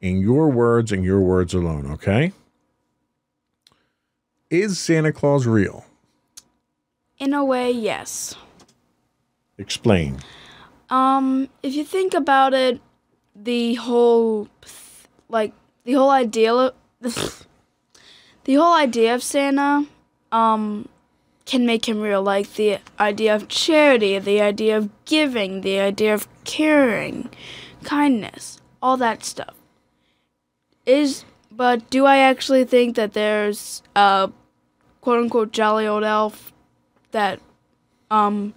in 0.03 0.20
your 0.20 0.50
words 0.50 0.92
and 0.92 1.05
your 1.05 1.20
words 1.20 1.55
alone, 1.55 1.90
okay? 1.92 2.32
Is 4.50 4.78
Santa 4.78 5.12
Claus 5.12 5.46
real? 5.46 5.86
In 7.18 7.32
a 7.32 7.44
way, 7.44 7.70
yes. 7.70 8.34
Explain. 9.57 10.18
Um, 10.90 11.48
if 11.62 11.74
you 11.74 11.84
think 11.84 12.12
about 12.12 12.53
it, 12.53 12.80
the 13.34 13.74
whole, 13.76 14.48
like, 15.28 15.55
the 15.84 15.92
whole 15.92 16.11
idea, 16.11 16.53
of, 16.53 16.74
the 18.44 18.55
whole 18.55 18.74
idea 18.74 19.14
of 19.14 19.22
Santa, 19.22 19.86
um, 20.32 20.88
can 21.46 21.64
make 21.64 21.88
him 21.88 22.00
real. 22.00 22.22
Like 22.22 22.55
the 22.55 22.78
idea 22.98 23.34
of 23.34 23.48
charity, 23.48 24.18
the 24.18 24.40
idea 24.40 24.76
of 24.76 24.90
giving, 25.05 25.61
the 25.61 25.80
idea 25.80 26.12
of 26.14 26.26
caring, 26.44 27.30
kindness, 27.84 28.61
all 28.82 28.96
that 28.98 29.24
stuff. 29.24 29.61
Is 30.87 31.24
but 31.51 31.89
do 31.91 32.07
I 32.07 32.18
actually 32.18 32.64
think 32.64 32.97
that 32.97 33.12
there's 33.12 33.83
a 33.95 34.30
quote 35.01 35.22
unquote 35.22 35.53
jolly 35.53 35.87
old 35.87 36.05
elf 36.05 36.53
that 37.12 37.41
um 38.11 38.55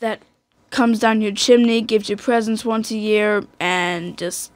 that 0.00 0.22
comes 0.70 0.98
down 1.00 1.20
your 1.20 1.32
chimney, 1.32 1.80
gives 1.80 2.08
you 2.08 2.16
presents 2.16 2.64
once 2.64 2.90
a 2.90 2.96
year, 2.96 3.44
and 3.58 4.16
just 4.18 4.52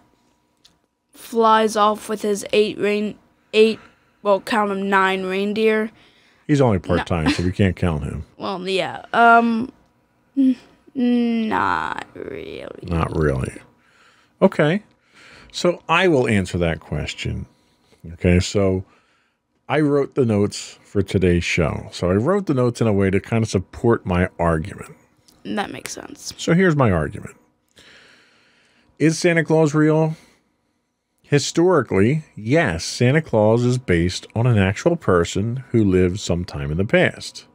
flies 1.12 1.76
off 1.76 2.08
with 2.08 2.22
his 2.22 2.44
eight 2.52 2.78
rain 2.78 3.18
eight 3.54 3.80
well 4.22 4.40
count 4.40 4.70
him 4.70 4.88
nine 4.88 5.24
reindeer. 5.24 5.90
He's 6.46 6.60
only 6.60 6.78
part 6.78 7.06
time, 7.06 7.30
so 7.30 7.42
we 7.42 7.52
can't 7.52 7.76
count 7.76 8.04
him. 8.04 8.24
Well, 8.36 8.68
yeah. 8.68 9.04
Um, 9.12 9.70
not 10.94 12.06
really. 12.14 12.82
Not 12.82 13.16
really. 13.16 13.52
Okay. 14.42 14.82
So 15.52 15.82
I 15.88 16.08
will 16.08 16.26
answer 16.26 16.58
that 16.58 16.80
question. 16.80 17.46
Okay. 18.14 18.40
So 18.40 18.84
I 19.68 19.80
wrote 19.80 20.16
the 20.16 20.26
notes 20.26 20.78
for 20.82 21.02
today's 21.02 21.44
show. 21.44 21.88
So 21.92 22.10
I 22.10 22.14
wrote 22.14 22.46
the 22.46 22.54
notes 22.54 22.80
in 22.80 22.86
a 22.86 22.92
way 22.92 23.10
to 23.10 23.20
kind 23.20 23.44
of 23.44 23.50
support 23.50 24.04
my 24.04 24.28
argument. 24.38 24.96
That 25.44 25.70
makes 25.70 25.92
sense. 25.92 26.32
So 26.36 26.54
here's 26.54 26.76
my 26.76 26.90
argument 26.90 27.36
Is 28.98 29.18
Santa 29.18 29.44
Claus 29.44 29.74
real? 29.74 30.16
Historically, 31.22 32.24
yes, 32.36 32.84
Santa 32.84 33.22
Claus 33.22 33.64
is 33.64 33.78
based 33.78 34.26
on 34.34 34.46
an 34.46 34.58
actual 34.58 34.96
person 34.96 35.64
who 35.70 35.82
lived 35.82 36.20
sometime 36.20 36.70
in 36.70 36.76
the 36.76 36.84
past. 36.84 37.46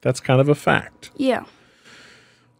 That's 0.00 0.20
kind 0.20 0.40
of 0.40 0.48
a 0.48 0.54
fact. 0.54 1.10
Yeah. 1.16 1.44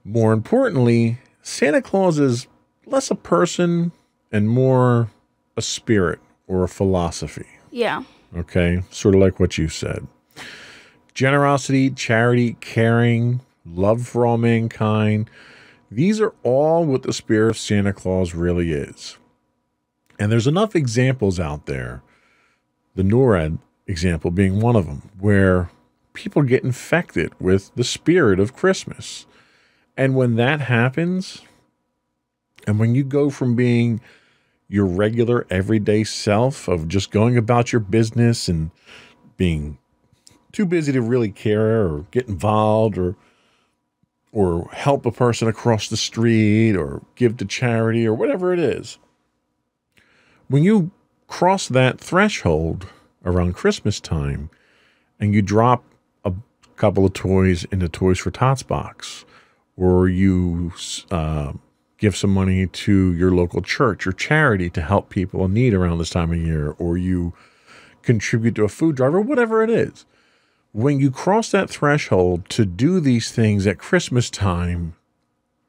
More 0.04 0.32
importantly, 0.32 1.18
Santa 1.42 1.80
Claus 1.80 2.18
is 2.18 2.46
less 2.84 3.10
a 3.10 3.14
person 3.14 3.92
and 4.32 4.48
more 4.48 5.10
a 5.56 5.62
spirit 5.62 6.20
or 6.46 6.64
a 6.64 6.68
philosophy. 6.68 7.46
Yeah. 7.70 8.04
Okay, 8.36 8.82
sort 8.90 9.14
of 9.14 9.20
like 9.20 9.40
what 9.40 9.58
you 9.58 9.68
said. 9.68 10.06
Generosity, 11.14 11.90
charity, 11.90 12.54
caring, 12.60 13.40
love 13.64 14.06
for 14.06 14.26
all 14.26 14.38
mankind. 14.38 15.30
These 15.90 16.20
are 16.20 16.34
all 16.42 16.84
what 16.84 17.02
the 17.02 17.12
spirit 17.12 17.50
of 17.50 17.58
Santa 17.58 17.92
Claus 17.92 18.34
really 18.34 18.72
is. 18.72 19.16
And 20.18 20.30
there's 20.32 20.46
enough 20.46 20.74
examples 20.74 21.38
out 21.38 21.66
there, 21.66 22.02
the 22.94 23.02
NORAD 23.02 23.58
example 23.86 24.30
being 24.30 24.60
one 24.60 24.76
of 24.76 24.86
them, 24.86 25.10
where 25.18 25.70
people 26.12 26.42
get 26.42 26.64
infected 26.64 27.32
with 27.40 27.70
the 27.76 27.84
spirit 27.84 28.40
of 28.40 28.56
Christmas. 28.56 29.26
And 29.96 30.16
when 30.16 30.36
that 30.36 30.62
happens, 30.62 31.42
and 32.66 32.78
when 32.78 32.94
you 32.94 33.04
go 33.04 33.30
from 33.30 33.54
being 33.54 34.00
your 34.68 34.86
regular 34.86 35.46
everyday 35.48 36.04
self 36.04 36.68
of 36.68 36.88
just 36.88 37.10
going 37.10 37.36
about 37.36 37.72
your 37.72 37.80
business 37.80 38.48
and 38.48 38.70
being 39.36 39.78
too 40.52 40.66
busy 40.66 40.92
to 40.92 41.00
really 41.00 41.30
care 41.30 41.86
or 41.86 42.06
get 42.10 42.28
involved 42.28 42.98
or 42.98 43.16
or 44.32 44.68
help 44.72 45.06
a 45.06 45.12
person 45.12 45.48
across 45.48 45.88
the 45.88 45.96
street 45.96 46.76
or 46.76 47.02
give 47.14 47.38
to 47.38 47.44
charity 47.44 48.06
or 48.06 48.12
whatever 48.12 48.52
it 48.52 48.58
is. 48.58 48.98
When 50.48 50.62
you 50.62 50.90
cross 51.26 51.68
that 51.68 51.98
threshold 51.98 52.86
around 53.24 53.54
Christmas 53.54 53.98
time 53.98 54.50
and 55.18 55.32
you 55.32 55.40
drop 55.40 55.84
a 56.24 56.34
couple 56.76 57.06
of 57.06 57.14
toys 57.14 57.64
in 57.64 57.78
the 57.78 57.88
Toys 57.88 58.18
for 58.18 58.30
Tots 58.30 58.62
box 58.62 59.24
or 59.76 60.08
you 60.08 60.72
uh, 61.10 61.52
give 61.98 62.16
some 62.16 62.32
money 62.32 62.66
to 62.66 63.12
your 63.14 63.30
local 63.32 63.62
church 63.62 64.06
or 64.06 64.12
charity 64.12 64.68
to 64.70 64.82
help 64.82 65.08
people 65.08 65.44
in 65.44 65.54
need 65.54 65.74
around 65.74 65.98
this 65.98 66.10
time 66.10 66.32
of 66.32 66.38
year, 66.38 66.74
or 66.78 66.96
you 66.96 67.32
contribute 68.02 68.54
to 68.54 68.64
a 68.64 68.68
food 68.68 68.96
drive, 68.96 69.14
or 69.14 69.20
whatever 69.20 69.62
it 69.62 69.70
is. 69.70 70.04
When 70.72 71.00
you 71.00 71.10
cross 71.10 71.50
that 71.52 71.70
threshold 71.70 72.48
to 72.50 72.66
do 72.66 73.00
these 73.00 73.30
things 73.30 73.66
at 73.66 73.78
Christmas 73.78 74.28
time, 74.28 74.94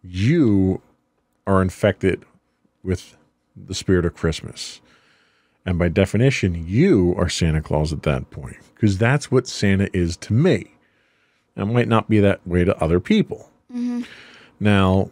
you 0.03 0.82
are 1.45 1.61
infected 1.61 2.25
with 2.84 3.15
the 3.55 3.73
spirit 3.73 4.05
of 4.05 4.15
Christmas. 4.15 4.82
And 5.65 5.80
by 5.80 5.89
definition, 5.89 6.65
you 6.67 7.15
are 7.17 7.30
Santa 7.30 7.61
Claus 7.61 7.91
at 7.91 8.03
that 8.03 8.30
point, 8.32 8.57
because 8.75 8.97
that's 8.97 9.32
what 9.32 9.47
Santa 9.47 9.89
is 9.95 10.17
to 10.17 10.34
me. 10.34 10.71
It 11.55 11.65
might 11.65 11.88
not 11.88 12.09
be 12.09 12.19
that 12.19 12.45
way 12.45 12.65
to 12.65 12.78
other 12.78 12.99
people. 12.99 13.49
Mm-hmm. 13.71 14.01
Now, 14.59 15.11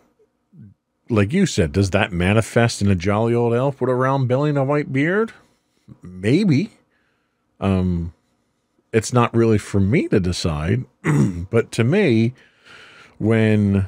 like 1.10 1.34
you 1.34 1.46
said, 1.46 1.72
does 1.72 1.92
that 1.92 2.12
manifest 2.12 2.82
in 2.82 2.90
a 2.90 2.96
jolly 2.96 3.34
old 3.34 3.54
elf 3.54 3.80
with 3.80 3.90
a 3.90 3.96
round 3.96 4.28
belly 4.28 4.50
and 4.50 4.58
a 4.58 4.64
white 4.64 4.92
beard? 4.92 5.34
Maybe. 6.02 6.72
Um, 7.60 8.14
it's 8.92 9.14
not 9.14 9.34
really 9.34 9.58
for 9.58 9.80
me 9.80 10.08
to 10.08 10.20
decide, 10.20 10.86
but 11.50 11.72
to 11.74 11.84
me, 11.84 12.34
when 13.18 13.88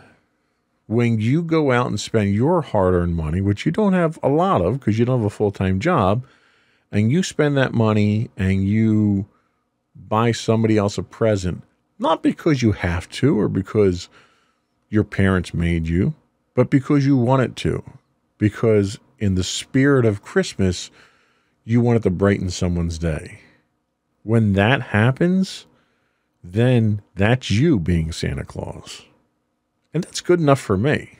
when 0.87 1.19
you 1.19 1.41
go 1.41 1.71
out 1.71 1.87
and 1.87 1.99
spend 1.99 2.33
your 2.33 2.61
hard-earned 2.61 3.15
money, 3.15 3.41
which 3.41 3.65
you 3.65 3.71
don't 3.73 3.91
have 3.91 4.17
a 4.23 4.29
lot 4.29 4.61
of 4.61 4.79
because 4.79 4.97
you 4.97 5.03
don't 5.03 5.19
have 5.19 5.25
a 5.25 5.29
full-time 5.29 5.79
job, 5.81 6.25
and 6.91 7.11
you 7.11 7.21
spend 7.23 7.57
that 7.57 7.73
money 7.73 8.29
and 8.37 8.65
you 8.65 9.25
buy 9.95 10.31
somebody 10.31 10.77
else 10.77 10.97
a 10.97 11.03
present, 11.03 11.61
not 11.99 12.23
because 12.23 12.61
you 12.61 12.71
have 12.71 13.09
to 13.09 13.37
or 13.37 13.49
because 13.49 14.07
your 14.89 15.03
parents 15.03 15.53
made 15.53 15.87
you, 15.87 16.13
but 16.57 16.71
because 16.71 17.05
you 17.05 17.15
want 17.15 17.43
it 17.43 17.55
to. 17.55 17.83
Because 18.39 18.97
in 19.19 19.35
the 19.35 19.43
spirit 19.43 20.05
of 20.05 20.23
Christmas, 20.23 20.89
you 21.63 21.81
want 21.81 21.97
it 21.97 22.03
to 22.03 22.09
brighten 22.09 22.49
someone's 22.49 22.97
day. 22.97 23.41
When 24.23 24.53
that 24.53 24.81
happens, 24.81 25.67
then 26.43 27.03
that's 27.13 27.51
you 27.51 27.77
being 27.79 28.11
Santa 28.11 28.43
Claus. 28.43 29.03
And 29.93 30.03
that's 30.03 30.19
good 30.19 30.39
enough 30.39 30.59
for 30.59 30.77
me. 30.77 31.19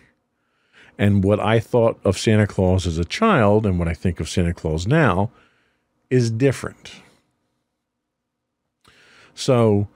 And 0.98 1.24
what 1.24 1.40
I 1.40 1.60
thought 1.60 2.00
of 2.04 2.18
Santa 2.18 2.48
Claus 2.48 2.88
as 2.88 2.98
a 2.98 3.06
child 3.06 3.68
and 3.68 3.78
what 3.78 3.88
I 3.88 3.94
think 3.94 4.20
of 4.20 4.28
Santa 4.28 4.56
Claus 4.56 4.88
now 4.88 5.30
is 6.10 6.32
different. 6.32 6.94
So 9.36 9.88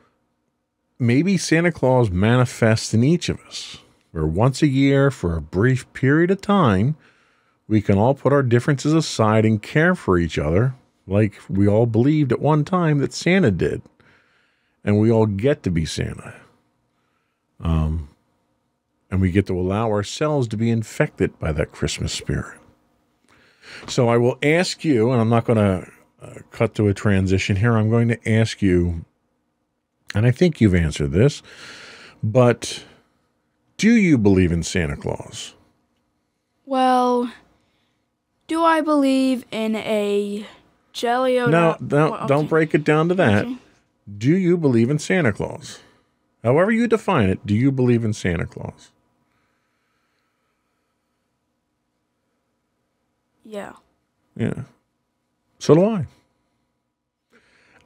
maybe 0.99 1.35
Santa 1.35 1.71
Claus 1.71 2.11
manifests 2.11 2.93
in 2.93 3.03
each 3.03 3.27
of 3.27 3.39
us, 3.47 3.79
where 4.11 4.25
once 4.25 4.61
a 4.61 4.67
year, 4.67 5.09
for 5.11 5.35
a 5.35 5.41
brief 5.41 5.91
period 5.93 6.31
of 6.31 6.41
time, 6.41 6.95
we 7.67 7.81
can 7.81 7.97
all 7.97 8.13
put 8.13 8.33
our 8.33 8.43
differences 8.43 8.93
aside 8.93 9.45
and 9.45 9.61
care 9.61 9.95
for 9.95 10.17
each 10.17 10.37
other, 10.37 10.75
like 11.07 11.35
we 11.49 11.67
all 11.67 11.85
believed 11.85 12.31
at 12.31 12.41
one 12.41 12.65
time 12.65 12.99
that 12.99 13.13
Santa 13.13 13.51
did. 13.51 13.81
And 14.83 14.99
we 14.99 15.11
all 15.11 15.27
get 15.27 15.63
to 15.63 15.71
be 15.71 15.85
Santa. 15.85 16.35
Um, 17.59 18.09
and 19.09 19.21
we 19.21 19.31
get 19.31 19.45
to 19.47 19.57
allow 19.57 19.89
ourselves 19.91 20.47
to 20.49 20.57
be 20.57 20.69
infected 20.69 21.37
by 21.39 21.51
that 21.51 21.71
Christmas 21.71 22.11
spirit. 22.11 22.59
So 23.87 24.09
I 24.09 24.17
will 24.17 24.37
ask 24.41 24.83
you, 24.83 25.11
and 25.11 25.21
I'm 25.21 25.29
not 25.29 25.45
going 25.45 25.57
to 25.57 25.91
uh, 26.21 26.39
cut 26.51 26.75
to 26.75 26.87
a 26.87 26.93
transition 26.93 27.55
here. 27.55 27.77
I'm 27.77 27.89
going 27.89 28.09
to 28.09 28.29
ask 28.29 28.61
you, 28.61 29.05
and 30.13 30.25
I 30.25 30.31
think 30.31 30.59
you've 30.59 30.75
answered 30.75 31.11
this, 31.11 31.41
but 32.23 32.83
do 33.81 33.95
you 33.95 34.15
believe 34.15 34.51
in 34.51 34.61
Santa 34.61 34.95
Claus? 34.95 35.55
Well, 36.67 37.33
do 38.45 38.63
I 38.63 38.81
believe 38.81 39.43
in 39.49 39.75
a 39.75 40.45
jelly? 40.93 41.37
No, 41.37 41.49
no, 41.49 41.77
well, 41.79 42.13
okay. 42.13 42.27
don't 42.27 42.47
break 42.47 42.75
it 42.75 42.83
down 42.83 43.09
to 43.09 43.15
that. 43.15 43.45
Okay. 43.45 43.57
Do 44.19 44.37
you 44.37 44.55
believe 44.55 44.91
in 44.91 44.99
Santa 44.99 45.33
Claus? 45.33 45.79
However 46.43 46.71
you 46.71 46.85
define 46.85 47.29
it, 47.29 47.43
do 47.43 47.55
you 47.55 47.71
believe 47.71 48.05
in 48.05 48.13
Santa 48.13 48.45
Claus? 48.45 48.91
Yeah. 53.43 53.73
Yeah. 54.35 54.65
So 55.57 55.73
do 55.73 55.85
I. 55.85 56.05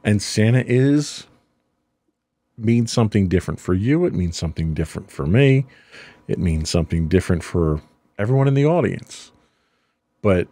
And 0.04 0.20
Santa 0.20 0.62
is 0.66 1.26
means 2.58 2.92
something 2.92 3.28
different 3.28 3.60
for 3.60 3.74
you. 3.74 4.04
It 4.06 4.14
means 4.14 4.36
something 4.36 4.74
different 4.74 5.10
for 5.10 5.26
me. 5.26 5.66
It 6.28 6.38
means 6.38 6.70
something 6.70 7.08
different 7.08 7.44
for 7.44 7.80
everyone 8.18 8.48
in 8.48 8.54
the 8.54 8.66
audience. 8.66 9.32
But 10.22 10.48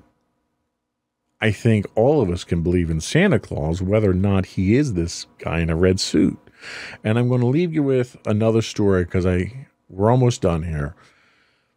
I 1.41 1.51
think 1.51 1.87
all 1.95 2.23
of 2.23 2.31
us 2.31 2.45
can 2.45 2.63
believe 2.63 2.91
in 2.91 3.01
Santa 3.01 3.39
Claus, 3.39 3.83
whether 3.83 4.11
or 4.11 4.15
not 4.15 4.47
he 4.47 4.77
is 4.77 4.95
this 4.95 5.27
guy 5.39 5.61
in 5.61 5.71
a 5.71 5.77
red 5.77 6.01
suit. 6.01 6.39
And 7.03 7.19
I'm 7.19 7.29
going 7.29 7.41
to 7.41 7.47
leave 7.47 7.75
you 7.75 7.83
with 7.83 8.17
another 8.25 8.63
story 8.63 9.05
because 9.05 9.27
I 9.27 9.67
we're 9.89 10.11
almost 10.11 10.41
done 10.41 10.63
here. 10.63 10.95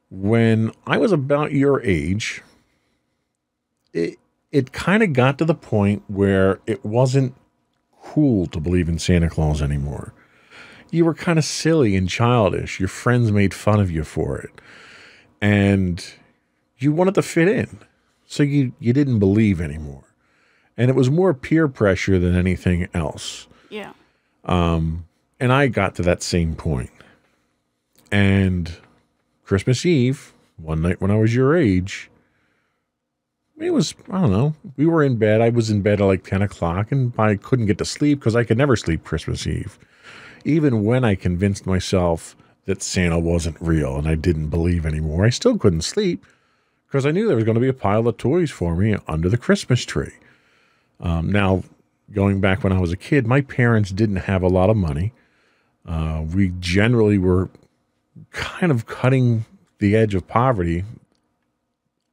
When 0.09 0.71
I 0.85 0.97
was 0.97 1.11
about 1.11 1.51
your 1.51 1.81
age, 1.81 2.41
it 3.93 4.17
it 4.51 4.71
kind 4.71 5.03
of 5.03 5.11
got 5.13 5.37
to 5.39 5.45
the 5.45 5.53
point 5.53 6.03
where 6.07 6.59
it 6.65 6.85
wasn't 6.85 7.35
cool 8.01 8.45
to 8.47 8.59
believe 8.59 8.87
in 8.87 8.99
Santa 8.99 9.29
Claus 9.29 9.61
anymore. 9.61 10.13
You 10.91 11.05
were 11.05 11.13
kind 11.13 11.37
of 11.37 11.45
silly 11.45 11.95
and 11.95 12.07
childish. 12.07 12.79
Your 12.79 12.89
friends 12.89 13.31
made 13.31 13.53
fun 13.53 13.79
of 13.79 13.91
you 13.91 14.03
for 14.03 14.37
it. 14.39 14.51
And 15.41 16.05
you 16.77 16.91
wanted 16.91 17.15
to 17.15 17.21
fit 17.21 17.47
in. 17.47 17.79
So 18.25 18.43
you, 18.43 18.73
you 18.79 18.93
didn't 18.93 19.19
believe 19.19 19.61
anymore. 19.61 20.03
And 20.75 20.89
it 20.89 20.95
was 20.95 21.09
more 21.09 21.33
peer 21.33 21.67
pressure 21.67 22.19
than 22.19 22.35
anything 22.35 22.87
else. 22.93 23.47
Yeah. 23.69 23.93
Um, 24.45 25.05
and 25.39 25.51
I 25.51 25.67
got 25.67 25.95
to 25.95 26.01
that 26.03 26.23
same 26.23 26.55
point. 26.55 26.91
And 28.11 28.77
Christmas 29.43 29.85
Eve, 29.85 30.33
one 30.57 30.81
night 30.81 31.01
when 31.01 31.11
I 31.11 31.17
was 31.17 31.35
your 31.35 31.55
age, 31.55 32.09
it 33.59 33.71
was 33.71 33.95
I 34.09 34.21
don't 34.21 34.31
know. 34.31 34.55
We 34.75 34.85
were 34.85 35.03
in 35.03 35.17
bed. 35.17 35.41
I 35.41 35.49
was 35.49 35.69
in 35.69 35.81
bed 35.81 35.99
at 35.99 36.05
like 36.05 36.23
ten 36.23 36.41
o'clock, 36.41 36.91
and 36.91 37.11
I 37.17 37.35
couldn't 37.35 37.65
get 37.65 37.77
to 37.79 37.85
sleep 37.85 38.19
because 38.19 38.35
I 38.35 38.43
could 38.43 38.57
never 38.57 38.75
sleep 38.75 39.03
Christmas 39.03 39.47
Eve, 39.47 39.79
even 40.45 40.83
when 40.83 41.03
I 41.03 41.15
convinced 41.15 41.65
myself 41.65 42.35
that 42.65 42.83
Santa 42.83 43.17
wasn't 43.17 43.57
real 43.61 43.97
and 43.97 44.07
I 44.07 44.15
didn't 44.15 44.49
believe 44.49 44.85
anymore. 44.85 45.25
I 45.25 45.29
still 45.29 45.57
couldn't 45.57 45.81
sleep 45.81 46.25
because 46.87 47.05
I 47.05 47.11
knew 47.11 47.27
there 47.27 47.35
was 47.35 47.45
going 47.45 47.55
to 47.55 47.61
be 47.61 47.67
a 47.67 47.73
pile 47.73 48.07
of 48.07 48.17
toys 48.17 48.51
for 48.51 48.75
me 48.75 48.95
under 49.07 49.29
the 49.29 49.37
Christmas 49.37 49.85
tree. 49.85 50.13
Um, 50.99 51.31
now, 51.31 51.63
going 52.11 52.41
back 52.41 52.63
when 52.63 52.73
I 52.73 52.79
was 52.79 52.91
a 52.91 52.97
kid, 52.97 53.27
my 53.27 53.41
parents 53.41 53.91
didn't 53.91 54.17
have 54.17 54.43
a 54.43 54.47
lot 54.47 54.69
of 54.69 54.77
money. 54.77 55.13
Uh, 55.85 56.23
we 56.33 56.53
generally 56.59 57.17
were 57.17 57.49
kind 58.31 58.71
of 58.71 58.85
cutting 58.85 59.45
the 59.79 59.95
edge 59.95 60.15
of 60.15 60.27
poverty 60.27 60.83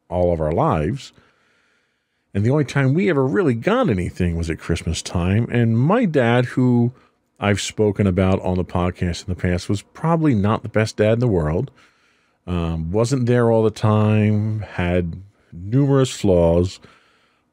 all 0.08 0.32
of 0.32 0.40
our 0.40 0.52
lives. 0.52 1.12
And 2.32 2.44
the 2.44 2.50
only 2.50 2.64
time 2.64 2.94
we 2.94 3.10
ever 3.10 3.26
really 3.26 3.54
got 3.54 3.88
anything 3.88 4.36
was 4.36 4.50
at 4.50 4.58
Christmas 4.58 5.02
time. 5.02 5.48
And 5.50 5.78
my 5.78 6.04
dad, 6.04 6.46
who 6.46 6.92
I've 7.40 7.60
spoken 7.60 8.06
about 8.06 8.40
on 8.42 8.56
the 8.56 8.64
podcast 8.64 9.26
in 9.26 9.34
the 9.34 9.40
past, 9.40 9.68
was 9.68 9.82
probably 9.82 10.34
not 10.34 10.62
the 10.62 10.68
best 10.68 10.96
dad 10.96 11.14
in 11.14 11.18
the 11.18 11.28
world. 11.28 11.70
Um, 12.46 12.90
wasn't 12.92 13.26
there 13.26 13.50
all 13.50 13.62
the 13.62 13.70
time, 13.70 14.60
had 14.60 15.22
numerous 15.52 16.10
flaws, 16.10 16.80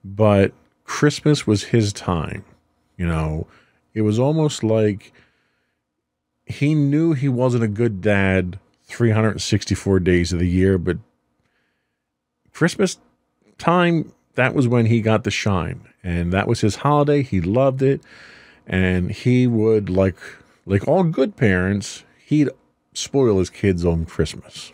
but 0.04 0.54
Christmas 0.84 1.48
was 1.48 1.66
his 1.66 1.94
time. 1.94 2.44
You 2.98 3.08
know, 3.08 3.48
it 3.94 4.02
was 4.02 4.20
almost 4.20 4.64
like 4.64 5.14
he 6.46 6.76
knew 6.76 7.14
he 7.14 7.30
wasn't 7.30 7.64
a 7.64 7.70
good 7.70 8.02
dad 8.02 8.60
364 8.86 10.00
days 10.02 10.34
of 10.34 10.40
the 10.40 10.48
year, 10.48 10.78
but 10.78 10.98
Christmas 12.54 12.98
time 13.58 14.12
that 14.36 14.54
was 14.54 14.68
when 14.68 14.88
he 14.88 15.02
got 15.02 15.24
the 15.24 15.32
shine 15.32 15.88
and 16.04 16.34
that 16.34 16.48
was 16.48 16.62
his 16.62 16.78
holiday 16.78 17.22
he 17.22 17.40
loved 17.40 17.82
it 17.82 18.02
and 18.68 19.12
he 19.12 19.48
would 19.48 19.90
like 19.90 20.18
like 20.66 20.88
all 20.88 21.04
good 21.04 21.36
parents 21.36 22.04
he'd 22.26 22.50
spoil 22.94 23.40
his 23.40 23.50
kids 23.50 23.86
on 23.86 24.06
christmas. 24.06 24.72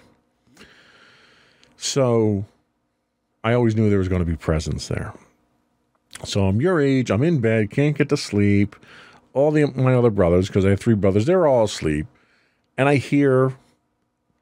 So 1.76 2.46
i 3.44 3.54
always 3.54 3.76
knew 3.76 3.90
there 3.90 4.00
was 4.00 4.10
going 4.10 4.24
to 4.24 4.26
be 4.26 4.36
presents 4.36 4.88
there. 4.88 5.14
So 6.24 6.48
i'm 6.48 6.62
your 6.62 6.80
age 6.82 7.12
i'm 7.12 7.24
in 7.24 7.40
bed 7.40 7.72
can't 7.72 7.98
get 7.98 8.10
to 8.10 8.18
sleep. 8.18 8.76
All 9.34 9.52
the 9.52 9.66
my 9.66 9.94
other 9.94 10.10
brothers 10.10 10.48
because 10.48 10.66
i 10.66 10.70
have 10.70 10.80
three 10.80 10.96
brothers 10.96 11.26
they're 11.26 11.48
all 11.48 11.66
asleep. 11.66 12.08
And 12.78 12.88
i 12.90 12.96
hear 12.96 13.54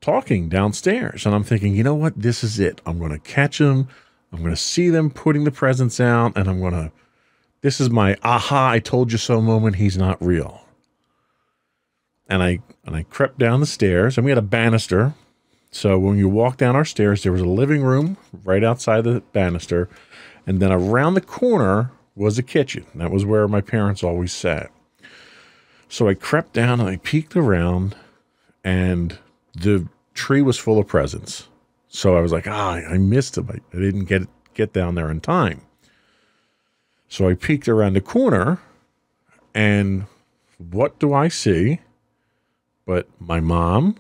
talking 0.02 0.50
downstairs 0.50 1.26
and 1.26 1.34
i'm 1.34 1.44
thinking 1.44 1.76
you 1.76 1.84
know 1.84 1.96
what? 1.96 2.20
This 2.22 2.44
is 2.44 2.60
it. 2.60 2.82
I'm 2.86 3.00
going 3.00 3.12
to 3.12 3.20
catch 3.20 3.60
them 3.60 3.88
I'm 4.36 4.42
going 4.42 4.52
to 4.54 4.62
see 4.62 4.90
them 4.90 5.10
putting 5.10 5.46
the 5.46 5.52
presents 5.52 6.00
out, 6.02 6.34
and 6.36 6.50
I'm 6.50 6.60
going 6.60 6.74
to. 6.74 6.92
This 7.66 7.82
is 7.82 7.90
my 7.90 8.16
aha! 8.22 8.70
I 8.74 8.78
told 8.78 9.12
you 9.12 9.18
so 9.18 9.42
moment. 9.42 9.78
He's 9.78 9.98
not 9.98 10.24
real. 10.24 10.68
And 12.30 12.44
I 12.44 12.60
and 12.86 12.96
I 12.96 13.02
crept 13.02 13.40
down 13.40 13.60
the 13.60 13.66
stairs, 13.66 14.20
and 14.20 14.24
we 14.24 14.30
had 14.30 14.38
a 14.38 14.44
banister. 14.44 15.16
So 15.72 15.98
when 15.98 16.16
you 16.16 16.30
walk 16.30 16.58
down 16.58 16.76
our 16.76 16.86
stairs, 16.86 17.24
there 17.24 17.32
was 17.32 17.42
a 17.42 17.46
living 17.46 17.82
room 17.82 18.18
right 18.44 18.64
outside 18.64 19.04
the 19.04 19.22
banister, 19.34 19.90
and 20.46 20.60
then 20.60 20.72
around 20.72 21.16
the 21.16 21.22
corner 21.22 21.90
was 22.16 22.38
a 22.38 22.44
kitchen. 22.44 22.86
That 22.94 23.10
was 23.10 23.26
where 23.26 23.48
my 23.48 23.62
parents 23.62 24.04
always 24.04 24.32
sat. 24.32 24.70
So 25.90 26.08
I 26.08 26.14
crept 26.14 26.54
down 26.54 26.80
and 26.80 26.88
I 26.88 26.98
peeked 26.98 27.36
around, 27.36 27.96
and 28.64 29.18
the 29.56 29.88
tree 30.14 30.44
was 30.44 30.60
full 30.60 30.78
of 30.78 30.86
presents. 30.86 31.48
So 31.88 32.16
I 32.16 32.22
was 32.22 32.32
like, 32.32 32.48
ah, 32.48 32.74
I 32.74 33.00
missed. 33.00 33.40
I, 33.40 33.42
I 33.42 33.78
didn't 33.80 34.06
get 34.06 34.28
get 34.54 34.72
down 34.72 34.94
there 34.94 35.10
in 35.10 35.20
time. 35.20 35.62
So 37.08 37.30
I 37.30 37.34
peeked 37.34 37.68
around 37.68 37.94
the 37.94 38.02
corner, 38.02 38.60
and 39.54 40.06
what 40.58 41.00
do 41.00 41.14
I 41.14 41.28
see? 41.28 41.80
But 42.86 43.08
my 43.20 43.40
mom, 43.40 43.98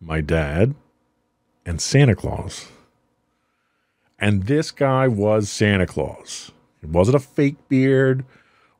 my 0.00 0.20
dad, 0.20 0.74
and 1.64 1.80
Santa 1.80 2.14
Claus. 2.14 2.68
And 4.18 4.44
this 4.44 4.70
guy 4.70 5.08
was 5.08 5.50
Santa 5.50 5.86
Claus. 5.86 6.52
It 6.82 6.88
wasn't 6.88 7.16
a 7.16 7.20
fake 7.20 7.56
beard, 7.68 8.24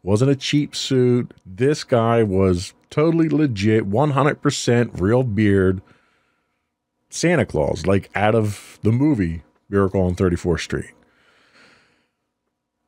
wasn't 0.03 0.31
a 0.31 0.37
cheap 0.37 0.75
suit. 0.75 1.35
This 1.45 1.83
guy 1.85 2.23
was 2.23 2.75
totally 2.91 3.29
legit, 3.29 3.91
100% 3.91 5.01
real 5.01 5.23
beard. 5.23 5.83
Santa 7.11 7.45
Claus, 7.45 7.87
like 7.87 8.11
out 8.15 8.35
of 8.35 8.79
the 8.83 8.93
movie 8.93 9.43
Miracle 9.69 10.03
on 10.03 10.15
34th 10.15 10.61
Street. 10.61 10.93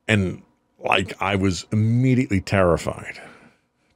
And 0.06 0.42
like 0.79 1.20
I 1.20 1.37
was 1.37 1.66
immediately 1.72 2.41
terrified. 2.41 3.20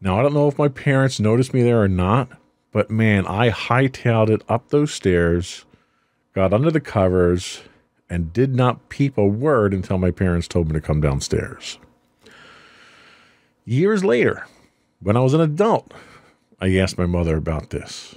Now, 0.01 0.19
I 0.19 0.23
don't 0.23 0.35
know 0.35 0.49
if 0.49 0.59
my 0.59 0.69
parents 0.69 1.21
noticed 1.21 1.55
me 1.55 1.63
there 1.63 1.81
or 1.81 1.89
not, 1.89 2.29
but 2.73 2.91
man, 2.91 3.27
I 3.27 3.51
hightailed 3.51 4.31
it 4.31 4.43
up 4.49 4.69
those 4.69 4.93
stairs, 4.93 5.65
got 6.35 6.53
under 6.53 6.71
the 6.71 6.81
covers, 6.81 7.63
and 8.11 8.33
did 8.33 8.55
not 8.55 8.89
peep 8.89 9.17
a 9.17 9.25
word 9.25 9.73
until 9.73 9.99
my 9.99 10.11
parents 10.11 10.49
told 10.49 10.69
me 10.69 10.75
to 10.75 10.81
come 10.81 11.01
downstairs. 11.01 11.79
Years 13.65 14.05
later, 14.05 14.47
when 15.01 15.17
I 15.17 15.21
was 15.21 15.35
an 15.35 15.41
adult, 15.41 15.93
I 16.61 16.77
asked 16.77 16.99
my 16.99 17.07
mother 17.07 17.37
about 17.37 17.71
this. 17.71 18.17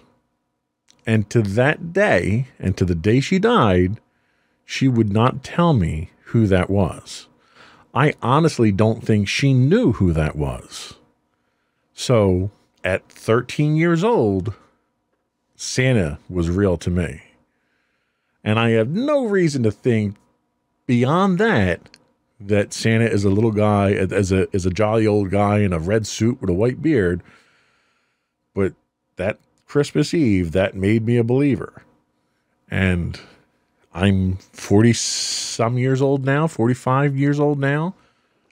And 1.06 1.30
to 1.30 1.42
that 1.44 1.94
day, 1.94 2.48
and 2.58 2.76
to 2.78 2.86
the 2.86 2.96
day 2.96 3.20
she 3.20 3.38
died, 3.38 4.00
she 4.66 4.88
would 4.88 5.14
not 5.14 5.44
tell 5.44 5.74
me 5.74 6.10
who 6.26 6.48
that 6.48 6.70
was. 6.70 7.28
I 7.96 8.14
honestly 8.22 8.74
don't 8.74 9.04
think 9.04 9.30
she 9.30 9.54
knew 9.54 9.94
who 9.94 10.12
that 10.12 10.36
was. 10.36 10.96
So 11.94 12.52
at 12.84 13.08
13 13.10 13.78
years 13.78 14.04
old, 14.04 14.54
Santa 15.56 16.20
was 16.30 16.50
real 16.50 16.78
to 16.78 16.90
me. 16.90 17.24
And 18.44 18.60
I 18.60 18.72
have 18.72 18.90
no 18.90 19.26
reason 19.26 19.64
to 19.64 19.72
think 19.72 20.18
beyond 20.86 21.40
that 21.40 21.90
that 22.40 22.74
Santa 22.74 23.06
is 23.06 23.24
a 23.24 23.30
little 23.30 23.54
guy 23.54 23.94
as 23.94 24.32
a 24.32 24.48
as 24.54 24.66
a 24.66 24.70
jolly 24.70 25.08
old 25.08 25.32
guy 25.32 25.60
in 25.60 25.72
a 25.72 25.80
red 25.80 26.06
suit 26.06 26.42
with 26.42 26.50
a 26.50 26.54
white 26.54 26.82
beard. 26.82 27.24
But 28.54 28.74
that 29.16 29.40
Christmas 29.66 30.14
Eve, 30.14 30.52
that 30.52 30.76
made 30.76 31.06
me 31.06 31.18
a 31.18 31.24
believer. 31.24 31.84
And 32.70 33.20
I'm 33.96 34.36
40 34.52 34.92
some 34.92 35.78
years 35.78 36.02
old 36.02 36.26
now, 36.26 36.48
45 36.48 37.16
years 37.16 37.40
old 37.40 37.60
now, 37.60 37.96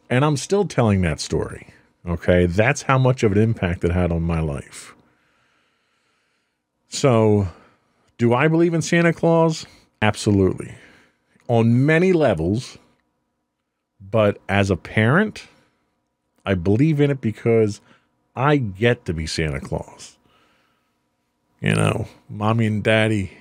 and 0.09 0.23
I'm 0.23 0.37
still 0.37 0.65
telling 0.65 1.01
that 1.01 1.19
story. 1.19 1.67
Okay, 2.07 2.45
that's 2.45 2.83
how 2.83 2.97
much 2.97 3.23
of 3.23 3.33
an 3.33 3.37
impact 3.37 3.83
it 3.83 3.91
had 3.91 4.11
on 4.11 4.21
my 4.21 4.39
life. 4.39 4.95
So, 6.87 7.49
do 8.17 8.33
I 8.33 8.47
believe 8.47 8.73
in 8.73 8.81
Santa 8.81 9.11
Claus? 9.11 9.65
Absolutely. 10.01 10.75
On 11.49 11.85
many 11.85 12.13
levels, 12.13 12.77
but 13.99 14.39
as 14.47 14.71
a 14.71 14.77
parent, 14.77 15.47
I 16.45 16.53
believe 16.53 17.01
in 17.01 17.11
it 17.11 17.19
because 17.19 17.81
I 18.33 18.57
get 18.57 19.03
to 19.05 19.13
be 19.13 19.27
Santa 19.27 19.59
Claus. 19.59 20.17
You 21.59 21.75
know, 21.75 22.07
mommy 22.29 22.65
and 22.65 22.81
daddy 22.81 23.31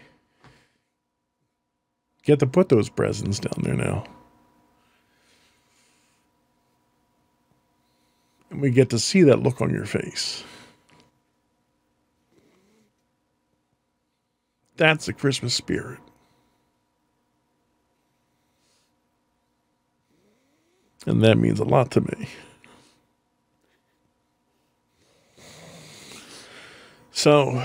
get 2.22 2.38
to 2.40 2.46
put 2.46 2.68
those 2.68 2.88
presents 2.88 3.38
down 3.38 3.62
there 3.62 3.74
now. 3.74 4.04
And 8.50 8.60
we 8.60 8.70
get 8.70 8.90
to 8.90 8.98
see 8.98 9.22
that 9.22 9.42
look 9.42 9.60
on 9.60 9.72
your 9.72 9.86
face. 9.86 10.44
That's 14.76 15.06
the 15.06 15.12
Christmas 15.12 15.54
spirit. 15.54 16.00
And 21.06 21.22
that 21.22 21.36
means 21.36 21.58
a 21.60 21.64
lot 21.64 21.90
to 21.92 22.00
me. 22.00 22.28
So, 27.10 27.62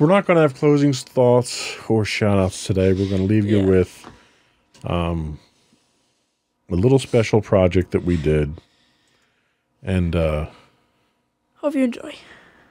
we're 0.00 0.08
not 0.08 0.26
going 0.26 0.36
to 0.36 0.40
have 0.40 0.54
closing 0.54 0.92
thoughts 0.92 1.76
or 1.88 2.04
shout 2.04 2.38
outs 2.38 2.66
today. 2.66 2.92
We're 2.92 3.08
going 3.08 3.28
to 3.28 3.32
leave 3.34 3.46
you 3.46 3.62
with 3.64 4.06
um, 4.84 5.38
a 6.70 6.74
little 6.74 6.98
special 6.98 7.40
project 7.42 7.90
that 7.92 8.04
we 8.04 8.16
did 8.16 8.54
and 9.82 10.16
uh, 10.16 10.46
Hope 11.56 11.74
you 11.74 11.84
enjoy. 11.84 12.14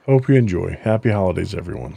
hope 0.06 0.28
you 0.28 0.34
enjoy. 0.34 0.76
Happy 0.82 1.10
holidays, 1.10 1.54
everyone. 1.54 1.96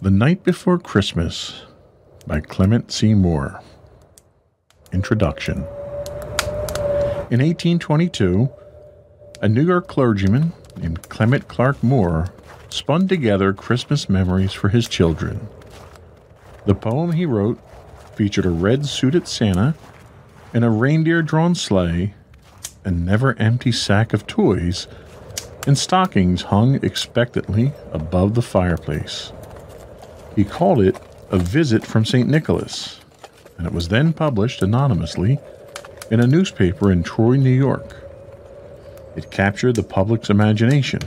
The 0.00 0.12
Night 0.12 0.44
Before 0.44 0.78
Christmas 0.78 1.62
by 2.24 2.38
Clement 2.38 2.92
C. 2.92 3.14
Moore. 3.14 3.60
Introduction. 4.92 5.56
In 7.32 7.40
1822, 7.40 8.48
a 9.42 9.48
New 9.48 9.66
York 9.66 9.88
clergyman 9.88 10.52
named 10.76 11.08
Clement 11.08 11.48
Clarke 11.48 11.82
Moore 11.82 12.32
spun 12.68 13.08
together 13.08 13.52
Christmas 13.52 14.08
memories 14.08 14.52
for 14.52 14.68
his 14.68 14.86
children. 14.86 15.48
The 16.64 16.76
poem 16.76 17.10
he 17.10 17.26
wrote 17.26 17.58
featured 18.14 18.46
a 18.46 18.50
red 18.50 18.86
suited 18.86 19.26
Santa 19.26 19.74
and 20.54 20.64
a 20.64 20.70
reindeer 20.70 21.22
drawn 21.22 21.56
sleigh, 21.56 22.14
a 22.84 22.92
never 22.92 23.36
empty 23.40 23.72
sack 23.72 24.12
of 24.12 24.28
toys, 24.28 24.86
and 25.66 25.76
stockings 25.76 26.42
hung 26.42 26.76
expectantly 26.84 27.72
above 27.92 28.34
the 28.34 28.42
fireplace. 28.42 29.32
He 30.38 30.44
called 30.44 30.80
it 30.80 30.96
A 31.32 31.36
Visit 31.36 31.84
from 31.84 32.04
St. 32.04 32.28
Nicholas, 32.28 33.00
and 33.56 33.66
it 33.66 33.72
was 33.72 33.88
then 33.88 34.12
published 34.12 34.62
anonymously 34.62 35.40
in 36.12 36.20
a 36.20 36.28
newspaper 36.28 36.92
in 36.92 37.02
Troy, 37.02 37.34
New 37.34 37.50
York. 37.50 37.96
It 39.16 39.32
captured 39.32 39.74
the 39.74 39.82
public's 39.82 40.30
imagination. 40.30 41.00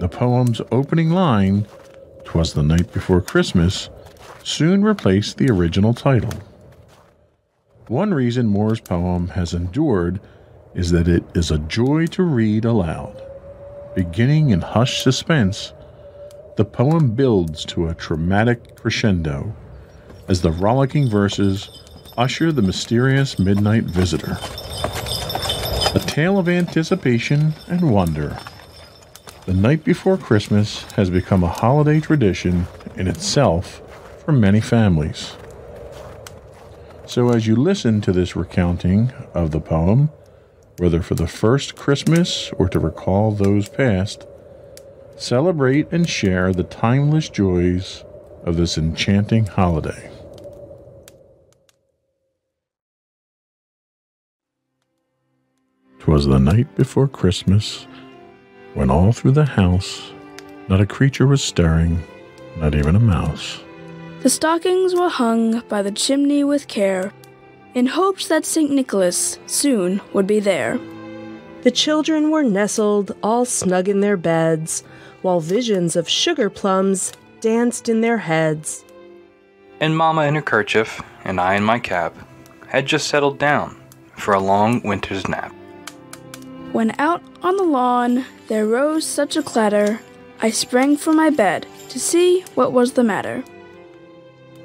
The 0.00 0.08
poem's 0.08 0.60
opening 0.72 1.10
line, 1.10 1.64
"'Twas 2.24 2.52
the 2.52 2.64
night 2.64 2.92
before 2.92 3.20
Christmas, 3.20 3.88
soon 4.42 4.82
replaced 4.82 5.36
the 5.36 5.48
original 5.52 5.94
title. 5.94 6.34
One 7.86 8.12
reason 8.12 8.48
Moore's 8.48 8.80
poem 8.80 9.28
has 9.28 9.54
endured 9.54 10.18
is 10.74 10.90
that 10.90 11.06
it 11.06 11.22
is 11.36 11.52
a 11.52 11.58
joy 11.58 12.06
to 12.06 12.24
read 12.24 12.64
aloud. 12.64 13.14
Beginning 13.94 14.50
in 14.50 14.60
hushed 14.60 15.04
suspense, 15.04 15.72
the 16.60 16.64
poem 16.66 17.08
builds 17.08 17.64
to 17.64 17.88
a 17.88 17.94
dramatic 17.94 18.76
crescendo 18.76 19.56
as 20.28 20.42
the 20.42 20.52
rollicking 20.52 21.08
verses 21.08 21.70
usher 22.18 22.52
the 22.52 22.60
mysterious 22.60 23.38
midnight 23.38 23.84
visitor. 23.84 24.36
A 25.94 26.04
tale 26.06 26.38
of 26.38 26.50
anticipation 26.50 27.54
and 27.68 27.90
wonder. 27.90 28.36
The 29.46 29.54
night 29.54 29.84
before 29.84 30.18
Christmas 30.18 30.82
has 30.96 31.08
become 31.08 31.42
a 31.42 31.48
holiday 31.48 31.98
tradition 31.98 32.66
in 32.94 33.08
itself 33.08 33.80
for 34.22 34.32
many 34.32 34.60
families. 34.60 35.38
So, 37.06 37.30
as 37.30 37.46
you 37.46 37.56
listen 37.56 38.02
to 38.02 38.12
this 38.12 38.36
recounting 38.36 39.14
of 39.32 39.50
the 39.50 39.62
poem, 39.62 40.10
whether 40.76 41.00
for 41.00 41.14
the 41.14 41.26
first 41.26 41.74
Christmas 41.74 42.50
or 42.58 42.68
to 42.68 42.78
recall 42.78 43.32
those 43.32 43.66
past, 43.66 44.26
celebrate 45.20 45.86
and 45.92 46.08
share 46.08 46.52
the 46.52 46.64
timeless 46.64 47.28
joys 47.28 48.04
of 48.44 48.56
this 48.56 48.78
enchanting 48.78 49.44
holiday. 49.44 50.10
'Twas 55.98 56.26
the 56.26 56.38
night 56.38 56.74
before 56.74 57.06
Christmas, 57.06 57.86
when 58.72 58.90
all 58.90 59.12
through 59.12 59.32
the 59.32 59.44
house 59.44 60.10
not 60.68 60.80
a 60.80 60.86
creature 60.86 61.26
was 61.26 61.42
stirring, 61.42 62.02
not 62.56 62.74
even 62.74 62.96
a 62.96 63.00
mouse. 63.00 63.60
The 64.22 64.30
stockings 64.30 64.94
were 64.94 65.08
hung 65.08 65.60
by 65.68 65.82
the 65.82 65.90
chimney 65.90 66.44
with 66.44 66.68
care, 66.68 67.12
in 67.74 67.86
hopes 67.86 68.28
that 68.28 68.46
St. 68.46 68.70
Nicholas 68.70 69.38
soon 69.46 70.00
would 70.12 70.26
be 70.26 70.40
there. 70.40 70.78
The 71.62 71.70
children 71.70 72.30
were 72.30 72.42
nestled 72.42 73.12
all 73.22 73.44
snug 73.44 73.88
in 73.88 74.00
their 74.00 74.16
beds, 74.16 74.82
while 75.22 75.40
visions 75.40 75.96
of 75.96 76.08
sugar 76.08 76.50
plums 76.50 77.12
danced 77.40 77.88
in 77.88 78.00
their 78.00 78.18
heads. 78.18 78.84
And 79.80 79.96
Mamma 79.96 80.22
in 80.22 80.34
her 80.34 80.42
kerchief, 80.42 81.00
and 81.24 81.40
I 81.40 81.54
in 81.54 81.64
my 81.64 81.78
cap, 81.78 82.14
had 82.66 82.86
just 82.86 83.08
settled 83.08 83.38
down 83.38 83.80
for 84.16 84.34
a 84.34 84.40
long 84.40 84.82
winter's 84.82 85.26
nap. 85.28 85.54
When 86.72 86.94
out 86.98 87.22
on 87.42 87.56
the 87.56 87.64
lawn 87.64 88.24
there 88.48 88.66
rose 88.66 89.04
such 89.04 89.36
a 89.36 89.42
clatter, 89.42 90.00
I 90.40 90.50
sprang 90.50 90.96
from 90.96 91.16
my 91.16 91.30
bed 91.30 91.66
to 91.88 91.98
see 91.98 92.42
what 92.54 92.72
was 92.72 92.92
the 92.92 93.04
matter. 93.04 93.42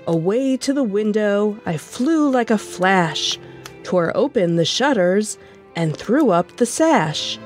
Away 0.08 0.56
to 0.58 0.74
the 0.74 0.84
window 0.84 1.60
I 1.66 1.78
flew 1.78 2.30
like 2.30 2.52
a 2.52 2.58
flash, 2.58 3.40
tore 3.84 4.16
open 4.16 4.56
the 4.56 4.66
shutters, 4.66 5.38
and 5.76 5.98
threw 5.98 6.30
up 6.30 6.58
the 6.58 6.66
sash. 6.66 7.40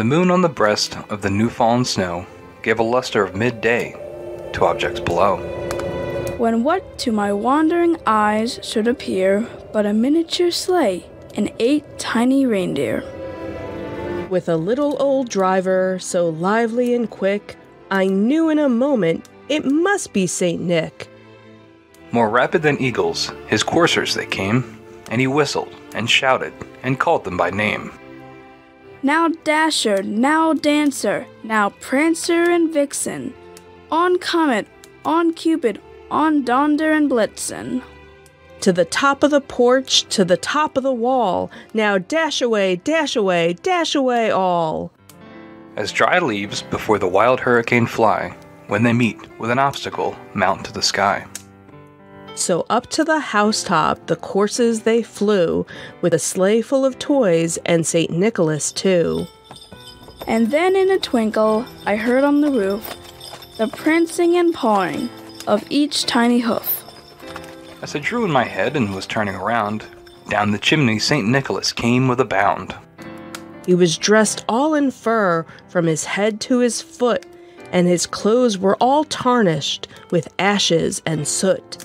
The 0.00 0.04
moon 0.04 0.30
on 0.30 0.40
the 0.40 0.48
breast 0.48 0.96
of 1.10 1.20
the 1.20 1.28
new 1.28 1.50
fallen 1.50 1.84
snow 1.84 2.24
gave 2.62 2.78
a 2.78 2.82
luster 2.82 3.22
of 3.22 3.36
midday 3.36 3.92
to 4.54 4.64
objects 4.64 4.98
below. 4.98 5.36
When 6.38 6.64
what 6.64 6.98
to 7.00 7.12
my 7.12 7.34
wandering 7.34 7.98
eyes 8.06 8.58
should 8.62 8.88
appear 8.88 9.46
but 9.74 9.84
a 9.84 9.92
miniature 9.92 10.52
sleigh 10.52 11.04
and 11.34 11.52
eight 11.58 11.84
tiny 11.98 12.46
reindeer. 12.46 13.04
With 14.30 14.48
a 14.48 14.56
little 14.56 14.96
old 15.02 15.28
driver 15.28 15.98
so 15.98 16.30
lively 16.30 16.94
and 16.94 17.10
quick, 17.10 17.56
I 17.90 18.06
knew 18.06 18.48
in 18.48 18.58
a 18.58 18.70
moment 18.70 19.28
it 19.50 19.66
must 19.66 20.14
be 20.14 20.26
St. 20.26 20.62
Nick. 20.62 21.10
More 22.10 22.30
rapid 22.30 22.62
than 22.62 22.80
eagles, 22.80 23.32
his 23.48 23.62
coursers 23.62 24.14
they 24.14 24.24
came, 24.24 24.80
and 25.10 25.20
he 25.20 25.26
whistled 25.26 25.74
and 25.92 26.08
shouted 26.08 26.54
and 26.82 26.98
called 26.98 27.24
them 27.24 27.36
by 27.36 27.50
name. 27.50 27.92
Now 29.02 29.28
Dasher, 29.28 30.02
now 30.02 30.52
Dancer, 30.52 31.26
now 31.42 31.70
Prancer 31.70 32.50
and 32.50 32.70
Vixen, 32.70 33.32
on 33.90 34.18
Comet, 34.18 34.66
on 35.06 35.32
Cupid, 35.32 35.80
on 36.10 36.44
Donder 36.44 36.92
and 36.92 37.10
Blitzen. 37.10 37.82
To 38.60 38.74
the 38.74 38.84
top 38.84 39.22
of 39.22 39.30
the 39.30 39.40
porch, 39.40 40.04
to 40.10 40.22
the 40.22 40.36
top 40.36 40.76
of 40.76 40.82
the 40.82 40.92
wall, 40.92 41.50
now 41.72 41.96
dash 41.96 42.42
away, 42.42 42.76
dash 42.76 43.16
away, 43.16 43.54
dash 43.62 43.94
away 43.94 44.30
all. 44.30 44.92
As 45.76 45.92
dry 45.92 46.18
leaves 46.18 46.60
before 46.60 46.98
the 46.98 47.08
wild 47.08 47.40
hurricane 47.40 47.86
fly, 47.86 48.36
when 48.66 48.82
they 48.82 48.92
meet 48.92 49.16
with 49.38 49.50
an 49.50 49.58
obstacle, 49.58 50.14
mount 50.34 50.66
to 50.66 50.72
the 50.72 50.82
sky. 50.82 51.26
So 52.34 52.64
up 52.70 52.86
to 52.88 53.04
the 53.04 53.20
housetop 53.20 54.06
the 54.06 54.16
coursers 54.16 54.80
they 54.80 55.02
flew, 55.02 55.66
with 56.00 56.14
a 56.14 56.18
sleigh 56.18 56.62
full 56.62 56.84
of 56.84 56.98
toys 56.98 57.58
and 57.66 57.86
St. 57.86 58.10
Nicholas 58.10 58.72
too. 58.72 59.26
And 60.26 60.50
then 60.50 60.76
in 60.76 60.90
a 60.90 60.98
twinkle 60.98 61.66
I 61.86 61.96
heard 61.96 62.24
on 62.24 62.40
the 62.40 62.50
roof 62.50 62.96
the 63.58 63.68
prancing 63.68 64.36
and 64.36 64.54
pawing 64.54 65.10
of 65.46 65.64
each 65.68 66.06
tiny 66.06 66.40
hoof. 66.40 66.84
As 67.82 67.94
I 67.94 67.98
drew 67.98 68.24
in 68.24 68.30
my 68.30 68.44
head 68.44 68.76
and 68.76 68.94
was 68.94 69.06
turning 69.06 69.34
around, 69.34 69.84
down 70.28 70.50
the 70.50 70.58
chimney 70.58 70.98
St. 70.98 71.26
Nicholas 71.26 71.72
came 71.72 72.08
with 72.08 72.20
a 72.20 72.24
bound. 72.24 72.74
He 73.66 73.74
was 73.74 73.98
dressed 73.98 74.44
all 74.48 74.74
in 74.74 74.90
fur 74.90 75.44
from 75.68 75.86
his 75.86 76.04
head 76.04 76.40
to 76.42 76.60
his 76.60 76.80
foot, 76.80 77.26
and 77.72 77.86
his 77.86 78.06
clothes 78.06 78.56
were 78.56 78.76
all 78.76 79.04
tarnished 79.04 79.88
with 80.10 80.32
ashes 80.38 81.02
and 81.04 81.26
soot. 81.26 81.84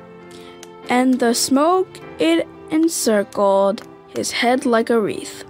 and 0.91 1.19
the 1.19 1.33
smoke 1.33 1.87
it 2.19 2.45
encircled 2.69 3.81
his 4.09 4.29
head 4.29 4.65
like 4.65 4.89
a 4.89 4.99
wreath. 4.99 5.45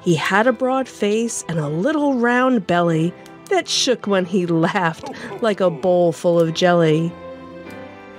He 0.00 0.14
had 0.14 0.46
a 0.46 0.52
broad 0.52 0.88
face 0.88 1.44
and 1.48 1.58
a 1.58 1.68
little 1.68 2.14
round 2.14 2.64
belly 2.64 3.12
that 3.50 3.68
shook 3.68 4.06
when 4.06 4.24
he 4.24 4.46
laughed 4.70 5.10
like 5.42 5.60
a 5.60 5.68
bowl 5.68 6.12
full 6.12 6.38
of 6.40 6.54
jelly. 6.54 7.12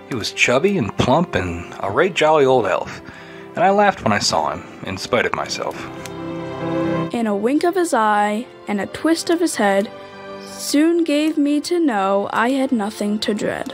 He 0.09 0.15
was 0.15 0.34
chubby 0.34 0.78
and 0.78 0.95
plump 0.97 1.34
and 1.34 1.73
a 1.80 1.89
right 1.89 2.13
jolly 2.13 2.45
old 2.45 2.67
elf, 2.67 3.01
and 3.55 3.63
I 3.63 3.69
laughed 3.69 4.03
when 4.03 4.13
I 4.13 4.19
saw 4.19 4.51
him, 4.51 4.63
in 4.86 4.97
spite 4.97 5.25
of 5.25 5.34
myself. 5.34 5.75
In 7.13 7.25
a 7.25 7.36
wink 7.36 7.63
of 7.63 7.75
his 7.75 7.93
eye 7.93 8.45
and 8.67 8.82
a 8.82 8.88
twist 8.88 9.30
of 9.30 9.39
his 9.39 9.55
head, 9.55 9.89
soon 10.45 11.05
gave 11.05 11.38
me 11.38 11.61
to 11.61 11.80
know 11.80 12.30
I 12.34 12.51
had 12.51 12.73
nothing 12.73 13.17
to 13.19 13.34
dread. 13.34 13.73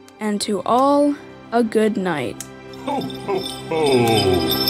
and 0.21 0.39
to 0.39 0.61
all 0.65 1.13
a 1.51 1.63
good 1.63 1.97
night. 1.97 2.41
Ho, 2.85 3.01
ho, 3.01 3.39
ho. 3.39 4.61